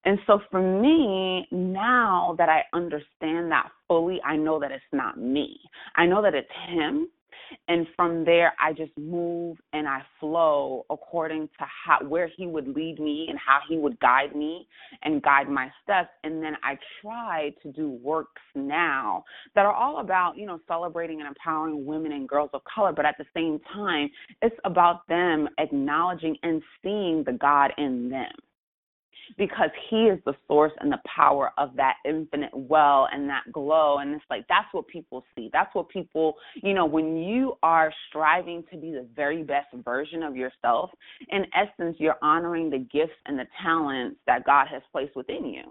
And 0.04 0.18
so 0.26 0.40
for 0.50 0.60
me, 0.60 1.46
now 1.50 2.34
that 2.38 2.48
I 2.48 2.62
understand 2.72 3.50
that 3.50 3.68
fully, 3.88 4.20
I 4.24 4.36
know 4.36 4.60
that 4.60 4.70
it's 4.70 4.84
not 4.92 5.18
me. 5.18 5.58
I 5.96 6.06
know 6.06 6.22
that 6.22 6.34
it's 6.34 6.48
him 6.68 7.08
and 7.68 7.86
from 7.96 8.24
there 8.24 8.52
i 8.60 8.72
just 8.72 8.96
move 8.96 9.56
and 9.72 9.86
i 9.88 10.00
flow 10.20 10.84
according 10.90 11.48
to 11.58 11.64
how 11.84 11.98
where 12.06 12.30
he 12.36 12.46
would 12.46 12.68
lead 12.68 12.98
me 12.98 13.26
and 13.28 13.38
how 13.38 13.58
he 13.68 13.76
would 13.76 13.98
guide 14.00 14.34
me 14.34 14.66
and 15.02 15.22
guide 15.22 15.48
my 15.48 15.70
steps. 15.82 16.10
And 16.24 16.42
then 16.42 16.54
i 16.62 16.78
try 17.02 17.52
to 17.62 17.72
do 17.72 17.90
works 17.90 18.42
now 18.54 19.24
that 19.54 19.66
are 19.66 19.74
all 19.74 20.00
about 20.00 20.36
you 20.36 20.46
know 20.46 20.60
celebrating 20.68 21.20
and 21.20 21.28
empowering 21.28 21.86
women 21.86 22.12
and 22.12 22.28
girls 22.28 22.50
of 22.52 22.62
color. 22.64 22.92
But 22.92 23.06
at 23.06 23.16
the 23.18 23.26
same 23.34 23.60
time 23.72 24.10
it's 24.42 24.56
about 24.64 25.06
them 25.08 25.48
acknowledging 25.58 26.36
and 26.42 26.62
seeing 26.82 27.24
the 27.24 27.32
god 27.32 27.72
in 27.78 28.08
them 28.08 28.32
because 29.38 29.70
he 29.90 30.04
is 30.04 30.18
the 30.24 30.34
source 30.46 30.72
and 30.80 30.90
the 30.90 31.00
power 31.14 31.52
of 31.58 31.74
that 31.76 31.96
infinite 32.04 32.54
well 32.54 33.08
and 33.12 33.28
that 33.28 33.42
glow. 33.52 33.98
And 33.98 34.14
it's 34.14 34.24
like 34.30 34.46
that's 34.48 34.72
what 34.72 34.86
people 34.88 35.24
see. 35.34 35.50
That's 35.52 35.74
what 35.74 35.88
people 35.88 36.34
you 36.54 36.74
know 36.74 36.86
when 36.86 37.16
you 37.16 37.56
are 37.62 37.92
striving 38.08 38.64
to 38.70 38.76
be 38.76 38.92
the 38.92 39.06
very 39.14 39.42
best 39.42 39.68
version 39.84 40.22
of 40.22 40.36
yourself 40.36 40.90
in 41.30 41.44
essence 41.54 41.96
you're 41.98 42.18
honoring 42.22 42.70
the 42.70 42.78
gifts 42.78 43.12
and 43.26 43.38
the 43.38 43.46
talents 43.62 44.16
that 44.26 44.44
god 44.44 44.66
has 44.70 44.82
placed 44.92 45.14
within 45.16 45.44
you. 45.46 45.62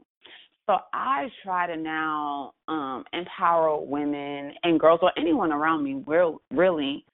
So 0.67 0.77
I 0.93 1.27
try 1.43 1.67
to 1.67 1.77
now 1.77 2.53
um, 2.67 3.03
empower 3.13 3.79
women 3.79 4.53
and 4.63 4.79
girls 4.79 5.00
or 5.03 5.11
anyone 5.18 5.51
around 5.51 5.83
me, 5.83 6.03
really, 6.51 7.05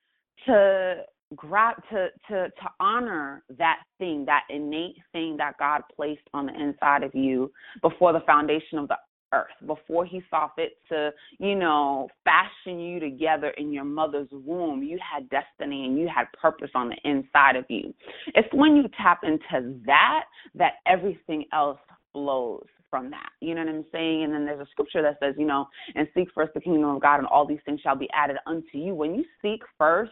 to 0.46 1.04
grab 1.36 1.76
to 1.90 2.08
to 2.28 2.50
to 2.50 2.70
honor 2.80 3.44
that 3.58 3.80
thing 3.98 4.26
that 4.26 4.44
innate 4.50 4.98
thing 5.12 5.38
that 5.38 5.58
god 5.58 5.82
placed 5.96 6.28
on 6.34 6.46
the 6.46 6.54
inside 6.54 7.04
of 7.04 7.14
you 7.16 7.52
before 7.82 8.14
the 8.14 8.20
foundation 8.22 8.78
of 8.78 8.88
the 8.88 8.98
earth 9.34 9.48
before 9.66 10.06
he 10.06 10.22
saw 10.30 10.50
fit 10.56 10.74
to 10.90 11.12
you 11.40 11.56
know 11.56 12.10
fashion 12.24 12.80
you 12.80 13.00
together 13.00 13.50
in 13.58 13.72
your 13.72 13.84
mother's 13.84 14.28
womb. 14.32 14.84
You 14.84 15.00
had 15.00 15.30
destiny 15.30 15.86
and 15.86 15.98
you 15.98 16.10
had 16.14 16.26
purpose 16.40 16.72
on 16.76 16.90
the 16.90 17.10
inside 17.10 17.56
of 17.56 17.66
you. 17.70 17.94
It's 18.36 18.48
when 18.54 18.76
you 18.76 18.84
tap 19.02 19.22
into 19.24 19.76
that 19.86 20.24
that 20.56 20.74
everything 20.86 21.46
else 21.54 21.80
flows 22.14 22.66
from 22.92 23.10
that. 23.10 23.30
You 23.40 23.56
know 23.56 23.64
what 23.66 23.74
I'm 23.74 23.86
saying? 23.92 24.26
And 24.26 24.34
then 24.34 24.46
there's 24.46 24.60
a 24.60 24.70
scripture 24.70 25.02
that 25.02 25.18
says, 25.20 25.34
you 25.40 25.48
know, 25.48 25.68
and 25.96 26.08
seek 26.14 26.28
first 26.36 26.54
the 26.54 26.62
kingdom 26.62 26.90
of 26.90 27.02
God 27.02 27.18
and 27.18 27.26
all 27.26 27.48
these 27.48 27.62
things 27.66 27.82
shall 27.82 27.96
be 27.96 28.10
added 28.14 28.38
unto 28.46 28.78
you. 28.78 28.94
When 28.94 29.16
you 29.16 29.26
seek 29.42 29.62
first 29.80 30.12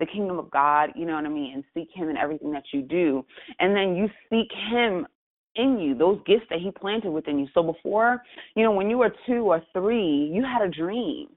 the 0.00 0.06
kingdom 0.06 0.38
of 0.38 0.50
God, 0.50 0.90
you 0.94 1.06
know 1.06 1.14
what 1.14 1.24
I 1.24 1.28
mean, 1.28 1.54
and 1.54 1.64
seek 1.72 1.88
Him 1.94 2.10
in 2.10 2.18
everything 2.18 2.52
that 2.52 2.64
you 2.72 2.82
do. 2.82 3.24
And 3.60 3.74
then 3.74 3.96
you 3.96 4.08
seek 4.28 4.50
Him 4.70 5.06
in 5.54 5.78
you, 5.78 5.96
those 5.96 6.20
gifts 6.26 6.46
that 6.50 6.58
He 6.58 6.70
planted 6.70 7.10
within 7.10 7.38
you. 7.38 7.48
So 7.54 7.62
before, 7.62 8.22
you 8.54 8.62
know, 8.62 8.72
when 8.72 8.90
you 8.90 8.98
were 8.98 9.14
two 9.26 9.44
or 9.44 9.62
three, 9.72 10.30
you 10.30 10.44
had 10.44 10.62
a 10.62 10.68
dream 10.68 11.28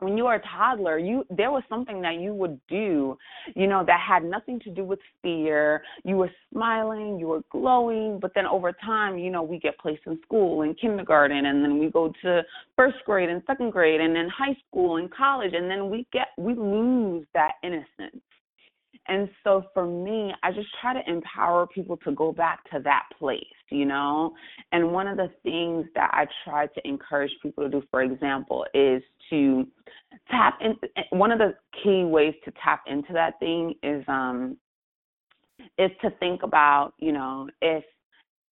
when 0.00 0.16
you 0.16 0.24
were 0.24 0.34
a 0.34 0.42
toddler 0.42 0.98
you 0.98 1.24
there 1.30 1.50
was 1.50 1.62
something 1.68 2.00
that 2.02 2.14
you 2.14 2.34
would 2.34 2.58
do 2.68 3.16
you 3.54 3.66
know 3.66 3.84
that 3.86 4.00
had 4.00 4.24
nothing 4.24 4.58
to 4.60 4.70
do 4.70 4.84
with 4.84 4.98
fear. 5.22 5.82
You 6.04 6.16
were 6.16 6.30
smiling 6.52 7.18
you 7.18 7.28
were 7.28 7.42
glowing 7.50 8.18
but 8.20 8.32
then 8.34 8.46
over 8.46 8.72
time 8.84 9.18
you 9.18 9.30
know 9.30 9.42
we 9.42 9.58
get 9.58 9.78
placed 9.78 10.02
in 10.06 10.18
school 10.22 10.62
in 10.62 10.74
kindergarten 10.74 11.46
and 11.46 11.62
then 11.62 11.78
we 11.78 11.90
go 11.90 12.12
to 12.22 12.42
first 12.76 12.96
grade 13.06 13.28
and 13.28 13.42
second 13.46 13.70
grade 13.70 14.00
and 14.00 14.14
then 14.14 14.28
high 14.28 14.56
school 14.68 14.96
and 14.96 15.12
college 15.12 15.52
and 15.54 15.70
then 15.70 15.90
we 15.90 16.06
get 16.12 16.28
we 16.38 16.54
lose 16.54 17.26
that 17.34 17.52
innocence 17.62 18.22
and 19.08 19.28
so 19.42 19.64
for 19.74 19.86
me, 19.86 20.32
I 20.42 20.52
just 20.52 20.68
try 20.80 20.94
to 20.94 21.10
empower 21.10 21.66
people 21.66 21.96
to 21.98 22.12
go 22.12 22.32
back 22.32 22.70
to 22.70 22.80
that 22.84 23.04
place, 23.18 23.42
you 23.70 23.84
know? 23.84 24.34
And 24.72 24.92
one 24.92 25.08
of 25.08 25.16
the 25.16 25.30
things 25.42 25.86
that 25.94 26.10
I 26.12 26.26
try 26.44 26.66
to 26.66 26.88
encourage 26.88 27.32
people 27.42 27.64
to 27.64 27.70
do, 27.70 27.82
for 27.90 28.02
example, 28.02 28.66
is 28.74 29.02
to 29.30 29.66
tap 30.30 30.58
in 30.60 30.76
one 31.10 31.32
of 31.32 31.38
the 31.38 31.54
key 31.82 32.04
ways 32.04 32.34
to 32.44 32.52
tap 32.62 32.84
into 32.86 33.12
that 33.12 33.38
thing 33.40 33.74
is 33.82 34.04
um 34.06 34.56
is 35.78 35.90
to 36.02 36.10
think 36.18 36.42
about, 36.42 36.92
you 36.98 37.12
know, 37.12 37.48
if 37.60 37.84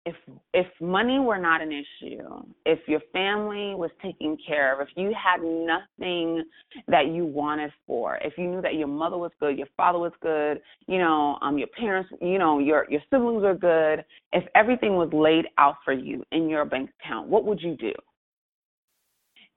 if 0.07 0.15
if 0.53 0.67
money 0.79 1.19
were 1.19 1.37
not 1.37 1.61
an 1.61 1.71
issue, 1.71 2.23
if 2.65 2.79
your 2.87 3.01
family 3.11 3.75
was 3.75 3.91
taken 4.01 4.37
care 4.47 4.73
of, 4.73 4.87
if 4.87 4.93
you 4.95 5.13
had 5.13 5.41
nothing 5.41 6.45
that 6.87 7.07
you 7.07 7.25
wanted 7.25 7.71
for, 7.85 8.17
if 8.23 8.33
you 8.37 8.47
knew 8.47 8.61
that 8.61 8.75
your 8.75 8.87
mother 8.87 9.17
was 9.17 9.31
good, 9.39 9.57
your 9.57 9.67
father 9.75 9.99
was 9.99 10.13
good, 10.21 10.61
you 10.87 10.97
know, 10.97 11.37
um 11.41 11.57
your 11.57 11.67
parents, 11.77 12.09
you 12.21 12.39
know, 12.39 12.59
your 12.59 12.87
your 12.89 13.01
siblings 13.09 13.43
were 13.43 13.53
good, 13.53 14.05
if 14.31 14.45
everything 14.55 14.95
was 14.95 15.09
laid 15.11 15.45
out 15.57 15.75
for 15.83 15.91
you 15.91 16.23
in 16.31 16.47
your 16.47 16.63
bank 16.63 16.89
account, 17.01 17.27
what 17.27 17.43
would 17.43 17.61
you 17.61 17.75
do? 17.75 17.91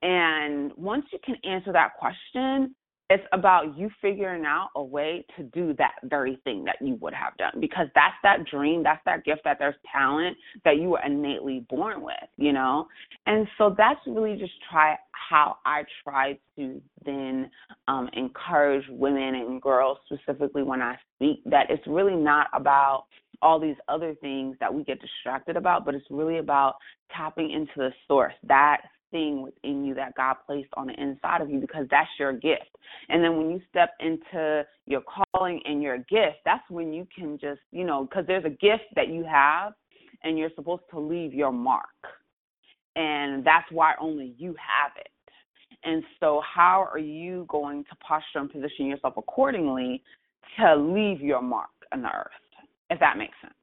And 0.01 0.73
once 0.75 1.05
you 1.13 1.19
can 1.23 1.35
answer 1.49 1.71
that 1.71 1.91
question, 1.97 2.75
it's 3.11 3.27
about 3.33 3.77
you 3.77 3.89
figuring 4.01 4.45
out 4.45 4.69
a 4.77 4.81
way 4.81 5.25
to 5.35 5.43
do 5.43 5.73
that 5.77 5.95
very 6.05 6.39
thing 6.45 6.63
that 6.63 6.77
you 6.79 6.95
would 7.01 7.13
have 7.13 7.35
done 7.35 7.51
because 7.59 7.87
that's 7.93 8.15
that 8.23 8.45
dream, 8.49 8.83
that's 8.83 9.01
that 9.05 9.25
gift, 9.25 9.41
that 9.43 9.57
there's 9.59 9.75
talent 9.91 10.37
that 10.63 10.77
you 10.77 10.91
were 10.91 11.01
innately 11.05 11.65
born 11.69 12.01
with, 12.01 12.15
you 12.37 12.53
know? 12.53 12.87
And 13.25 13.45
so 13.57 13.75
that's 13.77 13.99
really 14.07 14.37
just 14.37 14.53
try 14.71 14.95
how 15.11 15.57
I 15.65 15.83
try 16.05 16.39
to 16.55 16.81
then 17.03 17.51
um, 17.89 18.09
encourage 18.13 18.85
women 18.87 19.35
and 19.35 19.61
girls 19.61 19.97
specifically 20.05 20.63
when 20.63 20.81
I 20.81 20.95
speak 21.17 21.41
that 21.47 21.65
it's 21.69 21.85
really 21.87 22.15
not 22.15 22.47
about 22.53 23.07
all 23.41 23.59
these 23.59 23.75
other 23.89 24.15
things 24.21 24.55
that 24.61 24.73
we 24.73 24.85
get 24.85 24.99
distracted 25.01 25.57
about, 25.57 25.83
but 25.83 25.95
it's 25.95 26.05
really 26.09 26.37
about 26.37 26.75
tapping 27.13 27.51
into 27.51 27.73
the 27.75 27.91
source, 28.07 28.33
that 28.47 28.83
thing 29.11 29.41
within 29.41 29.85
you 29.85 29.93
that 29.95 30.15
God 30.15 30.35
placed 30.45 30.69
on 30.75 30.87
the 30.87 31.01
inside 31.01 31.41
of 31.41 31.49
you 31.49 31.59
because 31.59 31.85
that's 31.91 32.09
your 32.17 32.33
gift. 32.33 32.75
And 33.09 33.23
then 33.23 33.37
when 33.37 33.49
you 33.49 33.61
step 33.69 33.91
into 33.99 34.65
your 34.85 35.01
calling 35.33 35.61
and 35.65 35.81
your 35.81 35.97
gift, 35.97 36.37
that's 36.45 36.67
when 36.69 36.93
you 36.93 37.07
can 37.15 37.37
just, 37.39 37.61
you 37.71 37.85
know, 37.85 38.05
because 38.05 38.25
there's 38.27 38.45
a 38.45 38.49
gift 38.49 38.83
that 38.95 39.09
you 39.09 39.23
have 39.23 39.73
and 40.23 40.37
you're 40.37 40.51
supposed 40.55 40.83
to 40.91 40.99
leave 40.99 41.33
your 41.33 41.51
mark. 41.51 41.85
And 42.95 43.45
that's 43.45 43.69
why 43.71 43.93
only 43.99 44.33
you 44.37 44.49
have 44.49 44.91
it. 44.97 45.07
And 45.83 46.03
so, 46.19 46.41
how 46.41 46.87
are 46.91 46.99
you 46.99 47.45
going 47.47 47.83
to 47.85 47.95
posture 47.95 48.39
and 48.39 48.51
position 48.51 48.85
yourself 48.85 49.15
accordingly 49.17 50.03
to 50.59 50.75
leave 50.75 51.21
your 51.21 51.41
mark 51.41 51.69
on 51.91 52.03
the 52.03 52.09
earth, 52.09 52.27
if 52.89 52.99
that 52.99 53.17
makes 53.17 53.33
sense? 53.41 53.53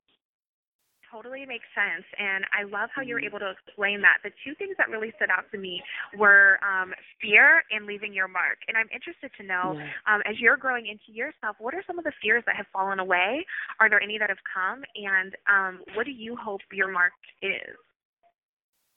Totally 1.10 1.44
makes 1.46 1.66
sense. 1.74 2.04
And 2.18 2.44
I 2.52 2.64
love 2.64 2.90
how 2.94 3.02
you're 3.02 3.18
mm-hmm. 3.18 3.34
able 3.34 3.40
to 3.40 3.50
explain 3.50 4.00
that. 4.02 4.18
The 4.22 4.30
two 4.44 4.54
things 4.56 4.76
that 4.78 4.88
really 4.88 5.12
stood 5.16 5.30
out 5.30 5.44
to 5.52 5.58
me 5.58 5.82
were 6.16 6.58
um, 6.62 6.92
fear 7.20 7.62
and 7.70 7.86
leaving 7.86 8.12
your 8.12 8.28
mark. 8.28 8.58
And 8.68 8.76
I'm 8.76 8.88
interested 8.92 9.30
to 9.40 9.42
know, 9.46 9.76
yeah. 9.76 9.88
um, 10.08 10.20
as 10.26 10.40
you're 10.40 10.56
growing 10.56 10.86
into 10.86 11.12
yourself, 11.12 11.56
what 11.58 11.74
are 11.74 11.82
some 11.86 11.98
of 11.98 12.04
the 12.04 12.12
fears 12.22 12.42
that 12.46 12.56
have 12.56 12.66
fallen 12.72 13.00
away? 13.00 13.44
Are 13.80 13.88
there 13.88 14.02
any 14.02 14.18
that 14.18 14.28
have 14.28 14.42
come? 14.46 14.82
And 14.96 15.34
um, 15.48 15.80
what 15.94 16.04
do 16.06 16.12
you 16.12 16.36
hope 16.36 16.60
your 16.72 16.90
mark 16.90 17.12
is? 17.42 17.76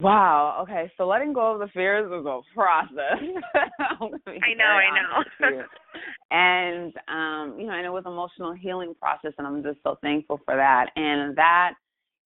Wow. 0.01 0.63
Okay. 0.63 0.91
So 0.97 1.05
letting 1.05 1.31
go 1.31 1.53
of 1.53 1.59
the 1.59 1.67
fears 1.67 2.07
is 2.07 2.25
a 2.25 2.39
process. 2.55 3.21
I 3.21 4.53
know. 4.57 4.65
I 4.65 4.89
know. 4.97 5.61
and 6.31 6.93
um, 7.07 7.59
you 7.59 7.67
know, 7.67 7.73
and 7.73 7.85
it 7.85 7.91
was 7.91 8.03
emotional 8.07 8.53
healing 8.53 8.95
process, 8.99 9.33
and 9.37 9.45
I'm 9.45 9.61
just 9.61 9.77
so 9.83 9.97
thankful 10.01 10.39
for 10.43 10.55
that. 10.55 10.87
And 10.95 11.35
that 11.37 11.73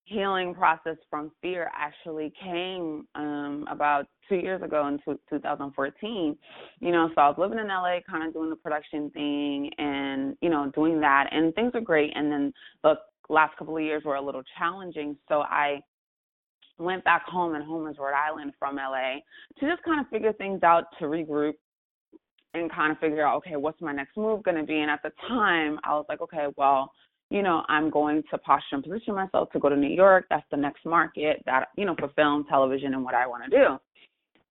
healing 0.05 0.53
process 0.53 0.97
from 1.09 1.31
fear 1.41 1.69
actually 1.75 2.31
came 2.41 3.07
um 3.15 3.65
about 3.69 4.05
two 4.29 4.35
years 4.35 4.61
ago 4.61 4.87
in 4.87 4.97
t- 4.99 5.19
2014 5.29 6.37
you 6.79 6.91
know 6.91 7.09
so 7.15 7.21
i 7.21 7.27
was 7.27 7.37
living 7.37 7.59
in 7.59 7.67
la 7.67 7.97
kind 8.09 8.27
of 8.27 8.33
doing 8.33 8.49
the 8.49 8.55
production 8.55 9.09
thing 9.11 9.71
and 9.77 10.37
you 10.41 10.49
know 10.49 10.71
doing 10.73 10.99
that. 11.01 11.27
And 11.31 11.53
things 11.55 11.73
were 11.73 11.81
great. 11.81 12.11
And 12.15 12.31
then 12.31 12.53
the 12.83 12.95
last 13.29 13.57
couple 13.57 13.77
of 13.77 13.83
years 13.83 14.03
were 14.03 14.15
a 14.15 14.21
little 14.21 14.43
challenging. 14.57 15.17
So 15.27 15.41
i 15.41 15.79
went 16.77 17.03
back 17.05 17.23
home 17.25 17.55
and 17.55 17.63
home 17.63 17.87
is 17.87 17.97
Rhode 17.97 18.13
Island 18.13 18.53
from 18.59 18.75
LA 18.75 19.15
to 19.59 19.69
just 19.69 19.81
kind 19.83 20.01
of 20.01 20.07
figure 20.09 20.33
things 20.33 20.61
out, 20.61 20.85
to 20.99 21.05
regroup 21.05 21.53
and 22.53 22.71
kind 22.71 22.91
of 22.91 22.99
figure 22.99 23.25
out, 23.25 23.37
okay, 23.37 23.55
what's 23.55 23.81
my 23.81 23.93
next 23.93 24.17
move 24.17 24.43
going 24.43 24.57
to 24.57 24.63
be? 24.63 24.79
And 24.79 24.91
at 24.91 25.01
the 25.01 25.11
time, 25.27 25.79
I 25.83 25.93
was 25.93 26.05
like, 26.09 26.21
okay, 26.21 26.47
well, 26.57 26.91
you 27.29 27.41
know, 27.41 27.63
I'm 27.67 27.89
going 27.89 28.23
to 28.31 28.37
posture 28.37 28.75
and 28.75 28.83
position 28.83 29.15
myself 29.15 29.51
to 29.51 29.59
go 29.59 29.69
to 29.69 29.75
New 29.75 29.93
York. 29.93 30.25
That's 30.29 30.45
the 30.51 30.57
next 30.57 30.85
market 30.85 31.41
that, 31.45 31.69
you 31.75 31.85
know, 31.85 31.95
for 31.97 32.09
film, 32.09 32.45
television, 32.47 32.93
and 32.93 33.03
what 33.03 33.15
I 33.15 33.25
want 33.27 33.43
to 33.45 33.49
do. 33.49 33.79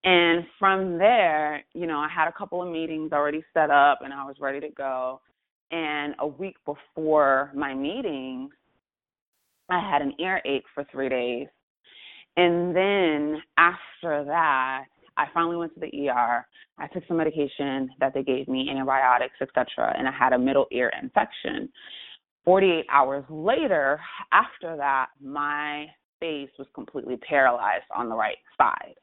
And 0.04 0.44
from 0.58 0.98
there, 0.98 1.64
you 1.72 1.86
know, 1.86 1.98
I 1.98 2.08
had 2.14 2.28
a 2.28 2.32
couple 2.32 2.62
of 2.62 2.70
meetings 2.70 3.12
already 3.12 3.42
set 3.54 3.70
up 3.70 4.00
and 4.02 4.12
I 4.12 4.24
was 4.24 4.36
ready 4.38 4.60
to 4.60 4.68
go. 4.68 5.20
And 5.70 6.14
a 6.18 6.26
week 6.26 6.56
before 6.66 7.50
my 7.54 7.74
meetings, 7.74 8.50
I 9.70 9.80
had 9.80 10.02
an 10.02 10.12
earache 10.18 10.64
for 10.74 10.84
three 10.92 11.08
days. 11.08 11.48
And 12.36 12.76
then 12.76 13.40
after 13.56 14.24
that, 14.24 14.84
I 15.16 15.26
finally 15.32 15.56
went 15.56 15.72
to 15.74 15.80
the 15.80 16.08
ER. 16.08 16.46
I 16.78 16.86
took 16.88 17.04
some 17.06 17.16
medication 17.16 17.88
that 18.00 18.12
they 18.12 18.22
gave 18.22 18.48
me, 18.48 18.68
antibiotics, 18.68 19.36
etc., 19.40 19.94
and 19.96 20.08
I 20.08 20.10
had 20.10 20.32
a 20.32 20.38
middle 20.38 20.66
ear 20.72 20.90
infection. 21.00 21.68
48 22.44 22.86
hours 22.90 23.24
later, 23.28 24.00
after 24.32 24.76
that, 24.76 25.08
my 25.22 25.86
face 26.20 26.50
was 26.58 26.68
completely 26.74 27.16
paralyzed 27.16 27.84
on 27.94 28.08
the 28.08 28.14
right 28.16 28.36
side. 28.58 28.94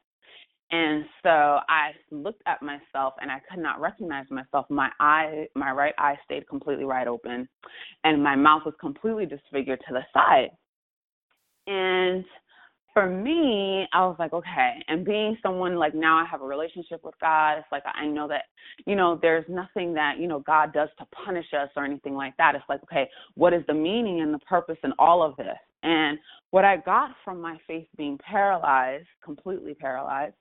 And 0.70 1.04
so 1.22 1.28
I 1.28 1.90
looked 2.10 2.42
at 2.46 2.62
myself 2.62 3.14
and 3.20 3.30
I 3.30 3.40
could 3.50 3.62
not 3.62 3.80
recognize 3.80 4.24
myself. 4.30 4.64
My 4.70 4.88
eye, 5.00 5.46
my 5.54 5.70
right 5.70 5.92
eye 5.98 6.16
stayed 6.24 6.48
completely 6.48 6.86
wide 6.86 7.08
open 7.08 7.46
and 8.04 8.22
my 8.22 8.34
mouth 8.34 8.62
was 8.64 8.74
completely 8.80 9.26
disfigured 9.26 9.80
to 9.86 9.94
the 9.94 10.00
side. 10.14 10.50
And 11.66 12.24
for 12.92 13.08
me, 13.08 13.86
I 13.92 14.06
was 14.06 14.16
like, 14.18 14.32
okay. 14.32 14.82
And 14.88 15.04
being 15.04 15.36
someone 15.42 15.76
like 15.76 15.94
now 15.94 16.18
I 16.18 16.24
have 16.26 16.42
a 16.42 16.46
relationship 16.46 17.02
with 17.04 17.14
God, 17.20 17.58
it's 17.58 17.66
like 17.72 17.82
I 17.86 18.06
know 18.06 18.28
that, 18.28 18.44
you 18.86 18.96
know, 18.96 19.18
there's 19.20 19.44
nothing 19.48 19.94
that, 19.94 20.18
you 20.18 20.28
know, 20.28 20.40
God 20.40 20.72
does 20.72 20.88
to 20.98 21.06
punish 21.24 21.46
us 21.58 21.68
or 21.76 21.84
anything 21.84 22.14
like 22.14 22.36
that. 22.36 22.54
It's 22.54 22.64
like, 22.68 22.82
okay, 22.84 23.08
what 23.34 23.52
is 23.54 23.62
the 23.66 23.74
meaning 23.74 24.20
and 24.20 24.32
the 24.32 24.38
purpose 24.40 24.78
in 24.84 24.92
all 24.98 25.22
of 25.22 25.36
this? 25.36 25.58
And 25.82 26.18
what 26.50 26.64
I 26.64 26.76
got 26.76 27.10
from 27.24 27.40
my 27.40 27.58
faith 27.66 27.86
being 27.96 28.18
paralyzed, 28.18 29.06
completely 29.24 29.74
paralyzed, 29.74 30.34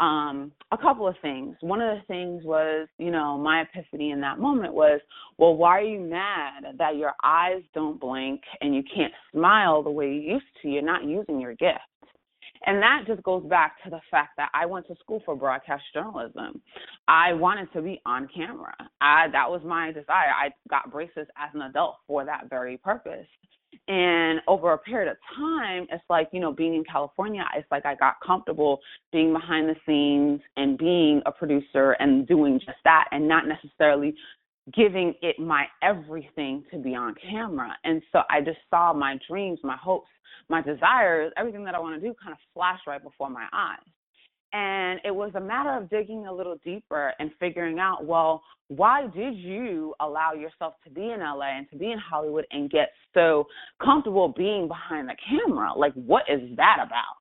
um, 0.00 0.52
a 0.72 0.78
couple 0.78 1.06
of 1.06 1.14
things. 1.22 1.56
One 1.60 1.80
of 1.80 1.96
the 1.96 2.02
things 2.06 2.42
was, 2.44 2.88
you 2.98 3.10
know, 3.10 3.38
my 3.38 3.62
epiphany 3.62 4.10
in 4.10 4.20
that 4.22 4.38
moment 4.38 4.74
was, 4.74 5.00
well, 5.38 5.54
why 5.56 5.78
are 5.78 5.82
you 5.82 6.00
mad 6.00 6.64
that 6.78 6.96
your 6.96 7.12
eyes 7.22 7.62
don't 7.74 8.00
blink 8.00 8.40
and 8.60 8.74
you 8.74 8.82
can't 8.94 9.12
smile 9.32 9.82
the 9.82 9.90
way 9.90 10.06
you 10.06 10.20
used 10.20 10.44
to? 10.62 10.68
You're 10.68 10.82
not 10.82 11.04
using 11.04 11.40
your 11.40 11.54
gift. 11.54 11.80
And 12.66 12.82
that 12.82 13.02
just 13.06 13.22
goes 13.22 13.44
back 13.44 13.82
to 13.84 13.90
the 13.90 14.00
fact 14.10 14.30
that 14.38 14.48
I 14.54 14.64
went 14.66 14.86
to 14.88 14.94
school 14.96 15.22
for 15.24 15.36
broadcast 15.36 15.82
journalism. 15.92 16.62
I 17.08 17.34
wanted 17.34 17.70
to 17.74 17.82
be 17.82 18.00
on 18.06 18.28
camera. 18.34 18.74
I 19.00 19.26
that 19.32 19.50
was 19.50 19.60
my 19.64 19.92
desire. 19.92 20.32
I 20.34 20.48
got 20.70 20.90
braces 20.90 21.26
as 21.36 21.50
an 21.54 21.62
adult 21.62 21.96
for 22.06 22.24
that 22.24 22.48
very 22.48 22.78
purpose. 22.78 23.26
And 23.86 24.40
over 24.48 24.72
a 24.72 24.78
period 24.78 25.10
of 25.10 25.18
time, 25.36 25.86
it's 25.90 26.04
like, 26.08 26.28
you 26.32 26.40
know, 26.40 26.52
being 26.52 26.74
in 26.74 26.84
California, 26.84 27.44
it's 27.54 27.70
like 27.70 27.84
I 27.84 27.94
got 27.94 28.14
comfortable 28.26 28.80
being 29.12 29.32
behind 29.32 29.68
the 29.68 29.76
scenes 29.86 30.40
and 30.56 30.78
being 30.78 31.20
a 31.26 31.32
producer 31.32 31.92
and 32.00 32.26
doing 32.26 32.58
just 32.58 32.78
that 32.84 33.08
and 33.12 33.28
not 33.28 33.44
necessarily 33.46 34.14
giving 34.74 35.12
it 35.20 35.38
my 35.38 35.66
everything 35.82 36.64
to 36.70 36.78
be 36.78 36.94
on 36.94 37.14
camera. 37.30 37.76
And 37.84 38.00
so 38.10 38.20
I 38.30 38.40
just 38.40 38.58
saw 38.70 38.94
my 38.94 39.18
dreams, 39.28 39.58
my 39.62 39.76
hopes, 39.76 40.08
my 40.48 40.62
desires, 40.62 41.32
everything 41.36 41.64
that 41.64 41.74
I 41.74 41.78
want 41.78 42.00
to 42.00 42.06
do 42.06 42.14
kind 42.22 42.32
of 42.32 42.38
flash 42.54 42.80
right 42.86 43.02
before 43.02 43.28
my 43.28 43.46
eyes. 43.52 43.78
And 44.54 45.00
it 45.04 45.10
was 45.14 45.32
a 45.34 45.40
matter 45.40 45.76
of 45.76 45.90
digging 45.90 46.28
a 46.28 46.32
little 46.32 46.56
deeper 46.64 47.12
and 47.18 47.32
figuring 47.40 47.80
out, 47.80 48.06
well, 48.06 48.40
why 48.68 49.08
did 49.08 49.34
you 49.34 49.94
allow 50.00 50.32
yourself 50.32 50.74
to 50.84 50.90
be 50.90 51.10
in 51.10 51.18
LA 51.18 51.58
and 51.58 51.68
to 51.70 51.76
be 51.76 51.90
in 51.90 51.98
Hollywood 51.98 52.46
and 52.52 52.70
get 52.70 52.90
so 53.14 53.48
comfortable 53.82 54.28
being 54.28 54.68
behind 54.68 55.08
the 55.08 55.16
camera? 55.28 55.72
Like, 55.76 55.92
what 55.94 56.22
is 56.32 56.56
that 56.56 56.76
about? 56.80 57.16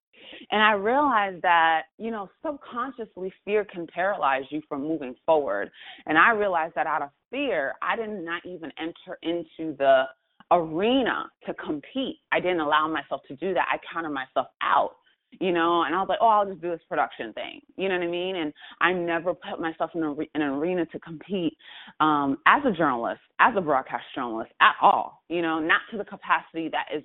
And 0.51 0.61
I 0.61 0.73
realized 0.73 1.41
that, 1.41 1.83
you 1.97 2.11
know, 2.11 2.29
subconsciously 2.45 3.33
fear 3.43 3.65
can 3.65 3.87
paralyze 3.87 4.43
you 4.51 4.61
from 4.69 4.83
moving 4.83 5.15
forward. 5.25 5.71
And 6.05 6.19
I 6.19 6.31
realized 6.31 6.75
that 6.75 6.85
out 6.85 7.01
of 7.01 7.09
fear, 7.31 7.73
I 7.81 7.95
did 7.95 8.09
not 8.09 8.45
even 8.45 8.71
enter 8.79 9.17
into 9.23 9.75
the 9.77 10.03
arena 10.51 11.25
to 11.47 11.53
compete. 11.55 12.17
I 12.31 12.39
didn't 12.39 12.59
allow 12.59 12.87
myself 12.87 13.21
to 13.27 13.35
do 13.37 13.55
that. 13.55 13.65
I 13.71 13.77
counted 13.91 14.11
myself 14.11 14.47
out 14.61 14.91
you 15.39 15.51
know, 15.51 15.83
and 15.83 15.95
I 15.95 15.99
was 15.99 16.07
like, 16.09 16.19
oh, 16.21 16.27
I'll 16.27 16.45
just 16.45 16.61
do 16.61 16.69
this 16.69 16.81
production 16.87 17.33
thing, 17.33 17.61
you 17.77 17.89
know 17.89 17.95
what 17.95 18.03
I 18.03 18.09
mean? 18.09 18.35
And 18.35 18.53
I 18.81 18.93
never 18.93 19.33
put 19.33 19.59
myself 19.59 19.91
in, 19.95 20.03
a, 20.03 20.11
in 20.11 20.27
an 20.35 20.41
arena 20.41 20.85
to 20.87 20.99
compete 20.99 21.57
um, 21.99 22.37
as 22.47 22.61
a 22.65 22.71
journalist, 22.71 23.21
as 23.39 23.53
a 23.57 23.61
broadcast 23.61 24.05
journalist 24.15 24.51
at 24.61 24.75
all, 24.81 25.23
you 25.29 25.41
know, 25.41 25.59
not 25.59 25.81
to 25.91 25.97
the 25.97 26.05
capacity 26.05 26.69
that 26.69 26.85
is 26.95 27.03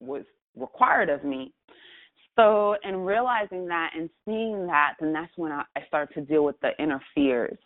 was 0.00 0.24
required 0.56 1.08
of 1.08 1.24
me. 1.24 1.52
So, 2.36 2.76
in 2.84 2.96
realizing 2.96 3.66
that 3.66 3.90
and 3.96 4.08
seeing 4.24 4.66
that, 4.66 4.94
then 5.00 5.12
that's 5.12 5.32
when 5.36 5.52
I, 5.52 5.64
I 5.76 5.80
started 5.88 6.14
to 6.14 6.20
deal 6.22 6.44
with 6.44 6.56
the 6.60 6.70
inner 6.78 7.00
fears 7.14 7.58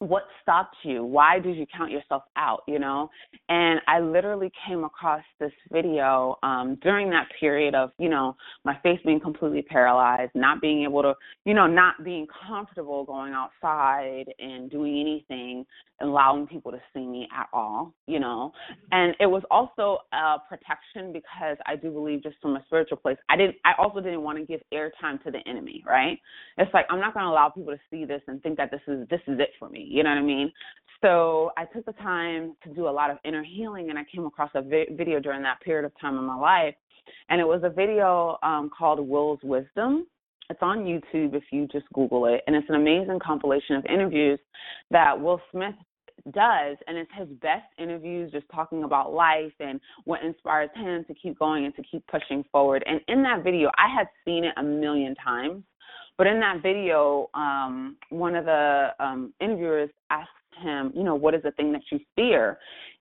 what 0.00 0.22
stopped 0.40 0.76
you? 0.82 1.04
Why 1.04 1.38
did 1.38 1.56
you 1.56 1.66
count 1.76 1.90
yourself 1.90 2.22
out? 2.36 2.62
You 2.66 2.78
know, 2.78 3.10
and 3.50 3.80
I 3.86 4.00
literally 4.00 4.50
came 4.66 4.82
across 4.82 5.22
this 5.38 5.52
video 5.70 6.38
um, 6.42 6.78
during 6.82 7.10
that 7.10 7.26
period 7.38 7.74
of 7.74 7.90
you 7.98 8.08
know 8.08 8.34
my 8.64 8.78
face 8.82 8.98
being 9.04 9.20
completely 9.20 9.60
paralyzed, 9.60 10.32
not 10.34 10.60
being 10.62 10.84
able 10.84 11.02
to, 11.02 11.14
you 11.44 11.52
know, 11.52 11.66
not 11.66 12.02
being 12.02 12.26
comfortable 12.48 13.04
going 13.04 13.34
outside 13.34 14.24
and 14.38 14.70
doing 14.70 15.00
anything, 15.00 15.66
allowing 16.00 16.46
people 16.46 16.72
to 16.72 16.80
see 16.94 17.06
me 17.06 17.28
at 17.36 17.48
all. 17.52 17.92
You 18.06 18.20
know, 18.20 18.52
and 18.92 19.14
it 19.20 19.26
was 19.26 19.42
also 19.50 19.98
a 20.14 20.38
protection 20.48 21.12
because 21.12 21.58
I 21.66 21.76
do 21.76 21.90
believe 21.90 22.22
just 22.22 22.36
from 22.40 22.56
a 22.56 22.64
spiritual 22.64 22.96
place, 22.96 23.18
I 23.28 23.36
didn't. 23.36 23.56
I 23.66 23.72
also 23.78 24.00
didn't 24.00 24.22
want 24.22 24.38
to 24.38 24.46
give 24.46 24.62
airtime 24.72 25.22
to 25.24 25.30
the 25.30 25.40
enemy. 25.46 25.84
Right? 25.86 26.18
It's 26.56 26.72
like 26.72 26.86
I'm 26.88 27.00
not 27.00 27.12
going 27.12 27.26
to 27.26 27.30
allow 27.30 27.50
people 27.50 27.74
to 27.74 27.80
see 27.90 28.06
this 28.06 28.22
and 28.28 28.42
think 28.42 28.56
that 28.56 28.70
this 28.70 28.80
is 28.88 29.06
this 29.10 29.20
is 29.26 29.38
it 29.38 29.50
for 29.58 29.68
me 29.68 29.88
you 29.90 30.02
know 30.02 30.10
what 30.10 30.18
I 30.18 30.22
mean? 30.22 30.52
So 31.02 31.50
I 31.56 31.64
took 31.64 31.86
the 31.86 31.92
time 31.92 32.54
to 32.62 32.72
do 32.74 32.88
a 32.88 32.90
lot 32.90 33.10
of 33.10 33.18
inner 33.24 33.42
healing, 33.42 33.90
and 33.90 33.98
I 33.98 34.04
came 34.04 34.26
across 34.26 34.50
a 34.54 34.62
vi- 34.62 34.88
video 34.92 35.18
during 35.18 35.42
that 35.42 35.60
period 35.60 35.84
of 35.84 35.92
time 36.00 36.16
in 36.16 36.24
my 36.24 36.36
life, 36.36 36.74
and 37.28 37.40
it 37.40 37.44
was 37.44 37.62
a 37.64 37.70
video 37.70 38.38
um, 38.42 38.70
called 38.76 39.00
Will's 39.00 39.40
Wisdom. 39.42 40.06
It's 40.50 40.60
on 40.62 40.80
YouTube 40.80 41.34
if 41.34 41.44
you 41.52 41.66
just 41.68 41.86
Google 41.94 42.26
it, 42.26 42.42
and 42.46 42.54
it's 42.54 42.68
an 42.68 42.74
amazing 42.74 43.18
compilation 43.24 43.76
of 43.76 43.86
interviews 43.86 44.38
that 44.90 45.18
Will 45.18 45.40
Smith 45.50 45.74
does 46.32 46.76
and 46.86 46.98
it's 46.98 47.10
his 47.16 47.28
best 47.40 47.64
interviews 47.78 48.30
just 48.30 48.44
talking 48.54 48.84
about 48.84 49.12
life 49.12 49.52
and 49.58 49.80
what 50.04 50.22
inspires 50.22 50.70
him 50.74 51.04
to 51.06 51.14
keep 51.14 51.38
going 51.38 51.64
and 51.64 51.74
to 51.74 51.82
keep 51.90 52.06
pushing 52.08 52.44
forward 52.52 52.84
and 52.86 53.00
in 53.08 53.22
that 53.22 53.42
video 53.42 53.70
i 53.78 53.88
had 53.88 54.06
seen 54.24 54.44
it 54.44 54.52
a 54.58 54.62
million 54.62 55.14
times 55.14 55.62
but 56.20 56.26
in 56.26 56.38
that 56.40 56.62
video, 56.62 57.30
um, 57.32 57.96
one 58.10 58.34
of 58.34 58.44
the 58.44 58.88
um, 59.00 59.32
interviewers 59.40 59.88
asked 60.10 60.28
him, 60.62 60.92
you 60.94 61.02
know, 61.02 61.14
what 61.14 61.34
is 61.34 61.42
the 61.42 61.50
thing 61.52 61.72
that 61.72 61.80
you 61.90 61.98
fear? 62.14 62.58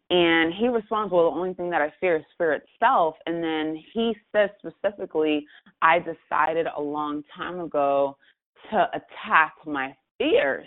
And 0.10 0.54
he 0.54 0.70
responds, 0.70 1.12
well, 1.12 1.30
the 1.30 1.38
only 1.38 1.54
thing 1.54 1.70
that 1.72 1.82
I 1.82 1.92
fear 2.00 2.16
is 2.16 2.24
fear 2.38 2.54
itself. 2.54 3.16
And 3.26 3.44
then 3.44 3.78
he 3.94 4.16
says 4.32 4.50
specifically, 4.60 5.46
I 5.82 6.00
decided 6.00 6.68
a 6.78 6.82
long 6.82 7.26
time 7.36 7.60
ago 7.60 8.16
to 8.72 8.88
attack 8.94 9.56
my 9.66 9.94
fears. 10.18 10.66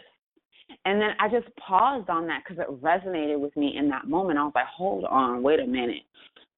And 0.84 1.00
then 1.00 1.12
I 1.20 1.28
just 1.30 1.46
paused 1.56 2.10
on 2.10 2.26
that 2.26 2.42
because 2.46 2.62
it 2.62 2.82
resonated 2.82 3.40
with 3.40 3.56
me 3.56 3.78
in 3.78 3.88
that 3.88 4.08
moment. 4.08 4.38
I 4.38 4.42
was 4.42 4.52
like, 4.54 4.66
hold 4.66 5.04
on, 5.04 5.42
wait 5.42 5.58
a 5.58 5.66
minute. 5.66 6.02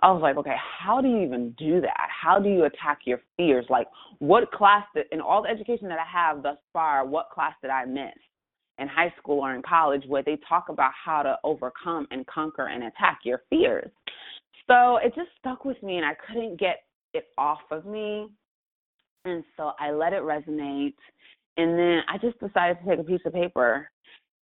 I 0.00 0.10
was 0.10 0.20
like, 0.22 0.36
okay, 0.36 0.56
how 0.80 1.00
do 1.00 1.08
you 1.08 1.22
even 1.22 1.52
do 1.52 1.80
that? 1.80 2.08
How 2.10 2.38
do 2.38 2.48
you 2.48 2.64
attack 2.64 3.00
your 3.04 3.20
fears? 3.36 3.64
Like, 3.70 3.86
what 4.18 4.50
class 4.52 4.84
did, 4.94 5.06
in 5.12 5.20
all 5.20 5.42
the 5.42 5.48
education 5.48 5.88
that 5.88 5.98
I 5.98 6.10
have 6.10 6.42
thus 6.42 6.58
far, 6.72 7.06
what 7.06 7.30
class 7.30 7.54
did 7.62 7.70
I 7.70 7.84
miss 7.84 8.12
in 8.78 8.88
high 8.88 9.14
school 9.18 9.40
or 9.40 9.54
in 9.54 9.62
college 9.62 10.02
where 10.06 10.22
they 10.22 10.38
talk 10.48 10.68
about 10.68 10.90
how 10.92 11.22
to 11.22 11.38
overcome 11.44 12.06
and 12.10 12.26
conquer 12.26 12.66
and 12.66 12.84
attack 12.84 13.20
your 13.24 13.42
fears? 13.48 13.90
So 14.66 14.96
it 14.96 15.14
just 15.14 15.28
stuck 15.38 15.64
with 15.64 15.80
me 15.82 15.96
and 15.96 16.06
I 16.06 16.14
couldn't 16.26 16.58
get 16.58 16.84
it 17.12 17.26
off 17.38 17.60
of 17.70 17.86
me. 17.86 18.28
And 19.24 19.44
so 19.56 19.72
I 19.78 19.90
let 19.90 20.12
it 20.12 20.22
resonate. 20.22 20.94
And 21.56 21.78
then 21.78 22.00
I 22.08 22.18
just 22.20 22.38
decided 22.40 22.78
to 22.80 22.90
take 22.90 22.98
a 22.98 23.04
piece 23.04 23.20
of 23.24 23.32
paper. 23.32 23.88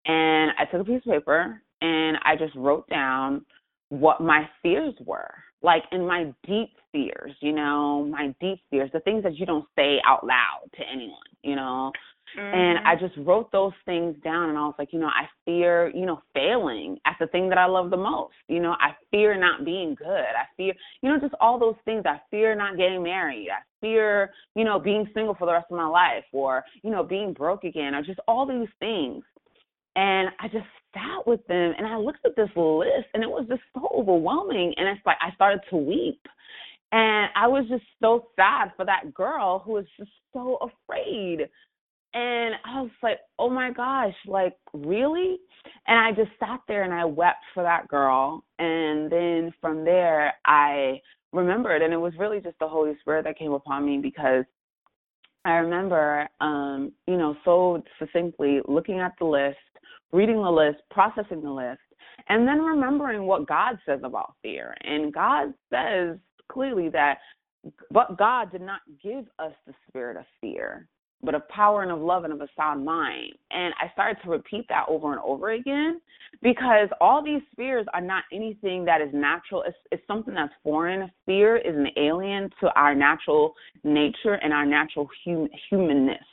And 0.07 0.51
I 0.59 0.65
took 0.65 0.81
a 0.81 0.85
piece 0.85 1.03
of 1.07 1.13
paper 1.13 1.63
and 1.81 2.17
I 2.25 2.37
just 2.37 2.55
wrote 2.57 2.89
down 2.89 3.45
what 3.93 4.23
my 4.23 4.49
fears 4.63 4.95
were. 5.05 5.35
Like 5.63 5.83
in 5.93 6.07
my 6.07 6.33
deep 6.47 6.71
fears, 6.91 7.35
you 7.41 7.53
know, 7.53 8.05
my 8.05 8.35
deep 8.41 8.59
fears, 8.71 8.91
the 8.93 9.01
things 9.01 9.23
that 9.23 9.37
you 9.37 9.47
don't 9.47 9.67
say 9.77 10.01
out 10.07 10.27
loud 10.27 10.63
to 10.75 10.83
anyone, 10.91 11.19
you 11.43 11.55
know. 11.55 11.93
Mm-hmm. 12.37 12.59
And 12.59 12.79
I 12.89 12.97
just 12.97 13.15
wrote 13.19 13.53
those 13.53 13.75
things 13.85 14.17
down 14.25 14.49
and 14.49 14.57
I 14.57 14.63
was 14.63 14.75
like, 14.79 14.93
you 14.93 14.99
know, 14.99 15.09
I 15.09 15.29
fear, 15.45 15.93
you 15.95 16.07
know, 16.07 16.23
failing 16.33 16.99
at 17.07 17.17
the 17.21 17.27
thing 17.27 17.51
that 17.51 17.59
I 17.59 17.67
love 17.67 17.91
the 17.91 17.99
most. 17.99 18.33
You 18.49 18.61
know, 18.61 18.73
I 18.73 18.97
fear 19.11 19.39
not 19.39 19.65
being 19.65 19.95
good. 19.95 20.09
I 20.09 20.47
fear, 20.57 20.73
you 21.03 21.11
know, 21.11 21.21
just 21.21 21.35
all 21.39 21.59
those 21.59 21.77
things. 21.85 22.05
I 22.07 22.19
fear 22.31 22.55
not 22.55 22.79
getting 22.79 23.03
married. 23.03 23.49
I 23.51 23.61
fear, 23.83 24.31
you 24.57 24.65
know, 24.65 24.79
being 24.79 25.07
single 25.13 25.35
for 25.35 25.47
the 25.47 25.53
rest 25.53 25.67
of 25.71 25.77
my 25.77 25.87
life 25.87 26.25
or, 26.33 26.65
you 26.83 26.91
know, 26.91 27.05
being 27.05 27.35
broke 27.35 27.65
again 27.65 27.95
or 27.95 28.03
just 28.03 28.21
all 28.27 28.47
these 28.47 28.71
things. 28.81 29.23
And 29.97 30.31
I 30.41 30.49
just 30.49 30.67
sat 30.95 31.27
with 31.27 31.47
them 31.47 31.75
and 31.77 31.87
I 31.87 31.97
looked 31.97 32.25
at 32.25 32.37
this 32.37 32.51
list 32.57 33.09
and 33.15 33.23
it 33.23 33.31
was 33.31 33.47
just 33.49 33.63
so 33.75 33.89
overwhelming. 33.95 34.75
And 34.77 34.89
it's 34.89 35.05
like 35.05 35.19
I 35.21 35.35
started 35.35 35.61
to 35.71 35.77
weep. 35.77 36.21
And 36.93 37.31
I 37.35 37.47
was 37.47 37.65
just 37.69 37.85
so 38.01 38.29
sad 38.37 38.73
for 38.77 38.85
that 38.85 39.15
girl 39.15 39.61
who 39.61 39.73
was 39.73 39.87
just 39.99 40.11
so 40.33 40.59
afraid 40.61 41.49
and 42.15 42.55
I 42.65 42.83
was 42.83 42.91
like, 43.03 43.21
oh 43.39 43.49
my 43.49 43.73
gosh, 43.73 44.15
like, 44.27 44.57
really? 44.75 45.39
And 45.87 45.99
I 45.99 46.13
just 46.13 46.37
sat 46.39 46.61
there 46.69 46.83
and 46.83 46.93
I 46.93 47.05
wept 47.05 47.43
for 47.55 47.63
that 47.63 47.89
girl. 47.89 48.45
And 48.59 49.11
then 49.11 49.53
from 49.61 49.85
there, 49.85 50.35
I 50.45 51.01
remembered, 51.33 51.81
and 51.81 51.93
it 51.93 51.99
was 51.99 52.13
really 52.19 52.41
just 52.41 52.59
the 52.59 52.69
Holy 52.69 52.93
Spirit 53.01 53.25
that 53.25 53.39
came 53.39 53.53
upon 53.53 53.87
me 53.87 53.99
because 53.99 54.45
I 55.47 55.53
remember, 55.53 56.29
um, 56.41 56.93
you 57.07 57.17
know, 57.17 57.35
so 57.45 57.83
succinctly 57.99 58.61
looking 58.69 59.01
at 59.01 59.13
the 59.19 59.25
list, 59.25 59.57
reading 60.13 60.43
the 60.43 60.51
list, 60.51 60.79
processing 60.91 61.43
the 61.43 61.51
list, 61.51 61.81
and 62.29 62.47
then 62.47 62.61
remembering 62.61 63.25
what 63.27 63.49
God 63.49 63.79
says 63.87 64.01
about 64.05 64.35
fear. 64.43 64.75
And 64.83 65.13
God 65.13 65.55
says 65.71 66.19
clearly 66.51 66.89
that, 66.91 67.19
but 67.91 68.19
God 68.19 68.53
did 68.53 68.63
not 68.63 68.81
give 69.03 69.25
us 69.39 69.53
the 69.67 69.75
spirit 69.89 70.17
of 70.17 70.25
fear, 70.41 70.87
but 71.23 71.35
of 71.35 71.49
power 71.49 71.83
and 71.83 71.93
of 71.93 72.01
love 72.01 72.25
and 72.25 72.33
of 72.33 72.41
a 72.41 72.49
sound 72.57 72.85
mind. 72.85 73.33
And 73.51 73.73
I 73.81 73.91
started 73.93 74.21
to 74.25 74.31
repeat 74.31 74.67
that 74.69 74.85
over 74.89 75.13
and 75.13 75.21
over 75.25 75.53
again 75.53 76.01
because 76.43 76.89
all 77.01 77.23
these 77.23 77.43
fears 77.57 77.87
are 77.95 78.01
not 78.01 78.25
anything 78.33 78.85
that 78.85 79.01
is 79.01 79.11
natural. 79.13 79.63
It's, 79.63 79.77
it's 79.93 80.07
something 80.07 80.35
that's 80.35 80.53
foreign. 80.65 81.11
Fear 81.25 81.59
is 81.59 81.77
an 81.77 81.89
alien 81.97 82.51
to 82.61 82.73
our 82.75 82.95
natural 82.95 83.55
nature 83.85 84.35
and 84.35 84.53
our 84.53 84.67
natural 84.67 85.09
hum, 85.25 85.49
humanness. 85.71 86.25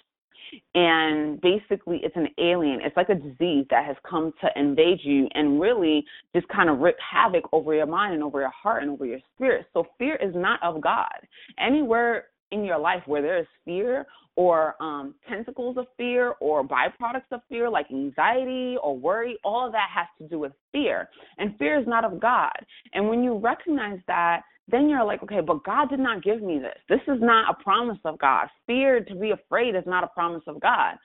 And 0.75 1.39
basically, 1.41 1.99
it's 2.03 2.15
an 2.15 2.27
alien. 2.37 2.79
It's 2.81 2.95
like 2.97 3.09
a 3.09 3.15
disease 3.15 3.65
that 3.69 3.85
has 3.85 3.95
come 4.09 4.33
to 4.41 4.49
invade 4.55 4.99
you 5.03 5.27
and 5.33 5.59
really 5.59 6.05
just 6.35 6.47
kind 6.49 6.69
of 6.69 6.79
rip 6.79 6.97
havoc 6.99 7.43
over 7.51 7.73
your 7.73 7.85
mind 7.85 8.13
and 8.13 8.23
over 8.23 8.39
your 8.39 8.51
heart 8.51 8.83
and 8.83 8.91
over 8.91 9.05
your 9.05 9.19
spirit. 9.35 9.65
So, 9.73 9.85
fear 9.97 10.15
is 10.15 10.33
not 10.35 10.61
of 10.63 10.81
God. 10.81 11.19
Anywhere 11.59 12.25
in 12.51 12.63
your 12.63 12.79
life 12.79 13.03
where 13.05 13.21
there 13.21 13.39
is 13.39 13.47
fear 13.65 14.05
or 14.35 14.81
um, 14.81 15.15
tentacles 15.27 15.77
of 15.77 15.85
fear 15.97 16.35
or 16.39 16.63
byproducts 16.65 17.31
of 17.31 17.41
fear 17.49 17.69
like 17.69 17.87
anxiety 17.91 18.77
or 18.81 18.97
worry, 18.97 19.37
all 19.43 19.65
of 19.65 19.71
that 19.73 19.89
has 19.93 20.07
to 20.17 20.27
do 20.27 20.39
with 20.39 20.53
fear. 20.71 21.09
And 21.37 21.57
fear 21.57 21.79
is 21.79 21.87
not 21.87 22.05
of 22.05 22.19
God. 22.19 22.53
And 22.93 23.09
when 23.09 23.23
you 23.23 23.37
recognize 23.37 23.99
that, 24.07 24.43
then 24.67 24.87
you're 24.87 25.03
like, 25.03 25.23
okay, 25.23 25.41
but 25.41 25.63
God 25.63 25.89
did 25.89 25.99
not 25.99 26.23
give 26.23 26.41
me 26.41 26.59
this. 26.59 26.77
This 26.87 27.01
is 27.13 27.21
not 27.21 27.49
a 27.49 27.63
promise 27.63 27.97
of 28.05 28.19
God. 28.19 28.47
Fear 28.67 29.01
to 29.05 29.15
be 29.15 29.31
afraid 29.31 29.75
is 29.75 29.83
not 29.85 30.03
a 30.03 30.07
promise 30.07 30.43
of 30.47 30.59
God. 30.61 30.95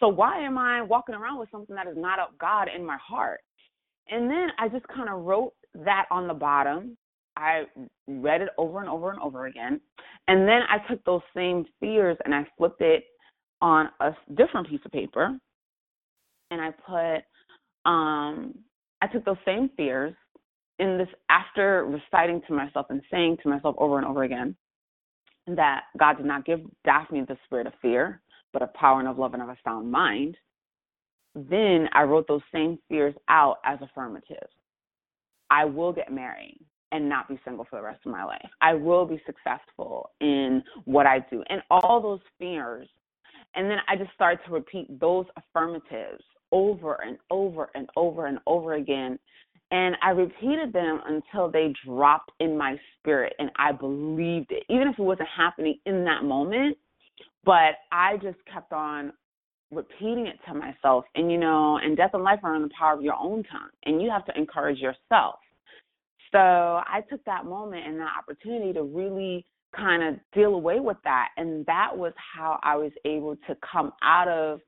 So 0.00 0.08
why 0.08 0.44
am 0.44 0.58
I 0.58 0.82
walking 0.82 1.14
around 1.14 1.38
with 1.38 1.50
something 1.50 1.74
that 1.74 1.86
is 1.86 1.96
not 1.96 2.18
of 2.18 2.36
God 2.38 2.68
in 2.74 2.84
my 2.84 2.98
heart? 3.04 3.40
And 4.08 4.30
then 4.30 4.48
I 4.58 4.68
just 4.68 4.86
kind 4.88 5.08
of 5.08 5.22
wrote 5.22 5.54
that 5.74 6.04
on 6.10 6.28
the 6.28 6.34
bottom 6.34 6.96
I 7.36 7.64
read 8.06 8.42
it 8.42 8.50
over 8.58 8.80
and 8.80 8.88
over 8.88 9.10
and 9.10 9.20
over 9.20 9.46
again. 9.46 9.80
And 10.28 10.48
then 10.48 10.60
I 10.68 10.78
took 10.88 11.04
those 11.04 11.22
same 11.34 11.64
fears 11.80 12.16
and 12.24 12.34
I 12.34 12.46
flipped 12.56 12.80
it 12.80 13.04
on 13.60 13.88
a 14.00 14.12
different 14.34 14.68
piece 14.68 14.80
of 14.84 14.92
paper. 14.92 15.36
And 16.50 16.60
I 16.60 16.70
put, 16.70 17.24
um, 17.90 18.54
I 19.02 19.06
took 19.12 19.24
those 19.24 19.36
same 19.44 19.70
fears 19.76 20.14
in 20.78 20.98
this 20.98 21.08
after 21.30 21.84
reciting 21.84 22.42
to 22.46 22.54
myself 22.54 22.86
and 22.90 23.02
saying 23.10 23.38
to 23.42 23.48
myself 23.48 23.74
over 23.78 23.98
and 23.98 24.06
over 24.06 24.24
again 24.24 24.56
that 25.46 25.84
God 25.98 26.16
did 26.16 26.26
not 26.26 26.44
give 26.44 26.60
Daphne 26.84 27.24
the 27.26 27.36
spirit 27.44 27.66
of 27.66 27.74
fear, 27.82 28.22
but 28.52 28.62
of 28.62 28.72
power 28.74 29.00
and 29.00 29.08
of 29.08 29.18
love 29.18 29.34
and 29.34 29.42
of 29.42 29.48
a 29.48 29.56
sound 29.64 29.90
mind. 29.90 30.36
Then 31.34 31.88
I 31.92 32.02
wrote 32.02 32.26
those 32.28 32.42
same 32.52 32.78
fears 32.88 33.14
out 33.28 33.58
as 33.64 33.78
affirmative. 33.82 34.48
I 35.50 35.64
will 35.64 35.92
get 35.92 36.12
married 36.12 36.60
and 36.94 37.08
not 37.08 37.28
be 37.28 37.38
single 37.44 37.66
for 37.68 37.76
the 37.76 37.82
rest 37.82 38.00
of 38.06 38.12
my 38.12 38.24
life. 38.24 38.48
I 38.62 38.72
will 38.72 39.04
be 39.04 39.20
successful 39.26 40.10
in 40.20 40.62
what 40.84 41.06
I 41.06 41.18
do 41.28 41.42
and 41.50 41.60
all 41.68 42.00
those 42.00 42.20
fears. 42.38 42.88
And 43.56 43.68
then 43.68 43.78
I 43.88 43.96
just 43.96 44.12
started 44.14 44.38
to 44.46 44.52
repeat 44.52 45.00
those 45.00 45.26
affirmatives 45.36 46.22
over 46.52 46.94
and 47.02 47.18
over 47.30 47.68
and 47.74 47.90
over 47.96 48.26
and 48.26 48.38
over 48.46 48.74
again. 48.74 49.18
And 49.72 49.96
I 50.02 50.10
repeated 50.10 50.72
them 50.72 51.00
until 51.04 51.50
they 51.50 51.74
dropped 51.84 52.30
in 52.38 52.56
my 52.56 52.78
spirit 52.98 53.34
and 53.40 53.50
I 53.56 53.72
believed 53.72 54.52
it, 54.52 54.62
even 54.68 54.86
if 54.86 54.96
it 54.96 55.02
wasn't 55.02 55.28
happening 55.36 55.80
in 55.86 56.04
that 56.04 56.22
moment. 56.22 56.78
But 57.44 57.74
I 57.90 58.18
just 58.22 58.38
kept 58.50 58.72
on 58.72 59.12
repeating 59.72 60.28
it 60.28 60.38
to 60.46 60.54
myself. 60.54 61.06
And, 61.16 61.30
you 61.30 61.38
know, 61.38 61.78
and 61.78 61.96
death 61.96 62.10
and 62.14 62.22
life 62.22 62.38
are 62.44 62.54
in 62.54 62.62
the 62.62 62.70
power 62.78 62.94
of 62.94 63.02
your 63.02 63.14
own 63.14 63.42
tongue. 63.50 63.70
And 63.84 64.00
you 64.00 64.10
have 64.10 64.24
to 64.26 64.38
encourage 64.38 64.78
yourself. 64.78 65.40
So 66.34 66.40
I 66.40 67.00
took 67.08 67.24
that 67.26 67.44
moment 67.46 67.86
and 67.86 68.00
that 68.00 68.10
opportunity 68.18 68.72
to 68.72 68.82
really 68.82 69.46
kind 69.74 70.02
of 70.02 70.16
deal 70.34 70.54
away 70.54 70.80
with 70.80 70.96
that. 71.04 71.28
And 71.36 71.64
that 71.66 71.96
was 71.96 72.12
how 72.16 72.58
I 72.64 72.74
was 72.74 72.90
able 73.04 73.36
to 73.46 73.56
come 73.72 73.92
out 74.02 74.26
of 74.26 74.60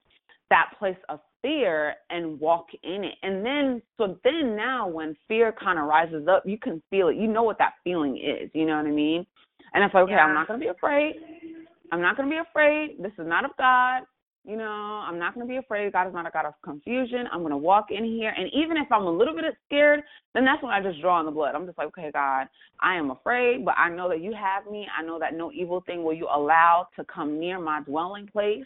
that 0.49 0.71
place 0.79 0.97
of 1.09 1.19
fear 1.43 1.95
and 2.11 2.39
walk 2.39 2.67
in 2.85 3.03
it. 3.03 3.15
And 3.25 3.45
then, 3.45 3.83
so 3.99 4.17
then 4.23 4.55
now 4.55 4.87
when 4.87 5.17
fear 5.27 5.53
kind 5.53 5.79
of 5.79 5.87
rises 5.87 6.29
up, 6.29 6.45
you 6.47 6.57
can 6.57 6.81
feel 6.89 7.09
it. 7.09 7.17
You 7.17 7.27
know 7.27 7.43
what 7.43 7.59
that 7.59 7.75
feeling 7.83 8.17
is. 8.17 8.49
You 8.55 8.65
know 8.65 8.77
what 8.77 8.87
I 8.87 8.93
mean? 8.93 9.27
And 9.75 9.83
it's 9.83 9.93
like, 9.93 10.05
okay, 10.05 10.13
yeah. 10.13 10.25
I'm 10.25 10.35
not 10.35 10.47
going 10.47 10.61
to 10.61 10.65
be 10.65 10.71
afraid. 10.71 11.17
I'm 11.91 12.01
not 12.01 12.17
going 12.17 12.29
to 12.29 12.33
be 12.33 12.41
afraid. 12.49 12.97
This 13.01 13.13
is 13.19 13.27
not 13.27 13.45
of 13.45 13.51
God. 13.59 14.03
You 14.47 14.57
know, 14.57 14.65
I'm 14.65 15.19
not 15.19 15.35
going 15.35 15.45
to 15.45 15.51
be 15.51 15.57
afraid. 15.57 15.93
God 15.93 16.07
is 16.07 16.15
not 16.15 16.25
a 16.25 16.31
God 16.31 16.47
of 16.47 16.55
confusion. 16.63 17.25
I'm 17.33 17.41
going 17.41 17.51
to 17.51 17.57
walk 17.57 17.87
in 17.91 18.05
here. 18.05 18.33
And 18.37 18.49
even 18.53 18.77
if 18.77 18.87
I'm 18.93 19.03
a 19.03 19.11
little 19.11 19.35
bit 19.35 19.45
scared, 19.67 20.03
then 20.35 20.45
that's 20.45 20.63
when 20.63 20.73
I 20.73 20.81
just 20.81 21.01
draw 21.01 21.19
on 21.19 21.25
the 21.25 21.33
blood. 21.33 21.57
I'm 21.57 21.67
just 21.67 21.77
like, 21.77 21.89
okay, 21.89 22.11
God, 22.13 22.47
I 22.81 22.95
am 22.95 23.11
afraid, 23.11 23.65
but 23.65 23.75
I 23.77 23.91
know 23.91 24.09
that 24.09 24.21
you 24.21 24.33
have 24.35 24.71
me. 24.71 24.87
I 24.97 25.03
know 25.03 25.19
that 25.19 25.35
no 25.35 25.51
evil 25.51 25.83
thing 25.85 26.05
will 26.05 26.15
you 26.15 26.29
allow 26.33 26.87
to 26.95 27.05
come 27.13 27.41
near 27.41 27.59
my 27.59 27.83
dwelling 27.83 28.29
place. 28.29 28.65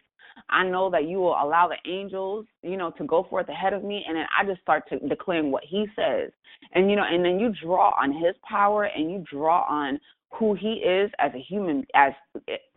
I 0.51 0.65
know 0.65 0.91
that 0.91 1.09
you 1.09 1.19
will 1.19 1.33
allow 1.43 1.69
the 1.69 1.91
angels, 1.91 2.45
you 2.63 2.77
know, 2.77 2.91
to 2.99 3.05
go 3.05 3.27
forth 3.31 3.49
ahead 3.49 3.73
of 3.73 3.83
me. 3.83 4.05
And 4.07 4.17
then 4.17 4.27
I 4.39 4.45
just 4.45 4.61
start 4.61 4.85
to 4.91 4.99
declaring 5.09 5.51
what 5.51 5.65
he 5.67 5.87
says. 5.97 6.31
And, 6.75 6.91
you 6.91 6.97
know, 6.97 7.05
and 7.11 7.25
then 7.25 7.41
you 7.41 7.55
draw 7.65 7.95
on 8.01 8.13
his 8.13 8.35
power 8.47 8.85
and 8.85 9.11
you 9.11 9.25
draw 9.31 9.63
on 9.63 9.99
who 10.33 10.55
he 10.55 10.75
is 10.75 11.11
as 11.19 11.33
a 11.35 11.39
human 11.39 11.85
as 11.95 12.13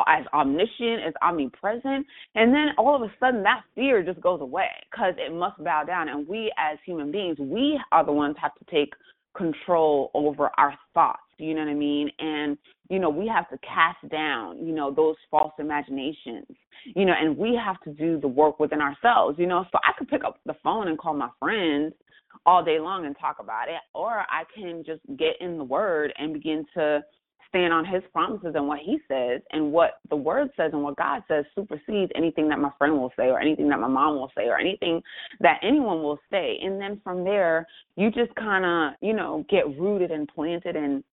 as 0.08 0.26
omniscient 0.34 1.04
as 1.06 1.14
omnipresent. 1.22 2.06
And 2.36 2.54
then 2.54 2.70
all 2.78 2.96
of 2.96 3.02
a 3.02 3.14
sudden 3.20 3.44
that 3.44 3.62
fear 3.76 4.04
just 4.04 4.22
goes 4.22 4.42
away 4.42 4.70
because 4.92 5.14
it 5.18 5.34
must 5.34 5.64
bow 5.64 5.84
down. 5.84 6.10
And 6.10 6.28
we 6.28 6.52
as 6.58 6.78
human 6.86 7.12
beings 7.12 7.38
we 7.40 7.80
are 7.92 8.06
the 8.06 8.12
ones 8.12 8.36
have 8.42 8.56
to 8.56 8.66
take 8.72 8.94
control 9.36 10.12
over 10.14 10.50
our 10.58 10.74
thoughts. 10.94 11.20
You 11.38 11.56
know 11.56 11.62
what 11.62 11.72
i 11.72 11.74
mean? 11.74 12.10
And 12.20 12.58
you 12.90 13.00
know 13.00 13.10
we 13.10 13.28
have 13.28 13.50
to 13.50 13.58
cast 13.60 14.08
down 14.10 14.66
you 14.66 14.74
know 14.74 14.94
those 14.94 15.16
false 15.32 15.54
imaginations 15.60 16.46
you 16.96 17.06
know 17.06 17.14
and 17.20 17.38
we 17.38 17.56
have 17.56 17.80
to 17.82 17.92
do 17.92 18.20
the 18.20 18.28
work 18.28 18.60
within 18.60 18.82
ourselves 18.82 19.40
you 19.40 19.48
know. 19.48 19.66
So 19.72 19.80
i 19.84 19.98
could 19.98 20.10
pick 20.10 20.24
up 20.24 20.40
the 20.46 20.56
phone 20.64 20.88
and 20.88 20.98
call 20.98 21.14
my 21.14 21.30
friends 21.40 21.94
all 22.46 22.64
day 22.64 22.80
long 22.80 23.06
and 23.06 23.16
talk 23.20 23.38
about 23.40 23.70
it 23.70 23.82
or 23.94 24.26
i 24.30 24.44
can 24.54 24.84
just 24.86 25.02
get 25.18 25.36
in 25.40 25.58
the 25.58 25.64
word 25.64 26.14
and 26.18 26.34
begin 26.34 26.66
to 26.76 27.02
stand 27.54 27.72
on 27.72 27.86
his 27.86 28.02
promises 28.12 28.54
and 28.56 28.68
what 28.68 28.80
he 28.80 28.98
says 29.08 29.40
and 29.52 29.72
what 29.72 30.00
the 30.10 30.16
word 30.16 30.50
says 30.58 30.72
and 30.74 30.82
what 30.82 30.98
God 30.98 31.22
says 31.28 31.46
supersedes 31.54 32.12
anything 32.16 32.50
that 32.50 32.58
my 32.58 32.72
friend 32.80 32.94
will 32.94 33.14
say 33.16 33.28
or 33.28 33.40
anything 33.40 33.70
that 33.70 33.80
my 33.80 33.88
mom 33.88 34.16
will 34.16 34.32
say 34.36 34.46
or 34.46 34.60
anything 34.60 35.02
that 35.40 35.60
anyone 35.62 36.02
will 36.02 36.20
say. 36.32 36.58
And 36.64 36.82
then 36.82 37.00
from 37.04 37.24
there, 37.24 37.68
you 37.96 38.10
just 38.10 38.34
kind 38.36 38.66
of, 38.66 38.98
you 39.02 39.14
know, 39.14 39.46
get 39.50 39.68
rooted 39.80 40.10
and 40.10 40.28
planted 40.28 40.76
in 40.76 41.04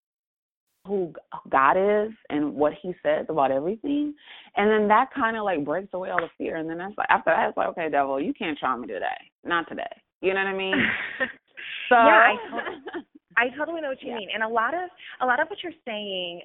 who 0.86 1.12
God 1.50 1.72
is 1.76 2.10
and 2.30 2.54
what 2.54 2.72
He 2.80 2.94
says 3.02 3.26
about 3.28 3.50
everything, 3.50 4.14
and 4.56 4.70
then 4.70 4.88
that 4.88 5.10
kind 5.14 5.36
of 5.36 5.44
like 5.44 5.62
breaks 5.62 5.90
away 5.92 6.08
all 6.08 6.20
the 6.20 6.30
fear. 6.38 6.56
And 6.56 6.70
then 6.70 6.78
that's 6.78 6.96
like 6.96 7.06
after 7.10 7.30
that, 7.30 7.50
it's 7.50 7.56
like, 7.56 7.68
okay, 7.68 7.90
devil, 7.90 8.18
you 8.18 8.32
can't 8.32 8.58
try 8.58 8.74
me 8.78 8.86
today, 8.86 9.06
not 9.44 9.68
today. 9.68 9.82
You 10.22 10.32
know 10.32 10.40
what 10.40 10.48
I 10.48 10.56
mean? 10.56 10.74
so 11.90 11.96
yeah, 11.96 12.32
I, 12.32 13.00
I 13.36 13.48
totally 13.56 13.80
know 13.80 13.88
what 13.88 14.02
you 14.02 14.10
yeah. 14.10 14.18
mean. 14.18 14.28
And 14.34 14.42
a 14.42 14.48
lot 14.48 14.74
of 14.74 14.90
a 15.20 15.26
lot 15.26 15.40
of 15.40 15.48
what 15.48 15.58
you're 15.62 15.72
saying 15.84 16.42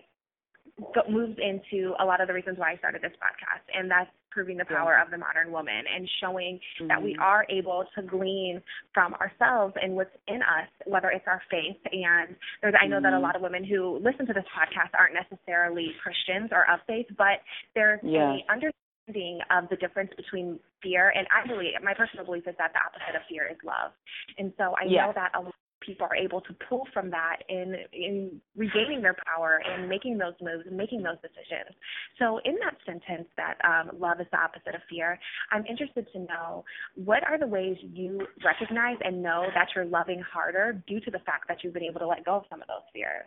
moves 1.09 1.37
into 1.39 1.93
a 1.99 2.05
lot 2.05 2.19
of 2.21 2.27
the 2.27 2.33
reasons 2.33 2.57
why 2.57 2.73
I 2.73 2.77
started 2.77 3.01
this 3.01 3.15
podcast, 3.21 3.63
and 3.73 3.89
that's 3.89 4.09
proving 4.35 4.57
the 4.57 4.65
power 4.65 4.95
yeah. 4.97 5.03
of 5.03 5.09
the 5.09 5.17
modern 5.17 5.51
woman 5.51 5.87
and 5.87 6.09
showing 6.19 6.59
mm-hmm. 6.59 6.87
that 6.87 7.01
we 7.01 7.13
mm-hmm. 7.13 7.21
are 7.21 7.45
able 7.49 7.85
to 7.95 8.03
glean 8.03 8.61
from 8.93 9.15
ourselves 9.15 9.73
and 9.81 9.95
what's 9.95 10.11
in 10.27 10.43
us, 10.43 10.67
whether 10.85 11.09
it's 11.09 11.23
our 11.25 11.41
faith. 11.49 11.79
And 11.87 12.35
there's, 12.61 12.75
I 12.75 12.85
know 12.87 12.97
mm-hmm. 12.97 13.03
that 13.03 13.13
a 13.13 13.15
mm-hmm. 13.15 13.23
lot 13.23 13.35
of 13.37 13.41
women 13.41 13.63
who 13.63 13.97
listen 14.03 14.27
to 14.27 14.33
this 14.33 14.43
podcast 14.51 14.91
aren't 14.99 15.15
necessarily 15.15 15.95
Christians 16.03 16.49
or 16.51 16.67
of 16.67 16.83
faith, 16.85 17.07
but 17.17 17.39
there's 17.73 18.01
yeah. 18.03 18.35
a 18.35 18.51
understanding 18.51 19.39
of 19.55 19.69
the 19.69 19.77
difference 19.77 20.11
between 20.17 20.59
fear 20.83 21.13
and 21.15 21.25
I 21.31 21.47
believe 21.47 21.71
my 21.81 21.93
personal 21.93 22.25
belief 22.25 22.43
is 22.45 22.55
that 22.57 22.75
the 22.75 22.81
opposite 22.83 23.15
of 23.15 23.23
fear 23.29 23.47
is 23.47 23.57
love. 23.63 23.95
And 24.37 24.51
so 24.57 24.75
I 24.75 24.83
yeah. 24.83 25.07
know 25.07 25.11
that 25.15 25.31
a 25.31 25.39
lot 25.39 25.55
people 25.85 26.07
are 26.09 26.15
able 26.15 26.41
to 26.41 26.53
pull 26.67 26.87
from 26.93 27.09
that 27.11 27.37
in 27.49 27.75
in 27.93 28.41
regaining 28.55 29.01
their 29.01 29.15
power 29.25 29.61
and 29.65 29.87
making 29.87 30.17
those 30.17 30.33
moves 30.41 30.65
and 30.67 30.75
making 30.75 31.03
those 31.03 31.17
decisions. 31.21 31.75
So 32.19 32.39
in 32.45 32.55
that 32.63 32.75
sentence 32.85 33.27
that 33.37 33.57
um, 33.63 33.99
love 33.99 34.19
is 34.19 34.27
the 34.31 34.39
opposite 34.39 34.75
of 34.75 34.81
fear, 34.89 35.19
I'm 35.51 35.65
interested 35.65 36.07
to 36.13 36.19
know 36.19 36.65
what 36.95 37.23
are 37.27 37.37
the 37.37 37.47
ways 37.47 37.77
you 37.81 38.25
recognize 38.43 38.97
and 39.03 39.21
know 39.21 39.45
that 39.53 39.67
you're 39.75 39.85
loving 39.85 40.21
harder 40.21 40.81
due 40.87 40.99
to 41.01 41.11
the 41.11 41.19
fact 41.19 41.47
that 41.47 41.63
you've 41.63 41.73
been 41.73 41.83
able 41.83 41.99
to 41.99 42.07
let 42.07 42.25
go 42.25 42.35
of 42.35 42.43
some 42.49 42.61
of 42.61 42.67
those 42.67 42.85
fears. 42.93 43.25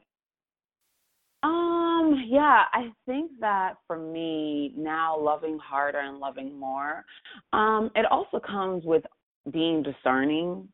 Um, 1.44 2.24
yeah, 2.26 2.64
I 2.72 2.90
think 3.06 3.30
that 3.40 3.74
for 3.86 3.96
me 3.96 4.72
now 4.76 5.16
loving 5.18 5.58
harder 5.58 6.00
and 6.00 6.18
loving 6.18 6.58
more, 6.58 7.04
um, 7.52 7.90
it 7.94 8.06
also 8.10 8.40
comes 8.40 8.84
with 8.84 9.04
being 9.52 9.82
discerning 9.82 10.68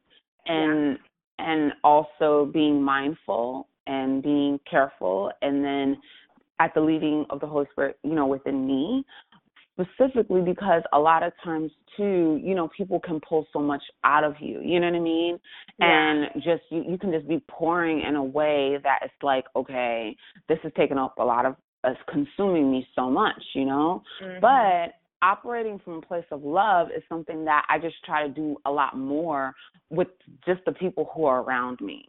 and 0.46 0.98
and 1.38 1.72
also 1.82 2.50
being 2.52 2.82
mindful 2.82 3.68
and 3.86 4.22
being 4.22 4.58
careful 4.70 5.30
and 5.42 5.64
then 5.64 5.96
at 6.60 6.72
the 6.74 6.80
leading 6.80 7.26
of 7.30 7.40
the 7.40 7.46
Holy 7.46 7.66
Spirit, 7.72 7.98
you 8.02 8.14
know, 8.14 8.26
within 8.26 8.66
me, 8.66 9.04
specifically 9.74 10.40
because 10.40 10.82
a 10.92 10.98
lot 10.98 11.22
of 11.22 11.32
times 11.42 11.70
too, 11.96 12.40
you 12.42 12.54
know, 12.54 12.68
people 12.76 13.00
can 13.00 13.20
pull 13.28 13.46
so 13.52 13.58
much 13.58 13.82
out 14.04 14.24
of 14.24 14.34
you. 14.40 14.60
You 14.62 14.80
know 14.80 14.86
what 14.86 14.96
I 14.96 15.00
mean? 15.00 15.38
Yeah. 15.78 15.86
And 15.88 16.42
just 16.42 16.62
you, 16.70 16.84
you 16.88 16.98
can 16.98 17.12
just 17.12 17.28
be 17.28 17.42
pouring 17.48 18.02
in 18.06 18.14
a 18.14 18.22
way 18.22 18.78
that 18.82 19.00
it's 19.02 19.14
like, 19.22 19.44
okay, 19.56 20.16
this 20.48 20.58
is 20.64 20.72
taking 20.76 20.98
up 20.98 21.18
a 21.18 21.24
lot 21.24 21.44
of 21.44 21.56
it's 21.86 22.00
consuming 22.10 22.70
me 22.70 22.86
so 22.94 23.10
much, 23.10 23.42
you 23.54 23.66
know? 23.66 24.02
Mm-hmm. 24.22 24.40
But 24.40 24.94
operating 25.24 25.80
from 25.82 25.94
a 25.94 26.00
place 26.02 26.24
of 26.30 26.42
love 26.42 26.88
is 26.94 27.02
something 27.08 27.44
that 27.46 27.64
I 27.68 27.78
just 27.78 27.96
try 28.04 28.26
to 28.26 28.32
do 28.32 28.56
a 28.66 28.70
lot 28.70 28.96
more 28.96 29.54
with 29.90 30.08
just 30.46 30.60
the 30.66 30.72
people 30.72 31.10
who 31.14 31.24
are 31.24 31.40
around 31.40 31.80
me. 31.80 32.08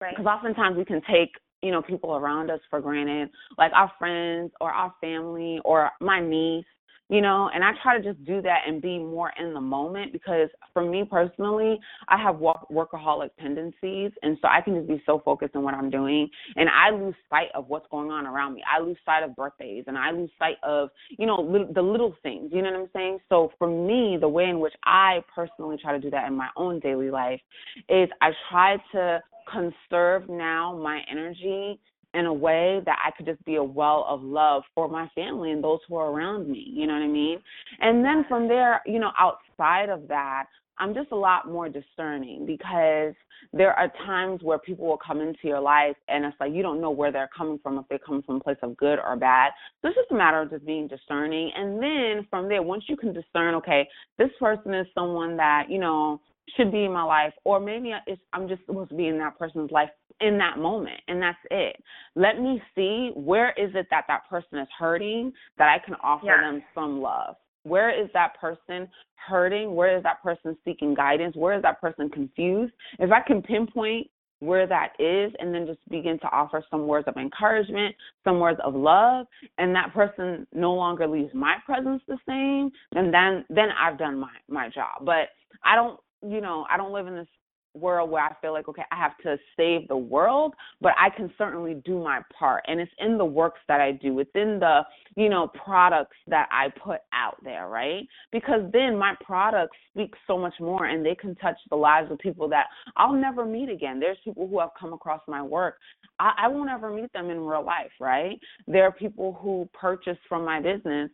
Right. 0.00 0.14
Because 0.16 0.26
oftentimes 0.26 0.76
we 0.76 0.84
can 0.84 1.02
take 1.10 1.30
you 1.62 1.70
know 1.70 1.82
people 1.82 2.16
around 2.16 2.50
us 2.50 2.60
for 2.70 2.80
granted, 2.80 3.30
like 3.58 3.72
our 3.74 3.92
friends 3.98 4.52
or 4.60 4.70
our 4.70 4.94
family 5.00 5.60
or 5.64 5.90
my 6.00 6.20
niece 6.20 6.64
you 7.10 7.20
know 7.20 7.50
and 7.52 7.62
i 7.62 7.72
try 7.82 7.98
to 7.98 8.02
just 8.02 8.24
do 8.24 8.40
that 8.40 8.60
and 8.66 8.80
be 8.80 8.98
more 8.98 9.32
in 9.38 9.52
the 9.52 9.60
moment 9.60 10.12
because 10.12 10.48
for 10.72 10.82
me 10.82 11.04
personally 11.10 11.78
i 12.08 12.16
have 12.16 12.36
workaholic 12.36 13.30
tendencies 13.38 14.12
and 14.22 14.38
so 14.40 14.48
i 14.48 14.60
can 14.60 14.74
just 14.76 14.88
be 14.88 15.02
so 15.04 15.20
focused 15.24 15.54
on 15.56 15.62
what 15.62 15.74
i'm 15.74 15.90
doing 15.90 16.28
and 16.56 16.68
i 16.70 16.90
lose 16.90 17.14
sight 17.28 17.48
of 17.54 17.68
what's 17.68 17.86
going 17.90 18.10
on 18.10 18.26
around 18.26 18.54
me. 18.54 18.62
I 18.70 18.80
lose 18.80 18.96
sight 19.04 19.22
of 19.22 19.34
birthdays 19.34 19.84
and 19.88 19.98
i 19.98 20.12
lose 20.12 20.30
sight 20.38 20.56
of 20.62 20.88
you 21.10 21.26
know 21.26 21.66
the 21.74 21.82
little 21.82 22.14
things 22.22 22.50
you 22.52 22.62
know 22.62 22.70
what 22.70 22.80
i'm 22.80 22.90
saying? 22.94 23.18
So 23.28 23.52
for 23.58 23.66
me 23.66 24.16
the 24.20 24.28
way 24.28 24.44
in 24.44 24.60
which 24.60 24.74
i 24.84 25.22
personally 25.34 25.76
try 25.82 25.92
to 25.92 26.00
do 26.00 26.10
that 26.10 26.28
in 26.28 26.36
my 26.36 26.48
own 26.56 26.78
daily 26.78 27.10
life 27.10 27.40
is 27.88 28.08
i 28.22 28.30
try 28.50 28.76
to 28.92 29.20
conserve 29.50 30.28
now 30.28 30.76
my 30.76 31.00
energy 31.10 31.80
in 32.14 32.26
a 32.26 32.32
way 32.32 32.80
that 32.86 32.98
I 33.04 33.10
could 33.16 33.26
just 33.26 33.44
be 33.44 33.56
a 33.56 33.62
well 33.62 34.04
of 34.08 34.22
love 34.22 34.62
for 34.74 34.88
my 34.88 35.08
family 35.14 35.52
and 35.52 35.62
those 35.62 35.78
who 35.88 35.96
are 35.96 36.10
around 36.10 36.48
me. 36.48 36.64
You 36.72 36.86
know 36.86 36.94
what 36.94 37.02
I 37.02 37.08
mean? 37.08 37.38
And 37.80 38.04
then 38.04 38.24
from 38.28 38.48
there, 38.48 38.82
you 38.86 38.98
know, 38.98 39.12
outside 39.18 39.88
of 39.88 40.08
that, 40.08 40.46
I'm 40.78 40.94
just 40.94 41.12
a 41.12 41.16
lot 41.16 41.46
more 41.46 41.68
discerning 41.68 42.46
because 42.46 43.14
there 43.52 43.72
are 43.72 43.92
times 44.06 44.42
where 44.42 44.58
people 44.58 44.86
will 44.86 44.98
come 44.98 45.20
into 45.20 45.40
your 45.44 45.60
life 45.60 45.96
and 46.08 46.24
it's 46.24 46.36
like 46.40 46.52
you 46.52 46.62
don't 46.62 46.80
know 46.80 46.90
where 46.90 47.12
they're 47.12 47.28
coming 47.36 47.58
from, 47.62 47.78
if 47.78 47.84
they're 47.88 47.98
coming 47.98 48.22
from 48.22 48.36
a 48.36 48.40
place 48.40 48.56
of 48.62 48.76
good 48.78 48.98
or 48.98 49.14
bad. 49.14 49.52
So 49.82 49.88
it's 49.88 49.96
just 49.96 50.10
a 50.10 50.14
matter 50.14 50.40
of 50.40 50.50
just 50.50 50.64
being 50.64 50.88
discerning. 50.88 51.50
And 51.54 51.82
then 51.82 52.26
from 52.30 52.48
there, 52.48 52.62
once 52.62 52.84
you 52.88 52.96
can 52.96 53.12
discern, 53.12 53.54
okay, 53.56 53.86
this 54.18 54.30
person 54.40 54.72
is 54.72 54.86
someone 54.94 55.36
that, 55.36 55.66
you 55.68 55.78
know, 55.78 56.20
should 56.56 56.72
be 56.72 56.84
in 56.84 56.92
my 56.92 57.02
life, 57.02 57.32
or 57.44 57.60
maybe 57.60 57.92
I'm 58.32 58.48
just 58.48 58.64
supposed 58.66 58.90
to 58.90 58.96
be 58.96 59.08
in 59.08 59.18
that 59.18 59.38
person's 59.38 59.70
life 59.70 59.90
in 60.20 60.36
that 60.38 60.58
moment, 60.58 61.00
and 61.08 61.20
that's 61.20 61.38
it. 61.50 61.76
Let 62.14 62.40
me 62.40 62.62
see 62.74 63.10
where 63.14 63.50
is 63.50 63.70
it 63.74 63.86
that 63.90 64.04
that 64.08 64.28
person 64.28 64.58
is 64.58 64.68
hurting 64.78 65.32
that 65.58 65.68
I 65.68 65.84
can 65.84 65.94
offer 66.02 66.26
yeah. 66.26 66.40
them 66.40 66.62
some 66.74 67.00
love. 67.00 67.36
Where 67.62 67.90
is 67.90 68.08
that 68.14 68.38
person 68.40 68.88
hurting? 69.14 69.74
Where 69.74 69.96
is 69.96 70.02
that 70.02 70.22
person 70.22 70.56
seeking 70.64 70.94
guidance? 70.94 71.36
Where 71.36 71.54
is 71.54 71.62
that 71.62 71.80
person 71.80 72.08
confused? 72.08 72.72
If 72.98 73.10
I 73.12 73.20
can 73.20 73.42
pinpoint 73.42 74.08
where 74.40 74.66
that 74.66 74.92
is 74.98 75.32
and 75.38 75.54
then 75.54 75.66
just 75.66 75.78
begin 75.90 76.18
to 76.20 76.26
offer 76.32 76.64
some 76.70 76.86
words 76.86 77.06
of 77.06 77.16
encouragement, 77.16 77.94
some 78.24 78.40
words 78.40 78.58
of 78.64 78.74
love, 78.74 79.26
and 79.58 79.74
that 79.74 79.92
person 79.92 80.46
no 80.54 80.72
longer 80.72 81.06
leaves 81.06 81.32
my 81.34 81.56
presence 81.64 82.02
the 82.08 82.16
same, 82.26 82.70
then 82.92 83.10
then 83.10 83.44
then 83.50 83.68
I've 83.78 83.98
done 83.98 84.18
my 84.18 84.32
my 84.48 84.68
job. 84.70 85.02
But 85.04 85.28
I 85.62 85.76
don't 85.76 86.00
you 86.22 86.40
know, 86.40 86.66
I 86.70 86.76
don't 86.76 86.92
live 86.92 87.06
in 87.06 87.14
this 87.14 87.28
world 87.74 88.10
where 88.10 88.24
I 88.24 88.34
feel 88.40 88.52
like, 88.52 88.68
okay, 88.68 88.82
I 88.90 88.96
have 88.96 89.16
to 89.18 89.36
save 89.56 89.88
the 89.88 89.96
world, 89.96 90.54
but 90.80 90.92
I 90.98 91.08
can 91.10 91.32
certainly 91.38 91.74
do 91.84 92.02
my 92.02 92.20
part. 92.36 92.64
And 92.66 92.80
it's 92.80 92.90
in 92.98 93.16
the 93.16 93.24
works 93.24 93.60
that 93.68 93.80
I 93.80 93.92
do, 93.92 94.14
within 94.14 94.58
the, 94.58 94.82
you 95.16 95.28
know, 95.28 95.48
products 95.64 96.16
that 96.26 96.48
I 96.50 96.68
put 96.82 97.00
out 97.12 97.36
there, 97.44 97.68
right? 97.68 98.06
Because 98.32 98.62
then 98.72 98.98
my 98.98 99.14
products 99.24 99.76
speak 99.92 100.14
so 100.26 100.36
much 100.36 100.54
more 100.60 100.86
and 100.86 101.04
they 101.04 101.14
can 101.14 101.34
touch 101.36 101.56
the 101.70 101.76
lives 101.76 102.10
of 102.10 102.18
people 102.18 102.48
that 102.48 102.66
I'll 102.96 103.12
never 103.12 103.44
meet 103.44 103.68
again. 103.68 104.00
There's 104.00 104.18
people 104.24 104.48
who 104.48 104.58
have 104.60 104.70
come 104.78 104.92
across 104.92 105.20
my 105.28 105.42
work. 105.42 105.76
I, 106.18 106.32
I 106.38 106.48
won't 106.48 106.70
ever 106.70 106.90
meet 106.90 107.12
them 107.12 107.30
in 107.30 107.40
real 107.40 107.64
life, 107.64 107.92
right? 108.00 108.38
There 108.66 108.84
are 108.84 108.92
people 108.92 109.38
who 109.40 109.68
purchase 109.72 110.18
from 110.28 110.44
my 110.44 110.60
business 110.60 111.10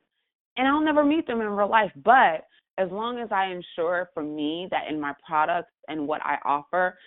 and 0.56 0.66
I'll 0.66 0.82
never 0.82 1.04
meet 1.04 1.26
them 1.26 1.40
in 1.40 1.48
real 1.48 1.68
life, 1.68 1.92
but 2.02 2.46
as 2.78 2.90
long 2.90 3.18
as 3.18 3.28
I 3.30 3.46
ensure 3.46 4.10
for 4.14 4.22
me 4.22 4.68
that 4.70 4.88
in 4.88 5.00
my 5.00 5.14
products 5.26 5.72
and 5.88 6.06
what 6.06 6.20
I 6.24 6.36
offer, 6.44 6.98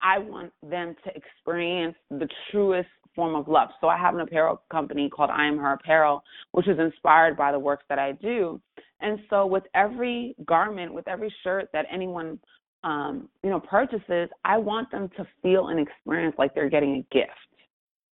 I 0.00 0.18
want 0.18 0.52
them 0.62 0.94
to 1.04 1.10
experience 1.14 1.96
the 2.10 2.28
truest 2.50 2.88
form 3.14 3.34
of 3.34 3.48
love. 3.48 3.70
So 3.80 3.88
I 3.88 3.98
have 3.98 4.14
an 4.14 4.20
apparel 4.20 4.62
company 4.70 5.10
called 5.10 5.30
I 5.30 5.46
Am 5.46 5.58
Her 5.58 5.72
Apparel, 5.72 6.22
which 6.52 6.68
is 6.68 6.78
inspired 6.78 7.36
by 7.36 7.52
the 7.52 7.58
works 7.58 7.84
that 7.88 7.98
I 7.98 8.12
do. 8.12 8.60
And 9.00 9.18
so 9.28 9.44
with 9.46 9.64
every 9.74 10.34
garment, 10.46 10.94
with 10.94 11.08
every 11.08 11.34
shirt 11.42 11.68
that 11.72 11.86
anyone 11.92 12.38
um, 12.84 13.28
you 13.42 13.50
know, 13.50 13.60
purchases, 13.60 14.28
I 14.44 14.56
want 14.56 14.90
them 14.90 15.10
to 15.16 15.26
feel 15.42 15.68
and 15.68 15.80
experience 15.80 16.36
like 16.38 16.54
they're 16.54 16.70
getting 16.70 16.94
a 16.94 17.14
gift. 17.14 17.32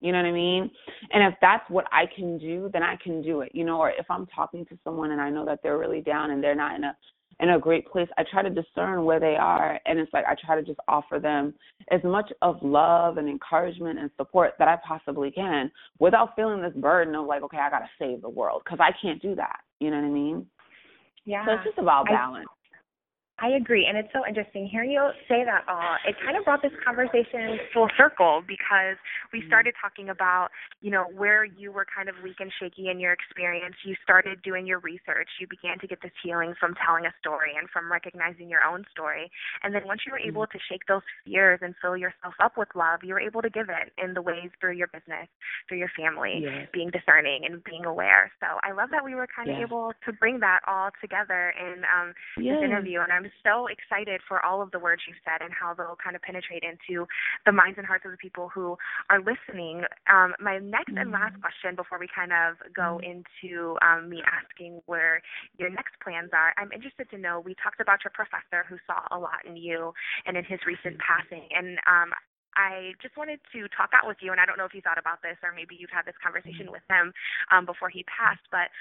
You 0.07 0.13
know 0.13 0.19
what 0.19 0.29
I 0.29 0.33
mean? 0.33 0.71
And 1.11 1.33
if 1.33 1.37
that's 1.41 1.69
what 1.69 1.87
I 1.91 2.05
can 2.15 2.39
do, 2.39 2.71
then 2.73 2.85
I 2.85 2.95
can 3.03 3.23
do 3.23 3.41
it. 3.41 3.51
You 3.53 3.65
know, 3.65 3.81
or 3.81 3.91
if 3.91 4.07
I'm 4.09 4.25
talking 4.27 4.65
to 4.67 4.79
someone 4.85 5.11
and 5.11 5.21
I 5.21 5.31
know 5.31 5.45
that 5.45 5.59
they're 5.65 5.79
really 5.79 6.01
down 6.01 6.31
and 6.31 6.41
they're 6.41 6.55
not 6.55 6.77
in 6.77 6.85
a 6.85 6.97
in 7.41 7.51
a 7.51 7.59
great 7.59 7.89
place, 7.89 8.07
I 8.17 8.23
try 8.31 8.43
to 8.45 8.49
discern 8.49 9.05
where 9.05 9.19
they 9.19 9.35
are 9.35 9.81
and 9.85 9.99
it's 9.99 10.13
like 10.13 10.25
I 10.25 10.37
try 10.47 10.55
to 10.55 10.63
just 10.63 10.79
offer 10.87 11.19
them 11.19 11.55
as 11.91 12.01
much 12.05 12.33
of 12.41 12.57
love 12.63 13.19
and 13.19 13.29
encouragement 13.29 13.99
and 13.99 14.09
support 14.17 14.53
that 14.61 14.69
I 14.69 14.77
possibly 14.87 15.33
can 15.33 15.73
without 15.99 16.37
feeling 16.37 16.63
this 16.63 16.73
burden 16.77 17.17
of 17.17 17.27
like, 17.27 17.43
okay, 17.43 17.59
I 17.59 17.69
got 17.69 17.81
to 17.81 17.89
save 17.99 18.23
the 18.23 18.29
world 18.29 18.63
because 18.65 18.79
I 18.81 18.93
can't 19.03 19.21
do 19.21 19.35
that. 19.35 19.59
You 19.81 19.91
know 19.91 19.97
what 19.97 20.07
I 20.07 20.11
mean? 20.11 20.47
Yeah. 21.25 21.45
So 21.45 21.53
it's 21.55 21.65
just 21.65 21.79
about 21.79 22.07
balance. 22.07 22.47
I 23.39 23.53
agree, 23.53 23.85
and 23.85 23.99
it's 23.99 24.09
so 24.17 24.25
interesting 24.27 24.67
hearing 24.67 24.93
you 24.93 25.11
say 25.29 25.45
that 25.45 25.69
all. 25.69 26.01
It 26.09 26.17
kind 26.25 26.39
of 26.39 26.45
brought 26.45 26.63
this 26.63 26.73
conversation 26.81 27.61
full 27.75 27.89
circle 27.93 28.41
because 28.41 28.97
we 29.31 29.41
mm-hmm. 29.41 29.49
started 29.49 29.75
talking 29.77 30.09
about, 30.09 30.49
you 30.81 30.91
know, 30.91 31.05
where 31.13 31.45
you 31.45 31.71
were 31.71 31.85
kind 31.85 32.09
of 32.09 32.15
weak 32.25 32.41
and 32.41 32.51
shaky 32.59 32.89
in 32.89 32.99
your 32.99 33.13
experience. 33.13 33.77
You 33.85 33.95
started 34.03 34.41
doing 34.41 34.67
your 34.67 34.79
research. 34.81 35.29
You 35.39 35.47
began 35.53 35.79
to 35.81 35.87
get 35.87 36.01
this 36.01 36.17
healing 36.25 36.55
from 36.59 36.75
telling 36.81 37.05
a 37.05 37.13
story 37.21 37.53
and 37.61 37.69
from 37.69 37.93
recognizing 37.93 38.49
your 38.49 38.65
own 38.65 38.85
story. 38.91 39.31
And 39.63 39.75
then 39.75 39.83
once 39.85 40.01
you 40.07 40.13
were 40.13 40.19
able 40.19 40.49
mm-hmm. 40.49 40.57
to 40.57 40.65
shake 40.73 40.89
those 40.89 41.05
fears 41.27 41.61
and 41.61 41.75
fill 41.83 41.97
yourself 41.97 42.33
up 42.41 42.57
with 42.57 42.69
love, 42.75 43.01
you 43.05 43.13
were 43.13 43.21
able 43.21 43.43
to 43.43 43.51
give 43.51 43.69
it 43.69 43.93
in 44.03 44.15
the 44.15 44.23
ways 44.23 44.49
through 44.65 44.81
your 44.81 44.89
business, 44.89 45.29
through 45.69 45.85
your 45.85 45.93
family, 45.93 46.41
yes. 46.41 46.73
being 46.73 46.89
discerning 46.89 47.45
and 47.45 47.63
being 47.65 47.85
aware. 47.85 48.33
So 48.41 48.47
I 48.65 48.73
love 48.73 48.89
that 48.97 49.05
we 49.05 49.15
were 49.15 49.29
kind 49.29 49.51
of 49.51 49.61
able 49.61 49.93
to 50.07 50.13
bring 50.17 50.41
that 50.41 50.61
all 50.67 50.89
together 51.05 51.53
in 51.61 51.85
um, 51.85 52.17
yes. 52.41 52.57
this 52.57 52.65
interview, 52.65 53.05
and 53.05 53.13
I'm 53.13 53.26
I'm 53.27 53.33
so 53.43 53.67
excited 53.67 54.21
for 54.29 54.45
all 54.45 54.63
of 54.63 54.71
the 54.71 54.79
words 54.79 55.03
you've 55.07 55.19
said 55.25 55.43
and 55.43 55.53
how 55.53 55.75
they'll 55.75 55.99
kind 56.03 56.15
of 56.15 56.23
penetrate 56.23 56.63
into 56.63 57.07
the 57.45 57.51
minds 57.51 57.79
and 57.79 57.87
hearts 57.87 58.05
of 58.05 58.13
the 58.13 58.17
people 58.23 58.49
who 58.49 58.79
are 59.11 59.19
listening. 59.19 59.83
Um, 60.07 60.35
my 60.39 60.59
next 60.59 60.95
mm-hmm. 60.95 60.99
and 60.99 61.11
last 61.11 61.35
mm-hmm. 61.35 61.43
question 61.43 61.75
before 61.75 61.99
we 61.99 62.07
kind 62.07 62.31
of 62.31 62.55
go 62.71 63.03
mm-hmm. 63.03 63.27
into 63.27 63.75
um, 63.83 64.09
me 64.09 64.23
asking 64.23 64.81
where 64.87 65.23
your 65.59 65.71
next 65.71 65.99
plans 66.03 66.31
are, 66.33 66.55
I'm 66.57 66.71
interested 66.71 67.11
to 67.11 67.19
know. 67.19 67.43
We 67.43 67.57
talked 67.59 67.81
about 67.81 68.07
your 68.07 68.15
professor 68.15 68.63
who 68.69 68.79
saw 68.87 69.03
a 69.11 69.19
lot 69.19 69.43
in 69.43 69.57
you 69.57 69.91
and 70.27 70.37
in 70.37 70.45
his 70.47 70.61
recent 70.67 71.03
mm-hmm. 71.03 71.11
passing, 71.11 71.49
and 71.51 71.79
um, 71.91 72.15
I 72.57 72.97
just 73.05 73.17
wanted 73.21 73.39
to 73.53 73.69
talk 73.77 73.93
out 73.93 74.09
with 74.09 74.17
you, 74.25 74.33
and 74.33 74.41
I 74.41 74.47
don't 74.47 74.57
know 74.57 74.65
if 74.65 74.73
you 74.73 74.81
thought 74.81 74.97
about 74.97 75.21
this 75.21 75.37
or 75.45 75.53
maybe 75.53 75.77
you've 75.77 75.93
had 75.93 76.09
this 76.09 76.17
conversation 76.25 76.73
mm-hmm. 76.73 76.81
with 76.81 76.87
him 76.89 77.13
um, 77.53 77.67
before 77.67 77.91
he 77.93 78.01
passed, 78.09 78.43
but 78.49 78.73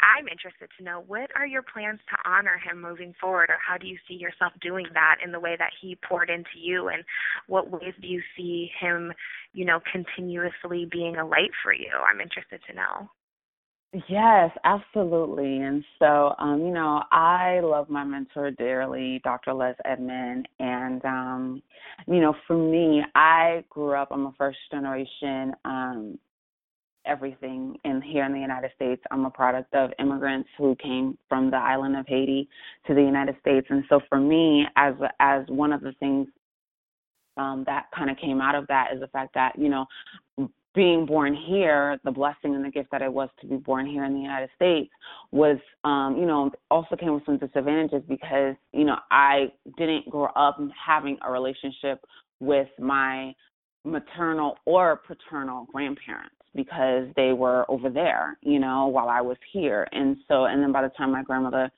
I'm 0.00 0.28
interested 0.28 0.68
to 0.78 0.84
know 0.84 1.04
what 1.06 1.30
are 1.36 1.46
your 1.46 1.62
plans 1.62 2.00
to 2.10 2.30
honor 2.30 2.58
him 2.58 2.80
moving 2.80 3.14
forward, 3.20 3.50
or 3.50 3.58
how 3.66 3.76
do 3.78 3.86
you 3.86 3.96
see 4.08 4.14
yourself 4.14 4.52
doing 4.60 4.86
that 4.94 5.16
in 5.24 5.32
the 5.32 5.40
way 5.40 5.56
that 5.58 5.72
he 5.80 5.96
poured 6.08 6.30
into 6.30 6.58
you, 6.60 6.88
and 6.88 7.04
what 7.46 7.70
ways 7.70 7.94
do 8.00 8.06
you 8.06 8.22
see 8.36 8.70
him, 8.80 9.12
you 9.52 9.64
know, 9.64 9.80
continuously 9.90 10.86
being 10.90 11.16
a 11.16 11.26
light 11.26 11.52
for 11.62 11.72
you? 11.72 11.90
I'm 12.06 12.20
interested 12.20 12.60
to 12.68 12.74
know. 12.74 13.10
Yes, 14.08 14.50
absolutely. 14.64 15.58
And 15.58 15.82
so, 15.98 16.34
um, 16.38 16.60
you 16.60 16.72
know, 16.72 17.02
I 17.12 17.60
love 17.62 17.88
my 17.88 18.04
mentor 18.04 18.50
dearly, 18.50 19.20
Dr. 19.24 19.54
Les 19.54 19.74
Edmond. 19.84 20.48
And, 20.58 21.04
um, 21.04 21.62
you 22.06 22.20
know, 22.20 22.34
for 22.46 22.56
me, 22.58 23.02
I 23.14 23.64
grew 23.70 23.94
up, 23.94 24.08
I'm 24.10 24.26
a 24.26 24.34
first 24.36 24.58
generation 24.70 25.54
um, 25.64 26.18
everything 27.06 27.76
in 27.84 28.02
here 28.02 28.24
in 28.24 28.32
the 28.32 28.40
United 28.40 28.70
States. 28.74 29.02
I'm 29.10 29.24
a 29.24 29.30
product 29.30 29.74
of 29.74 29.90
immigrants 29.98 30.48
who 30.58 30.76
came 30.76 31.16
from 31.28 31.50
the 31.50 31.56
island 31.56 31.96
of 31.96 32.06
Haiti 32.06 32.48
to 32.86 32.94
the 32.94 33.02
United 33.02 33.36
States, 33.40 33.66
and 33.70 33.84
so 33.88 34.00
for 34.08 34.18
me, 34.18 34.66
as 34.76 34.94
as 35.20 35.44
one 35.48 35.72
of 35.72 35.80
the 35.80 35.92
things 36.00 36.28
um, 37.36 37.64
that 37.66 37.86
kind 37.94 38.10
of 38.10 38.16
came 38.16 38.40
out 38.40 38.54
of 38.54 38.66
that 38.68 38.88
is 38.94 39.00
the 39.00 39.08
fact 39.08 39.34
that 39.34 39.58
you 39.58 39.68
know 39.68 39.86
being 40.76 41.06
born 41.06 41.34
here, 41.34 41.98
the 42.04 42.10
blessing 42.10 42.54
and 42.54 42.62
the 42.62 42.70
gift 42.70 42.90
that 42.92 43.00
it 43.00 43.12
was 43.12 43.30
to 43.40 43.46
be 43.46 43.56
born 43.56 43.86
here 43.86 44.04
in 44.04 44.12
the 44.12 44.20
United 44.20 44.50
States 44.54 44.90
was, 45.32 45.56
um, 45.84 46.16
you 46.18 46.26
know, 46.26 46.50
also 46.70 46.94
came 46.94 47.14
with 47.14 47.24
some 47.24 47.38
disadvantages 47.38 48.02
because, 48.06 48.54
you 48.72 48.84
know, 48.84 48.98
I 49.10 49.46
didn't 49.78 50.08
grow 50.10 50.26
up 50.36 50.58
having 50.86 51.16
a 51.26 51.32
relationship 51.32 52.04
with 52.40 52.68
my 52.78 53.34
maternal 53.84 54.58
or 54.66 55.00
paternal 55.06 55.66
grandparents 55.72 56.35
because 56.56 57.06
they 57.14 57.32
were 57.32 57.70
over 57.70 57.90
there, 57.90 58.38
you 58.42 58.58
know, 58.58 58.86
while 58.86 59.08
I 59.08 59.20
was 59.20 59.36
here. 59.52 59.86
And 59.92 60.16
so, 60.26 60.46
and 60.46 60.62
then 60.62 60.72
by 60.72 60.82
the 60.82 60.88
time 60.88 61.12
my 61.12 61.22
grandmother 61.22 61.70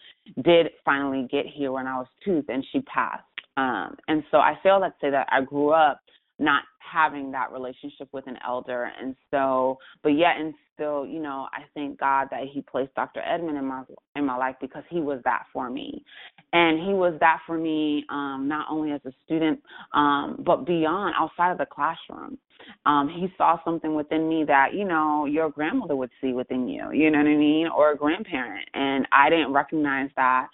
did 0.42 0.68
finally 0.84 1.28
get 1.30 1.46
here 1.46 1.72
when 1.72 1.86
I 1.86 1.98
was 1.98 2.06
two, 2.24 2.44
then 2.46 2.62
she 2.72 2.80
passed. 2.82 3.24
Um, 3.56 3.96
and 4.06 4.22
so 4.30 4.38
I 4.38 4.56
feel 4.62 4.80
that 4.80 4.98
to 5.00 5.06
say 5.06 5.10
that 5.10 5.28
I 5.30 5.42
grew 5.42 5.70
up 5.70 6.00
not 6.38 6.62
having 6.78 7.32
that 7.32 7.52
relationship 7.52 8.08
with 8.12 8.26
an 8.26 8.38
elder 8.46 8.90
and 9.00 9.14
so 9.30 9.76
but 10.02 10.10
yet 10.10 10.36
and 10.38 10.54
still 10.78 11.04
you 11.04 11.20
know 11.20 11.48
i 11.52 11.62
thank 11.74 11.98
god 11.98 12.28
that 12.30 12.44
he 12.52 12.62
placed 12.62 12.94
dr 12.94 13.20
edmond 13.20 13.58
in 13.58 13.64
my 13.64 13.82
in 14.16 14.24
my 14.24 14.36
life 14.36 14.56
because 14.60 14.84
he 14.88 15.00
was 15.00 15.20
that 15.24 15.44
for 15.52 15.70
me. 15.70 16.04
And 16.52 16.78
he 16.78 16.94
was 16.94 17.14
that 17.20 17.40
for 17.46 17.58
me 17.58 18.04
um 18.10 18.46
not 18.48 18.66
only 18.70 18.92
as 18.92 19.00
a 19.06 19.12
student 19.24 19.60
um 19.94 20.42
but 20.44 20.66
beyond 20.66 21.14
outside 21.18 21.52
of 21.52 21.58
the 21.58 21.66
classroom. 21.66 22.38
Um 22.86 23.08
he 23.08 23.28
saw 23.36 23.58
something 23.64 23.94
within 23.94 24.28
me 24.28 24.44
that 24.46 24.74
you 24.74 24.84
know 24.84 25.26
your 25.26 25.50
grandmother 25.50 25.96
would 25.96 26.10
see 26.20 26.32
within 26.32 26.68
you 26.68 26.90
you 26.92 27.10
know 27.10 27.18
what 27.18 27.26
i 27.26 27.36
mean 27.36 27.68
or 27.68 27.92
a 27.92 27.96
grandparent. 27.96 28.68
And 28.74 29.06
i 29.12 29.28
didn't 29.30 29.52
recognize 29.52 30.10
that 30.16 30.48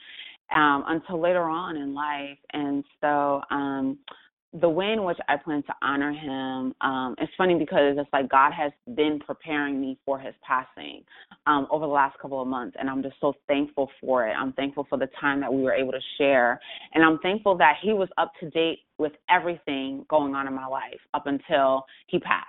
um 0.55 0.85
until 0.87 1.21
later 1.21 1.45
on 1.45 1.77
in 1.77 1.95
life. 1.95 2.39
And 2.53 2.85
so 3.01 3.43
um 3.51 3.99
the 4.61 4.69
way 4.69 4.93
in 4.93 5.03
which 5.03 5.19
I 5.29 5.37
plan 5.37 5.65
to 5.65 5.75
honor 5.83 6.13
him, 6.13 6.75
um, 6.81 7.17
it's 7.19 7.33
funny 7.37 7.59
because 7.59 7.97
it's 7.99 8.09
like 8.13 8.31
God 8.31 8.53
has 8.53 8.71
been 8.95 9.19
preparing 9.19 9.81
me 9.81 9.99
for 10.07 10.19
his 10.19 10.35
passing 10.47 11.03
um, 11.47 11.67
over 11.71 11.87
the 11.87 11.93
last 11.93 12.17
couple 12.21 12.41
of 12.41 12.47
months, 12.47 12.77
and 12.79 12.89
I'm 12.89 13.03
just 13.03 13.17
so 13.21 13.35
thankful 13.49 13.91
for 14.01 14.29
it. 14.29 14.33
I'm 14.33 14.53
thankful 14.53 14.87
for 14.89 14.97
the 14.97 15.09
time 15.21 15.41
that 15.41 15.53
we 15.53 15.63
were 15.63 15.75
able 15.75 15.91
to 15.91 16.01
share, 16.19 16.61
and 16.95 17.05
I'm 17.05 17.19
thankful 17.19 17.57
that 17.59 17.75
he 17.83 17.93
was 17.93 18.09
up 18.17 18.33
to 18.41 18.51
date 18.51 18.81
with 18.99 19.13
everything 19.29 20.07
going 20.09 20.35
on 20.37 20.47
in 20.47 20.55
my 20.55 20.67
life 20.67 21.01
up 21.15 21.27
until 21.27 21.85
he 22.07 22.21
passed. 22.21 22.47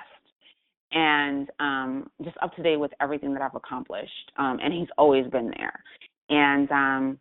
And 0.91 1.49
um, 1.59 2.09
just 2.23 2.37
up 2.41 2.55
to 2.55 2.63
date 2.63 2.77
with 2.77 2.91
everything 3.01 3.33
that 3.33 3.41
I've 3.41 3.55
accomplished. 3.55 4.31
Um, 4.37 4.59
and 4.63 4.71
he's 4.71 4.87
always 4.97 5.25
been 5.29 5.51
there. 5.57 5.83
And 6.29 6.71
um, 6.71 7.19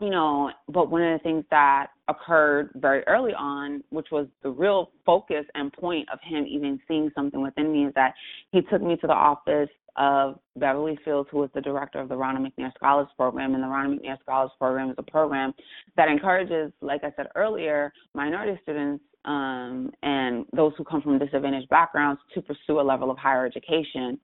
you 0.00 0.10
know, 0.10 0.50
but 0.68 0.90
one 0.90 1.02
of 1.02 1.18
the 1.18 1.22
things 1.22 1.44
that 1.50 1.88
occurred 2.08 2.70
very 2.76 3.02
early 3.06 3.32
on, 3.32 3.82
which 3.90 4.08
was 4.12 4.26
the 4.42 4.50
real 4.50 4.90
focus 5.04 5.44
and 5.54 5.72
point 5.72 6.08
of 6.12 6.18
him 6.22 6.44
even 6.46 6.78
seeing 6.86 7.10
something 7.14 7.40
within 7.42 7.72
me, 7.72 7.86
is 7.86 7.94
that 7.94 8.14
he 8.52 8.60
took 8.62 8.82
me 8.82 8.96
to 8.96 9.06
the 9.06 9.12
office 9.12 9.70
of 9.96 10.38
Beverly 10.56 10.98
Fields, 11.04 11.28
who 11.32 11.38
was 11.38 11.50
the 11.54 11.60
director 11.60 11.98
of 11.98 12.08
the 12.10 12.16
Ronald 12.16 12.46
McNair 12.46 12.72
Scholars 12.74 13.08
Program. 13.16 13.54
And 13.54 13.62
the 13.62 13.68
Ronald 13.68 14.00
McNair 14.00 14.20
Scholars 14.20 14.50
Program 14.58 14.90
is 14.90 14.96
a 14.98 15.02
program 15.02 15.54
that 15.96 16.08
encourages, 16.08 16.72
like 16.82 17.02
I 17.02 17.12
said 17.16 17.28
earlier, 17.34 17.92
minority 18.14 18.60
students 18.62 19.02
um, 19.24 19.90
and 20.02 20.44
those 20.54 20.72
who 20.76 20.84
come 20.84 21.02
from 21.02 21.18
disadvantaged 21.18 21.68
backgrounds 21.68 22.20
to 22.34 22.42
pursue 22.42 22.80
a 22.80 22.82
level 22.82 23.10
of 23.10 23.18
higher 23.18 23.44
education 23.46 24.18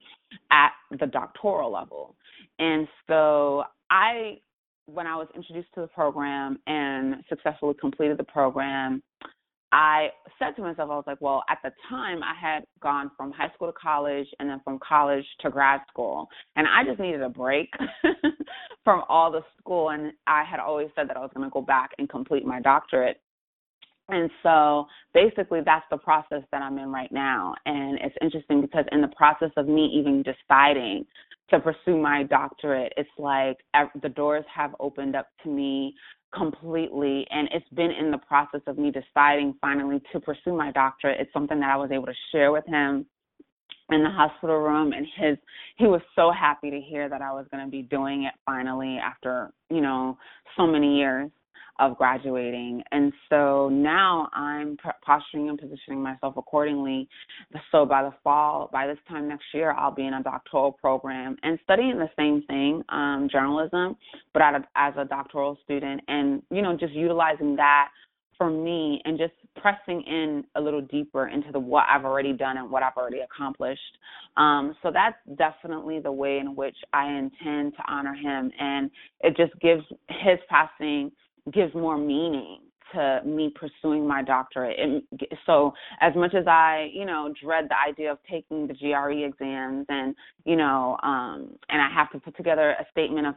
at 0.50 0.70
the 0.98 1.06
doctoral 1.06 1.72
level. 1.72 2.14
And 2.58 2.86
so 3.08 3.64
I 3.90 4.38
when 4.92 5.06
I 5.06 5.16
was 5.16 5.28
introduced 5.34 5.68
to 5.74 5.80
the 5.80 5.86
program 5.88 6.58
and 6.66 7.16
successfully 7.28 7.74
completed 7.80 8.18
the 8.18 8.24
program, 8.24 9.02
I 9.72 10.10
said 10.38 10.54
to 10.56 10.62
myself, 10.62 10.90
I 10.90 10.96
was 10.96 11.04
like, 11.06 11.20
well, 11.22 11.44
at 11.48 11.58
the 11.64 11.70
time 11.88 12.22
I 12.22 12.34
had 12.38 12.64
gone 12.82 13.10
from 13.16 13.32
high 13.32 13.50
school 13.54 13.68
to 13.68 13.72
college 13.72 14.26
and 14.38 14.48
then 14.48 14.60
from 14.62 14.78
college 14.86 15.24
to 15.40 15.50
grad 15.50 15.80
school. 15.88 16.28
And 16.56 16.66
I 16.68 16.84
just 16.84 17.00
needed 17.00 17.22
a 17.22 17.30
break 17.30 17.70
from 18.84 19.02
all 19.08 19.32
the 19.32 19.40
school. 19.58 19.88
And 19.90 20.12
I 20.26 20.44
had 20.44 20.60
always 20.60 20.88
said 20.94 21.08
that 21.08 21.16
I 21.16 21.20
was 21.20 21.30
going 21.34 21.48
to 21.48 21.52
go 21.52 21.62
back 21.62 21.92
and 21.98 22.06
complete 22.06 22.44
my 22.44 22.60
doctorate. 22.60 23.21
And 24.12 24.30
so 24.42 24.86
basically, 25.14 25.60
that's 25.64 25.86
the 25.90 25.96
process 25.96 26.42
that 26.52 26.60
I'm 26.60 26.76
in 26.76 26.92
right 26.92 27.10
now. 27.10 27.54
And 27.64 27.98
it's 27.98 28.14
interesting 28.20 28.60
because 28.60 28.84
in 28.92 29.00
the 29.00 29.08
process 29.08 29.50
of 29.56 29.66
me 29.66 29.86
even 29.86 30.22
deciding 30.22 31.06
to 31.48 31.58
pursue 31.58 31.96
my 31.96 32.22
doctorate, 32.24 32.92
it's 32.98 33.10
like 33.18 33.56
the 34.02 34.10
doors 34.10 34.44
have 34.54 34.74
opened 34.80 35.16
up 35.16 35.28
to 35.44 35.48
me 35.48 35.94
completely. 36.34 37.26
And 37.30 37.48
it's 37.52 37.68
been 37.70 37.90
in 37.90 38.10
the 38.10 38.18
process 38.18 38.60
of 38.66 38.76
me 38.76 38.92
deciding 38.92 39.54
finally 39.62 40.02
to 40.12 40.20
pursue 40.20 40.54
my 40.54 40.70
doctorate. 40.72 41.18
It's 41.18 41.32
something 41.32 41.58
that 41.60 41.70
i 41.70 41.76
was 41.76 41.90
able 41.90 42.06
to 42.06 42.14
share 42.32 42.52
with 42.52 42.66
him 42.66 43.06
in 43.90 44.02
the 44.02 44.10
hospital 44.10 44.58
room. 44.58 44.92
And 44.92 45.06
his 45.16 45.38
he 45.76 45.86
was 45.86 46.02
so 46.14 46.30
happy 46.30 46.70
to 46.70 46.80
hear 46.80 47.08
that 47.08 47.22
i 47.22 47.32
was 47.32 47.46
going 47.50 47.64
to 47.64 47.70
be 47.70 47.82
doing 47.82 48.24
it 48.24 48.34
finally 48.46 48.98
after 49.02 49.52
you 49.70 49.80
know 49.80 50.16
so 50.56 50.66
many 50.66 50.98
years 50.98 51.30
of 51.78 51.96
graduating. 51.96 52.82
And 52.92 53.12
so 53.28 53.68
now 53.68 54.28
I'm 54.34 54.76
posturing 55.04 55.48
and 55.48 55.58
positioning 55.58 56.02
myself 56.02 56.36
accordingly. 56.36 57.08
So 57.70 57.86
by 57.86 58.02
the 58.02 58.12
fall, 58.22 58.68
by 58.72 58.86
this 58.86 58.98
time 59.08 59.28
next 59.28 59.44
year, 59.54 59.72
I'll 59.72 59.94
be 59.94 60.06
in 60.06 60.14
a 60.14 60.22
doctoral 60.22 60.72
program 60.72 61.36
and 61.42 61.58
studying 61.64 61.98
the 61.98 62.10
same 62.16 62.42
thing, 62.42 62.82
um, 62.90 63.28
journalism, 63.30 63.96
but 64.32 64.42
as 64.76 64.94
a 64.96 65.04
doctoral 65.04 65.58
student 65.64 66.02
and, 66.08 66.42
you 66.50 66.62
know, 66.62 66.76
just 66.76 66.92
utilizing 66.92 67.56
that 67.56 67.88
for 68.38 68.50
me 68.50 69.00
and 69.04 69.18
just 69.18 69.34
pressing 69.56 70.02
in 70.02 70.44
a 70.56 70.60
little 70.60 70.80
deeper 70.80 71.28
into 71.28 71.52
the 71.52 71.58
what 71.60 71.84
I've 71.88 72.04
already 72.04 72.32
done 72.32 72.56
and 72.56 72.70
what 72.70 72.82
I've 72.82 72.96
already 72.96 73.20
accomplished. 73.20 73.80
Um, 74.36 74.74
so 74.82 74.90
that's 74.92 75.16
definitely 75.36 76.00
the 76.00 76.10
way 76.10 76.38
in 76.38 76.56
which 76.56 76.76
I 76.92 77.08
intend 77.12 77.74
to 77.74 77.82
honor 77.86 78.14
him, 78.14 78.50
and 78.58 78.90
it 79.20 79.36
just 79.36 79.52
gives 79.60 79.84
his 80.08 80.38
passing 80.48 81.12
gives 81.50 81.74
more 81.74 81.96
meaning 81.96 82.61
to 82.92 83.20
me 83.24 83.52
pursuing 83.54 84.06
my 84.06 84.22
doctorate. 84.22 84.78
And 84.78 85.02
so, 85.46 85.72
as 86.00 86.14
much 86.14 86.34
as 86.34 86.46
I, 86.46 86.90
you 86.92 87.04
know, 87.04 87.32
dread 87.42 87.68
the 87.68 87.76
idea 87.78 88.12
of 88.12 88.18
taking 88.30 88.66
the 88.66 88.74
GRE 88.74 89.24
exams, 89.24 89.86
and 89.88 90.14
you 90.44 90.56
know, 90.56 90.96
um, 91.02 91.50
and 91.68 91.80
I 91.80 91.88
have 91.94 92.10
to 92.12 92.18
put 92.18 92.36
together 92.36 92.70
a 92.70 92.86
statement 92.90 93.26
of 93.26 93.34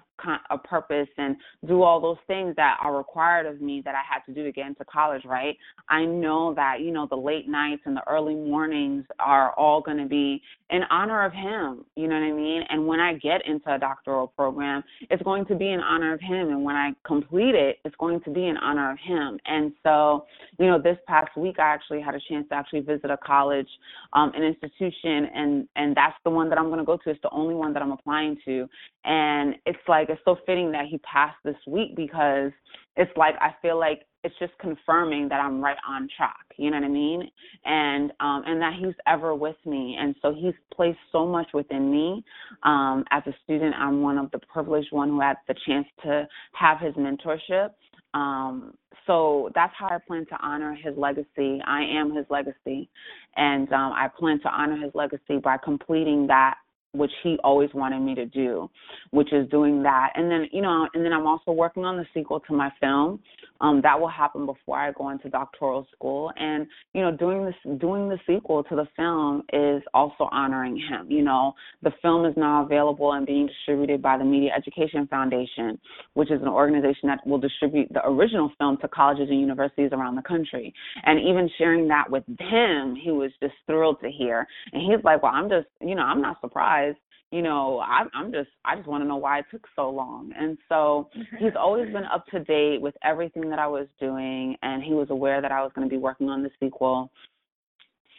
a 0.50 0.58
purpose 0.58 1.10
and 1.18 1.36
do 1.68 1.84
all 1.84 2.00
those 2.00 2.18
things 2.28 2.56
that 2.56 2.78
are 2.82 2.96
required 2.96 3.46
of 3.46 3.62
me 3.62 3.82
that 3.84 3.96
I 3.96 4.02
had 4.10 4.22
to 4.26 4.34
do 4.34 4.44
to 4.44 4.52
get 4.52 4.68
into 4.68 4.86
college, 4.86 5.24
right? 5.26 5.58
I 5.90 6.06
know 6.06 6.54
that 6.56 6.78
you 6.82 6.92
know 6.92 7.08
the 7.10 7.16
late 7.16 7.48
nights 7.48 7.84
and 7.86 7.96
the 7.96 8.08
early 8.08 8.36
mornings 8.36 9.06
are 9.20 9.52
all 9.54 9.82
going 9.82 9.98
to 9.98 10.08
be 10.08 10.42
in 10.70 10.82
honor 10.90 11.26
of 11.26 11.34
him. 11.34 11.86
You 11.96 12.08
know 12.08 12.16
what 12.16 12.26
I 12.26 12.32
mean? 12.32 12.64
And 12.70 12.88
when 12.88 13.00
I 13.00 13.14
get 13.14 13.46
into 13.46 13.74
a 13.74 13.78
doctoral 13.78 14.28
program, 14.28 14.84
it's 15.10 15.22
going 15.24 15.46
to 15.46 15.56
be 15.56 15.72
in 15.72 15.80
honor 15.80 16.14
of 16.14 16.22
him, 16.22 16.50
and 16.50 16.64
when 16.64 16.76
I 16.76 16.92
complete 17.06 17.56
it, 17.56 17.80
it's 17.86 17.96
going 17.98 18.22
to 18.22 18.30
be 18.32 18.48
in 18.48 18.58
honor 18.58 18.92
of 18.92 18.98
him. 19.00 19.40
And 19.48 19.72
so, 19.84 20.26
you 20.60 20.68
know, 20.68 20.82
this 20.82 20.98
past 21.08 21.36
week 21.38 21.60
I 21.60 21.74
actually 21.74 22.02
had 22.02 22.16
a 22.16 22.20
chance 22.30 22.48
to 22.50 22.56
actually 22.56 22.82
visit 22.82 23.10
a 23.10 23.18
college, 23.18 23.70
um, 24.14 24.32
an 24.36 24.44
institution, 24.44 25.30
and 25.34 25.68
and 25.76 25.96
that's 25.96 26.16
the 26.24 26.30
one 26.30 26.50
that 26.50 26.58
I'm 26.58 26.68
going 26.68 26.80
to 26.80 26.86
go 26.86 26.98
to. 26.98 27.10
It's 27.10 27.22
the 27.22 27.32
only 27.32 27.56
one 27.56 27.74
that 27.74 27.82
I'm 27.82 27.92
applying 27.92 28.38
to, 28.46 28.68
and 29.04 29.56
it's 29.66 29.80
like 29.88 30.10
it's 30.10 30.22
so 30.26 30.38
fitting 30.46 30.72
that 30.72 30.86
he 30.90 30.98
passed 31.00 31.38
this 31.44 31.58
week 31.68 31.96
because 31.96 32.52
it's 32.98 33.12
like 33.18 33.36
I 33.42 33.56
feel 33.62 33.80
like 33.80 34.06
it's 34.26 34.36
just 34.40 34.54
confirming 34.60 35.30
that 35.30 35.40
I'm 35.40 35.64
right 35.64 35.78
on 35.88 36.10
track. 36.18 36.46
You 36.58 36.72
know 36.72 36.78
what 36.78 36.86
I 36.86 36.90
mean? 36.90 37.30
And 37.64 38.12
um, 38.20 38.44
and 38.48 38.60
that 38.62 38.74
he's 38.80 38.96
ever 39.08 39.36
with 39.36 39.58
me, 39.66 39.98
and 40.00 40.16
so 40.22 40.34
he's 40.34 40.54
placed 40.74 40.98
so 41.12 41.28
much 41.28 41.48
within 41.54 41.92
me. 41.92 42.24
Um, 42.64 43.04
as 43.12 43.22
a 43.28 43.34
student, 43.44 43.76
I'm 43.76 44.02
one 44.02 44.18
of 44.18 44.32
the 44.32 44.40
privileged 44.52 44.92
one 44.92 45.10
who 45.10 45.22
had 45.22 45.38
the 45.48 45.56
chance 45.68 45.86
to 46.04 46.28
have 46.54 46.80
his 46.80 46.94
mentorship. 46.96 47.70
Um, 48.16 48.74
so 49.06 49.52
that's 49.54 49.74
how 49.78 49.88
I 49.88 50.00
plan 50.08 50.26
to 50.28 50.38
honor 50.42 50.74
his 50.74 50.98
legacy. 50.98 51.62
I 51.66 51.84
am 51.84 52.16
his 52.16 52.26
legacy, 52.30 52.90
and 53.36 53.72
um, 53.72 53.94
I 53.94 54.10
plan 54.18 54.40
to 54.42 54.50
honor 54.50 54.78
his 54.78 54.92
legacy 54.96 55.38
by 55.44 55.58
completing 55.58 56.26
that 56.28 56.56
which 56.94 57.12
he 57.24 57.38
always 57.44 57.70
wanted 57.74 58.00
me 58.00 58.16
to 58.16 58.26
do, 58.26 58.70
which 59.12 59.34
is 59.34 59.50
doing 59.50 59.84
that. 59.84 60.12
And 60.16 60.32
then, 60.32 60.48
you 60.52 60.62
know, 60.62 60.88
and 60.94 61.04
then 61.04 61.12
I'm 61.12 61.28
also 61.28 61.52
working 61.52 61.84
on 61.84 61.98
the 61.98 62.06
sequel 62.14 62.40
to 62.42 62.54
my 62.54 62.72
film. 62.80 63.20
Um, 63.66 63.82
that 63.82 64.00
will 64.00 64.10
happen 64.10 64.46
before 64.46 64.78
I 64.78 64.92
go 64.92 65.10
into 65.10 65.28
doctoral 65.28 65.88
school. 65.92 66.32
And, 66.38 66.68
you 66.94 67.02
know, 67.02 67.16
doing 67.16 67.46
this 67.46 67.80
doing 67.80 68.08
the 68.08 68.20
sequel 68.28 68.64
to 68.64 68.76
the 68.76 68.86
film 68.96 69.42
is 69.54 69.82
also 69.92 70.30
honoring 70.32 70.78
him. 70.78 71.10
You 71.10 71.24
know, 71.24 71.54
the 71.82 71.92
film 72.00 72.26
is 72.26 72.34
now 72.38 72.64
available 72.64 73.14
and 73.14 73.26
being 73.26 73.48
distributed 73.48 74.04
by 74.04 74.20
the 74.20 74.24
Media 74.24 74.52
Education 74.56 75.08
Foundation, 75.08 75.80
which 76.14 76.30
is 76.30 76.44
an 76.44 76.48
organization 76.48 77.10
that 77.10 77.26
will 77.26 77.40
distribute 77.40 77.92
the 77.92 78.06
original 78.06 78.52
film 78.60 78.78
to 78.82 78.88
colleges 78.88 79.30
and 79.32 79.40
universities 79.40 79.90
around 79.94 80.16
the 80.16 80.22
country. 80.22 80.72
And 81.04 81.20
even 81.20 81.50
sharing 81.58 81.88
that 81.88 82.08
with 82.08 82.24
him, 82.40 82.96
he 82.96 83.10
was 83.10 83.32
just 83.42 83.56
thrilled 83.66 84.00
to 84.02 84.12
hear. 84.12 84.46
And 84.74 84.82
he's 84.84 85.04
like, 85.04 85.24
Well, 85.24 85.32
I'm 85.34 85.50
just, 85.50 85.68
you 85.82 85.96
know, 85.96 86.04
I'm 86.04 86.22
not 86.22 86.40
surprised 86.40 86.98
you 87.36 87.42
know, 87.42 87.80
I, 87.80 88.04
I'm 88.14 88.32
just, 88.32 88.48
I 88.64 88.78
just 88.78 88.88
want 88.88 89.04
to 89.04 89.08
know 89.10 89.18
why 89.18 89.40
it 89.40 89.46
took 89.52 89.68
so 89.76 89.90
long. 89.90 90.32
And 90.40 90.58
so 90.70 91.10
he's 91.38 91.52
always 91.60 91.88
been 91.88 92.06
up 92.06 92.26
to 92.28 92.40
date 92.40 92.80
with 92.80 92.96
everything 93.04 93.50
that 93.50 93.60
I 93.60 93.68
was 93.68 93.88
doing, 94.00 94.56
and 94.62 94.82
he 94.82 94.94
was 94.94 95.10
aware 95.10 95.42
that 95.42 95.52
I 95.52 95.62
was 95.62 95.74
going 95.76 95.86
to 95.86 95.94
be 95.94 96.00
working 96.00 96.30
on 96.30 96.44
the 96.44 96.50
sequel. 96.62 97.12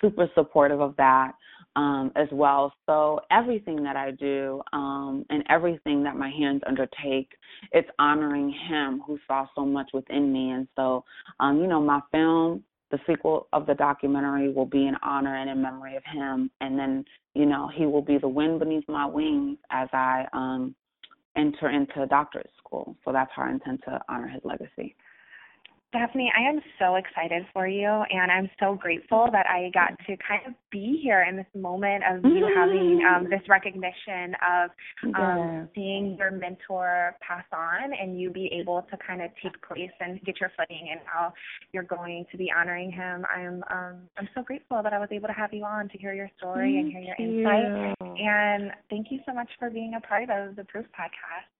Super 0.02 0.28
supportive 0.34 0.82
of 0.82 0.94
that 0.98 1.32
um, 1.76 2.12
as 2.14 2.28
well. 2.30 2.74
So 2.84 3.20
everything 3.30 3.82
that 3.84 3.96
I 3.96 4.10
do 4.10 4.60
um, 4.74 5.24
and 5.30 5.42
everything 5.48 6.02
that 6.02 6.14
my 6.16 6.28
hands 6.28 6.60
undertake, 6.66 7.30
it's 7.72 7.88
honoring 7.98 8.54
him 8.68 9.02
who 9.06 9.18
saw 9.26 9.46
so 9.54 9.64
much 9.64 9.88
within 9.94 10.30
me. 10.30 10.50
And 10.50 10.68
so, 10.76 11.04
um, 11.40 11.62
you 11.62 11.68
know, 11.68 11.80
my 11.80 12.00
film 12.12 12.62
the 12.90 12.98
sequel 13.06 13.48
of 13.52 13.66
the 13.66 13.74
documentary 13.74 14.52
will 14.52 14.66
be 14.66 14.86
in 14.86 14.96
honor 15.02 15.36
and 15.36 15.50
in 15.50 15.60
memory 15.60 15.96
of 15.96 16.04
him. 16.04 16.50
And 16.60 16.78
then 16.78 17.04
you 17.34 17.46
know 17.46 17.68
he 17.74 17.86
will 17.86 18.02
be 18.02 18.18
the 18.18 18.28
wind 18.28 18.58
beneath 18.60 18.88
my 18.88 19.06
wings 19.06 19.58
as 19.70 19.88
i 19.92 20.26
um 20.32 20.74
enter 21.36 21.68
into 21.68 22.06
doctorate 22.06 22.50
school. 22.58 22.96
So 23.04 23.12
that's 23.12 23.30
how 23.34 23.42
i 23.42 23.50
intend 23.50 23.82
to 23.84 24.00
honor 24.08 24.28
his 24.28 24.42
legacy 24.44 24.96
Daphne, 25.96 26.30
I 26.36 26.46
am 26.46 26.60
so 26.78 26.96
excited 26.96 27.46
for 27.54 27.66
you, 27.66 27.88
and 27.88 28.30
I'm 28.30 28.50
so 28.60 28.74
grateful 28.74 29.28
that 29.32 29.46
I 29.46 29.70
got 29.72 29.96
to 30.06 30.16
kind 30.28 30.42
of 30.46 30.52
be 30.70 31.00
here 31.02 31.24
in 31.26 31.36
this 31.36 31.46
moment 31.54 32.04
of 32.04 32.22
you 32.22 32.46
having 32.54 33.00
um, 33.08 33.24
this 33.30 33.40
recognition 33.48 34.36
of 34.46 34.70
um, 35.04 35.14
yeah. 35.16 35.64
seeing 35.74 36.16
your 36.18 36.32
mentor 36.32 37.16
pass 37.26 37.44
on, 37.50 37.94
and 37.98 38.20
you 38.20 38.28
be 38.28 38.50
able 38.52 38.86
to 38.90 38.98
kind 39.06 39.22
of 39.22 39.30
take 39.42 39.54
place 39.66 39.90
and 40.00 40.20
get 40.22 40.38
your 40.38 40.52
footing, 40.54 40.88
and 40.90 41.00
how 41.06 41.32
you're 41.72 41.82
going 41.82 42.26
to 42.30 42.36
be 42.36 42.52
honoring 42.54 42.92
him. 42.92 43.24
I'm 43.34 43.64
um, 43.70 43.96
I'm 44.18 44.28
so 44.34 44.42
grateful 44.42 44.82
that 44.82 44.92
I 44.92 44.98
was 44.98 45.08
able 45.10 45.28
to 45.28 45.34
have 45.34 45.54
you 45.54 45.64
on 45.64 45.88
to 45.88 45.96
hear 45.96 46.12
your 46.12 46.30
story 46.36 46.74
thank 46.74 46.94
and 46.94 47.04
hear 47.04 47.14
your 47.16 47.46
insight. 47.46 47.96
And 48.20 48.70
thank 48.90 49.06
you 49.10 49.20
so 49.26 49.32
much 49.32 49.48
for 49.58 49.70
being 49.70 49.94
a 49.96 50.00
part 50.06 50.28
of 50.28 50.56
the 50.56 50.64
Proof 50.64 50.84
podcast. 50.88 51.55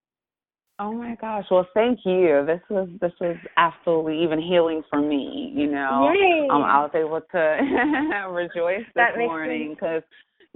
Oh 0.79 0.93
my 0.93 1.15
gosh. 1.15 1.47
Well, 1.51 1.67
thank 1.73 2.01
you. 2.05 2.45
This 2.47 2.61
was 2.69 2.89
this 3.01 3.13
was 3.21 3.37
absolutely 3.57 4.23
even 4.23 4.41
healing 4.41 4.83
for 4.91 5.01
me, 5.01 5.53
you 5.55 5.71
know. 5.71 6.13
Um 6.51 6.63
I 6.63 6.81
was 6.81 6.91
able 6.95 7.21
to 7.33 8.29
rejoice 8.31 8.85
this 8.85 8.95
that 8.95 9.17
morning 9.17 9.75
cuz 9.77 10.03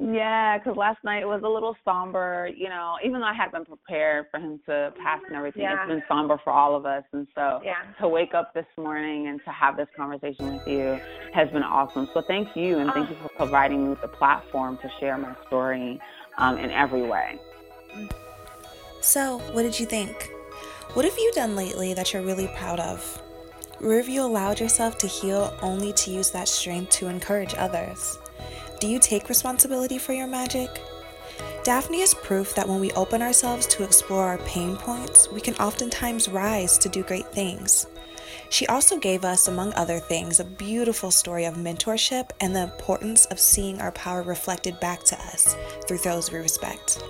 yeah, 0.02 0.56
because 0.56 0.78
last 0.78 1.04
night 1.04 1.26
was 1.26 1.42
a 1.44 1.48
little 1.48 1.76
somber, 1.84 2.48
you 2.56 2.70
know, 2.70 2.96
even 3.04 3.20
though 3.20 3.26
I 3.26 3.34
had 3.34 3.52
been 3.52 3.66
prepared 3.66 4.26
for 4.30 4.40
him 4.40 4.58
to 4.64 4.94
pass 5.02 5.20
and 5.26 5.36
everything, 5.36 5.62
yeah. 5.62 5.82
it's 5.82 5.88
been 5.88 6.02
somber 6.08 6.38
for 6.42 6.54
all 6.54 6.74
of 6.74 6.86
us. 6.86 7.04
And 7.12 7.26
so 7.34 7.60
yeah. 7.62 7.82
to 8.00 8.08
wake 8.08 8.32
up 8.32 8.54
this 8.54 8.64
morning 8.78 9.28
and 9.28 9.44
to 9.44 9.50
have 9.50 9.76
this 9.76 9.88
conversation 9.94 10.54
with 10.54 10.66
you 10.66 10.98
has 11.34 11.50
been 11.50 11.62
awesome. 11.62 12.08
So 12.14 12.22
thank 12.22 12.56
you, 12.56 12.78
and 12.78 12.90
thank 12.92 13.10
you 13.10 13.16
for 13.22 13.28
providing 13.36 13.84
me 13.84 13.90
with 13.90 14.00
the 14.00 14.08
platform 14.08 14.78
to 14.78 14.90
share 15.00 15.18
my 15.18 15.36
story 15.48 16.00
um, 16.38 16.56
in 16.56 16.70
every 16.70 17.02
way. 17.02 17.38
So, 19.01 19.38
what 19.53 19.62
did 19.62 19.80
you 19.80 19.86
think? 19.86 20.30
What 20.92 21.07
have 21.07 21.16
you 21.16 21.32
done 21.34 21.57
lately 21.57 21.94
that 21.94 22.12
you're 22.12 22.22
really 22.22 22.48
proud 22.48 22.80
of? 22.80 23.22
Where 23.78 23.96
have 23.96 24.11
you 24.11 24.22
allowed 24.22 24.61
yourself 24.61 24.98
to 24.98 25.07
heal 25.07 25.57
only 25.62 25.94
to 25.94 26.11
use 26.11 26.30
that 26.32 26.48
strength 26.48 26.90
to 26.92 27.09
encourage 27.09 27.55
others? 27.55 28.18
Do 28.78 28.88
you 28.88 28.98
take 28.98 29.30
responsibility 29.30 29.96
for 29.96 30.12
your 30.12 30.26
magic? 30.26 30.68
Daphne 31.64 32.01
is 32.01 32.12
proof 32.12 32.55
that 32.55 32.68
when 32.68 32.78
we 32.78 32.92
open 32.92 33.22
ourselves 33.22 33.66
to 33.68 33.84
explore 33.84 34.26
our 34.26 34.38
pain 34.38 34.76
points, 34.76 35.30
we 35.30 35.40
can 35.40 35.55
oftentimes 35.55 36.28
rise 36.28 36.76
to 36.78 36.90
do 36.90 37.03
great 37.03 37.32
things. 37.32 37.86
She 38.51 38.66
also 38.66 38.98
gave 38.98 39.24
us, 39.24 39.48
among 39.48 39.72
other 39.74 39.98
things, 39.98 40.40
a 40.40 40.44
beautiful 40.44 41.11
story 41.11 41.46
of 41.46 41.55
mentorship 41.55 42.30
and 42.40 42.55
the 42.55 42.64
importance 42.64 43.24
of 43.26 43.40
seeing 43.40 43.80
our 43.80 43.92
power 43.92 44.22
reflected 44.22 44.78
back 44.80 45.05
to 45.05 45.16
us 45.16 45.57
through 45.86 45.98
those 45.98 46.30
we 46.30 46.38
respect. 46.38 47.03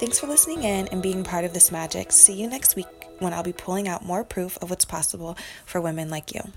Thanks 0.00 0.18
for 0.18 0.28
listening 0.28 0.62
in 0.62 0.88
and 0.88 1.02
being 1.02 1.22
part 1.22 1.44
of 1.44 1.52
this 1.52 1.70
magic. 1.70 2.10
See 2.10 2.32
you 2.32 2.48
next 2.48 2.74
week 2.74 2.86
when 3.18 3.34
I'll 3.34 3.42
be 3.42 3.52
pulling 3.52 3.86
out 3.86 4.02
more 4.02 4.24
proof 4.24 4.56
of 4.62 4.70
what's 4.70 4.86
possible 4.86 5.36
for 5.66 5.78
women 5.78 6.08
like 6.08 6.34
you. 6.34 6.40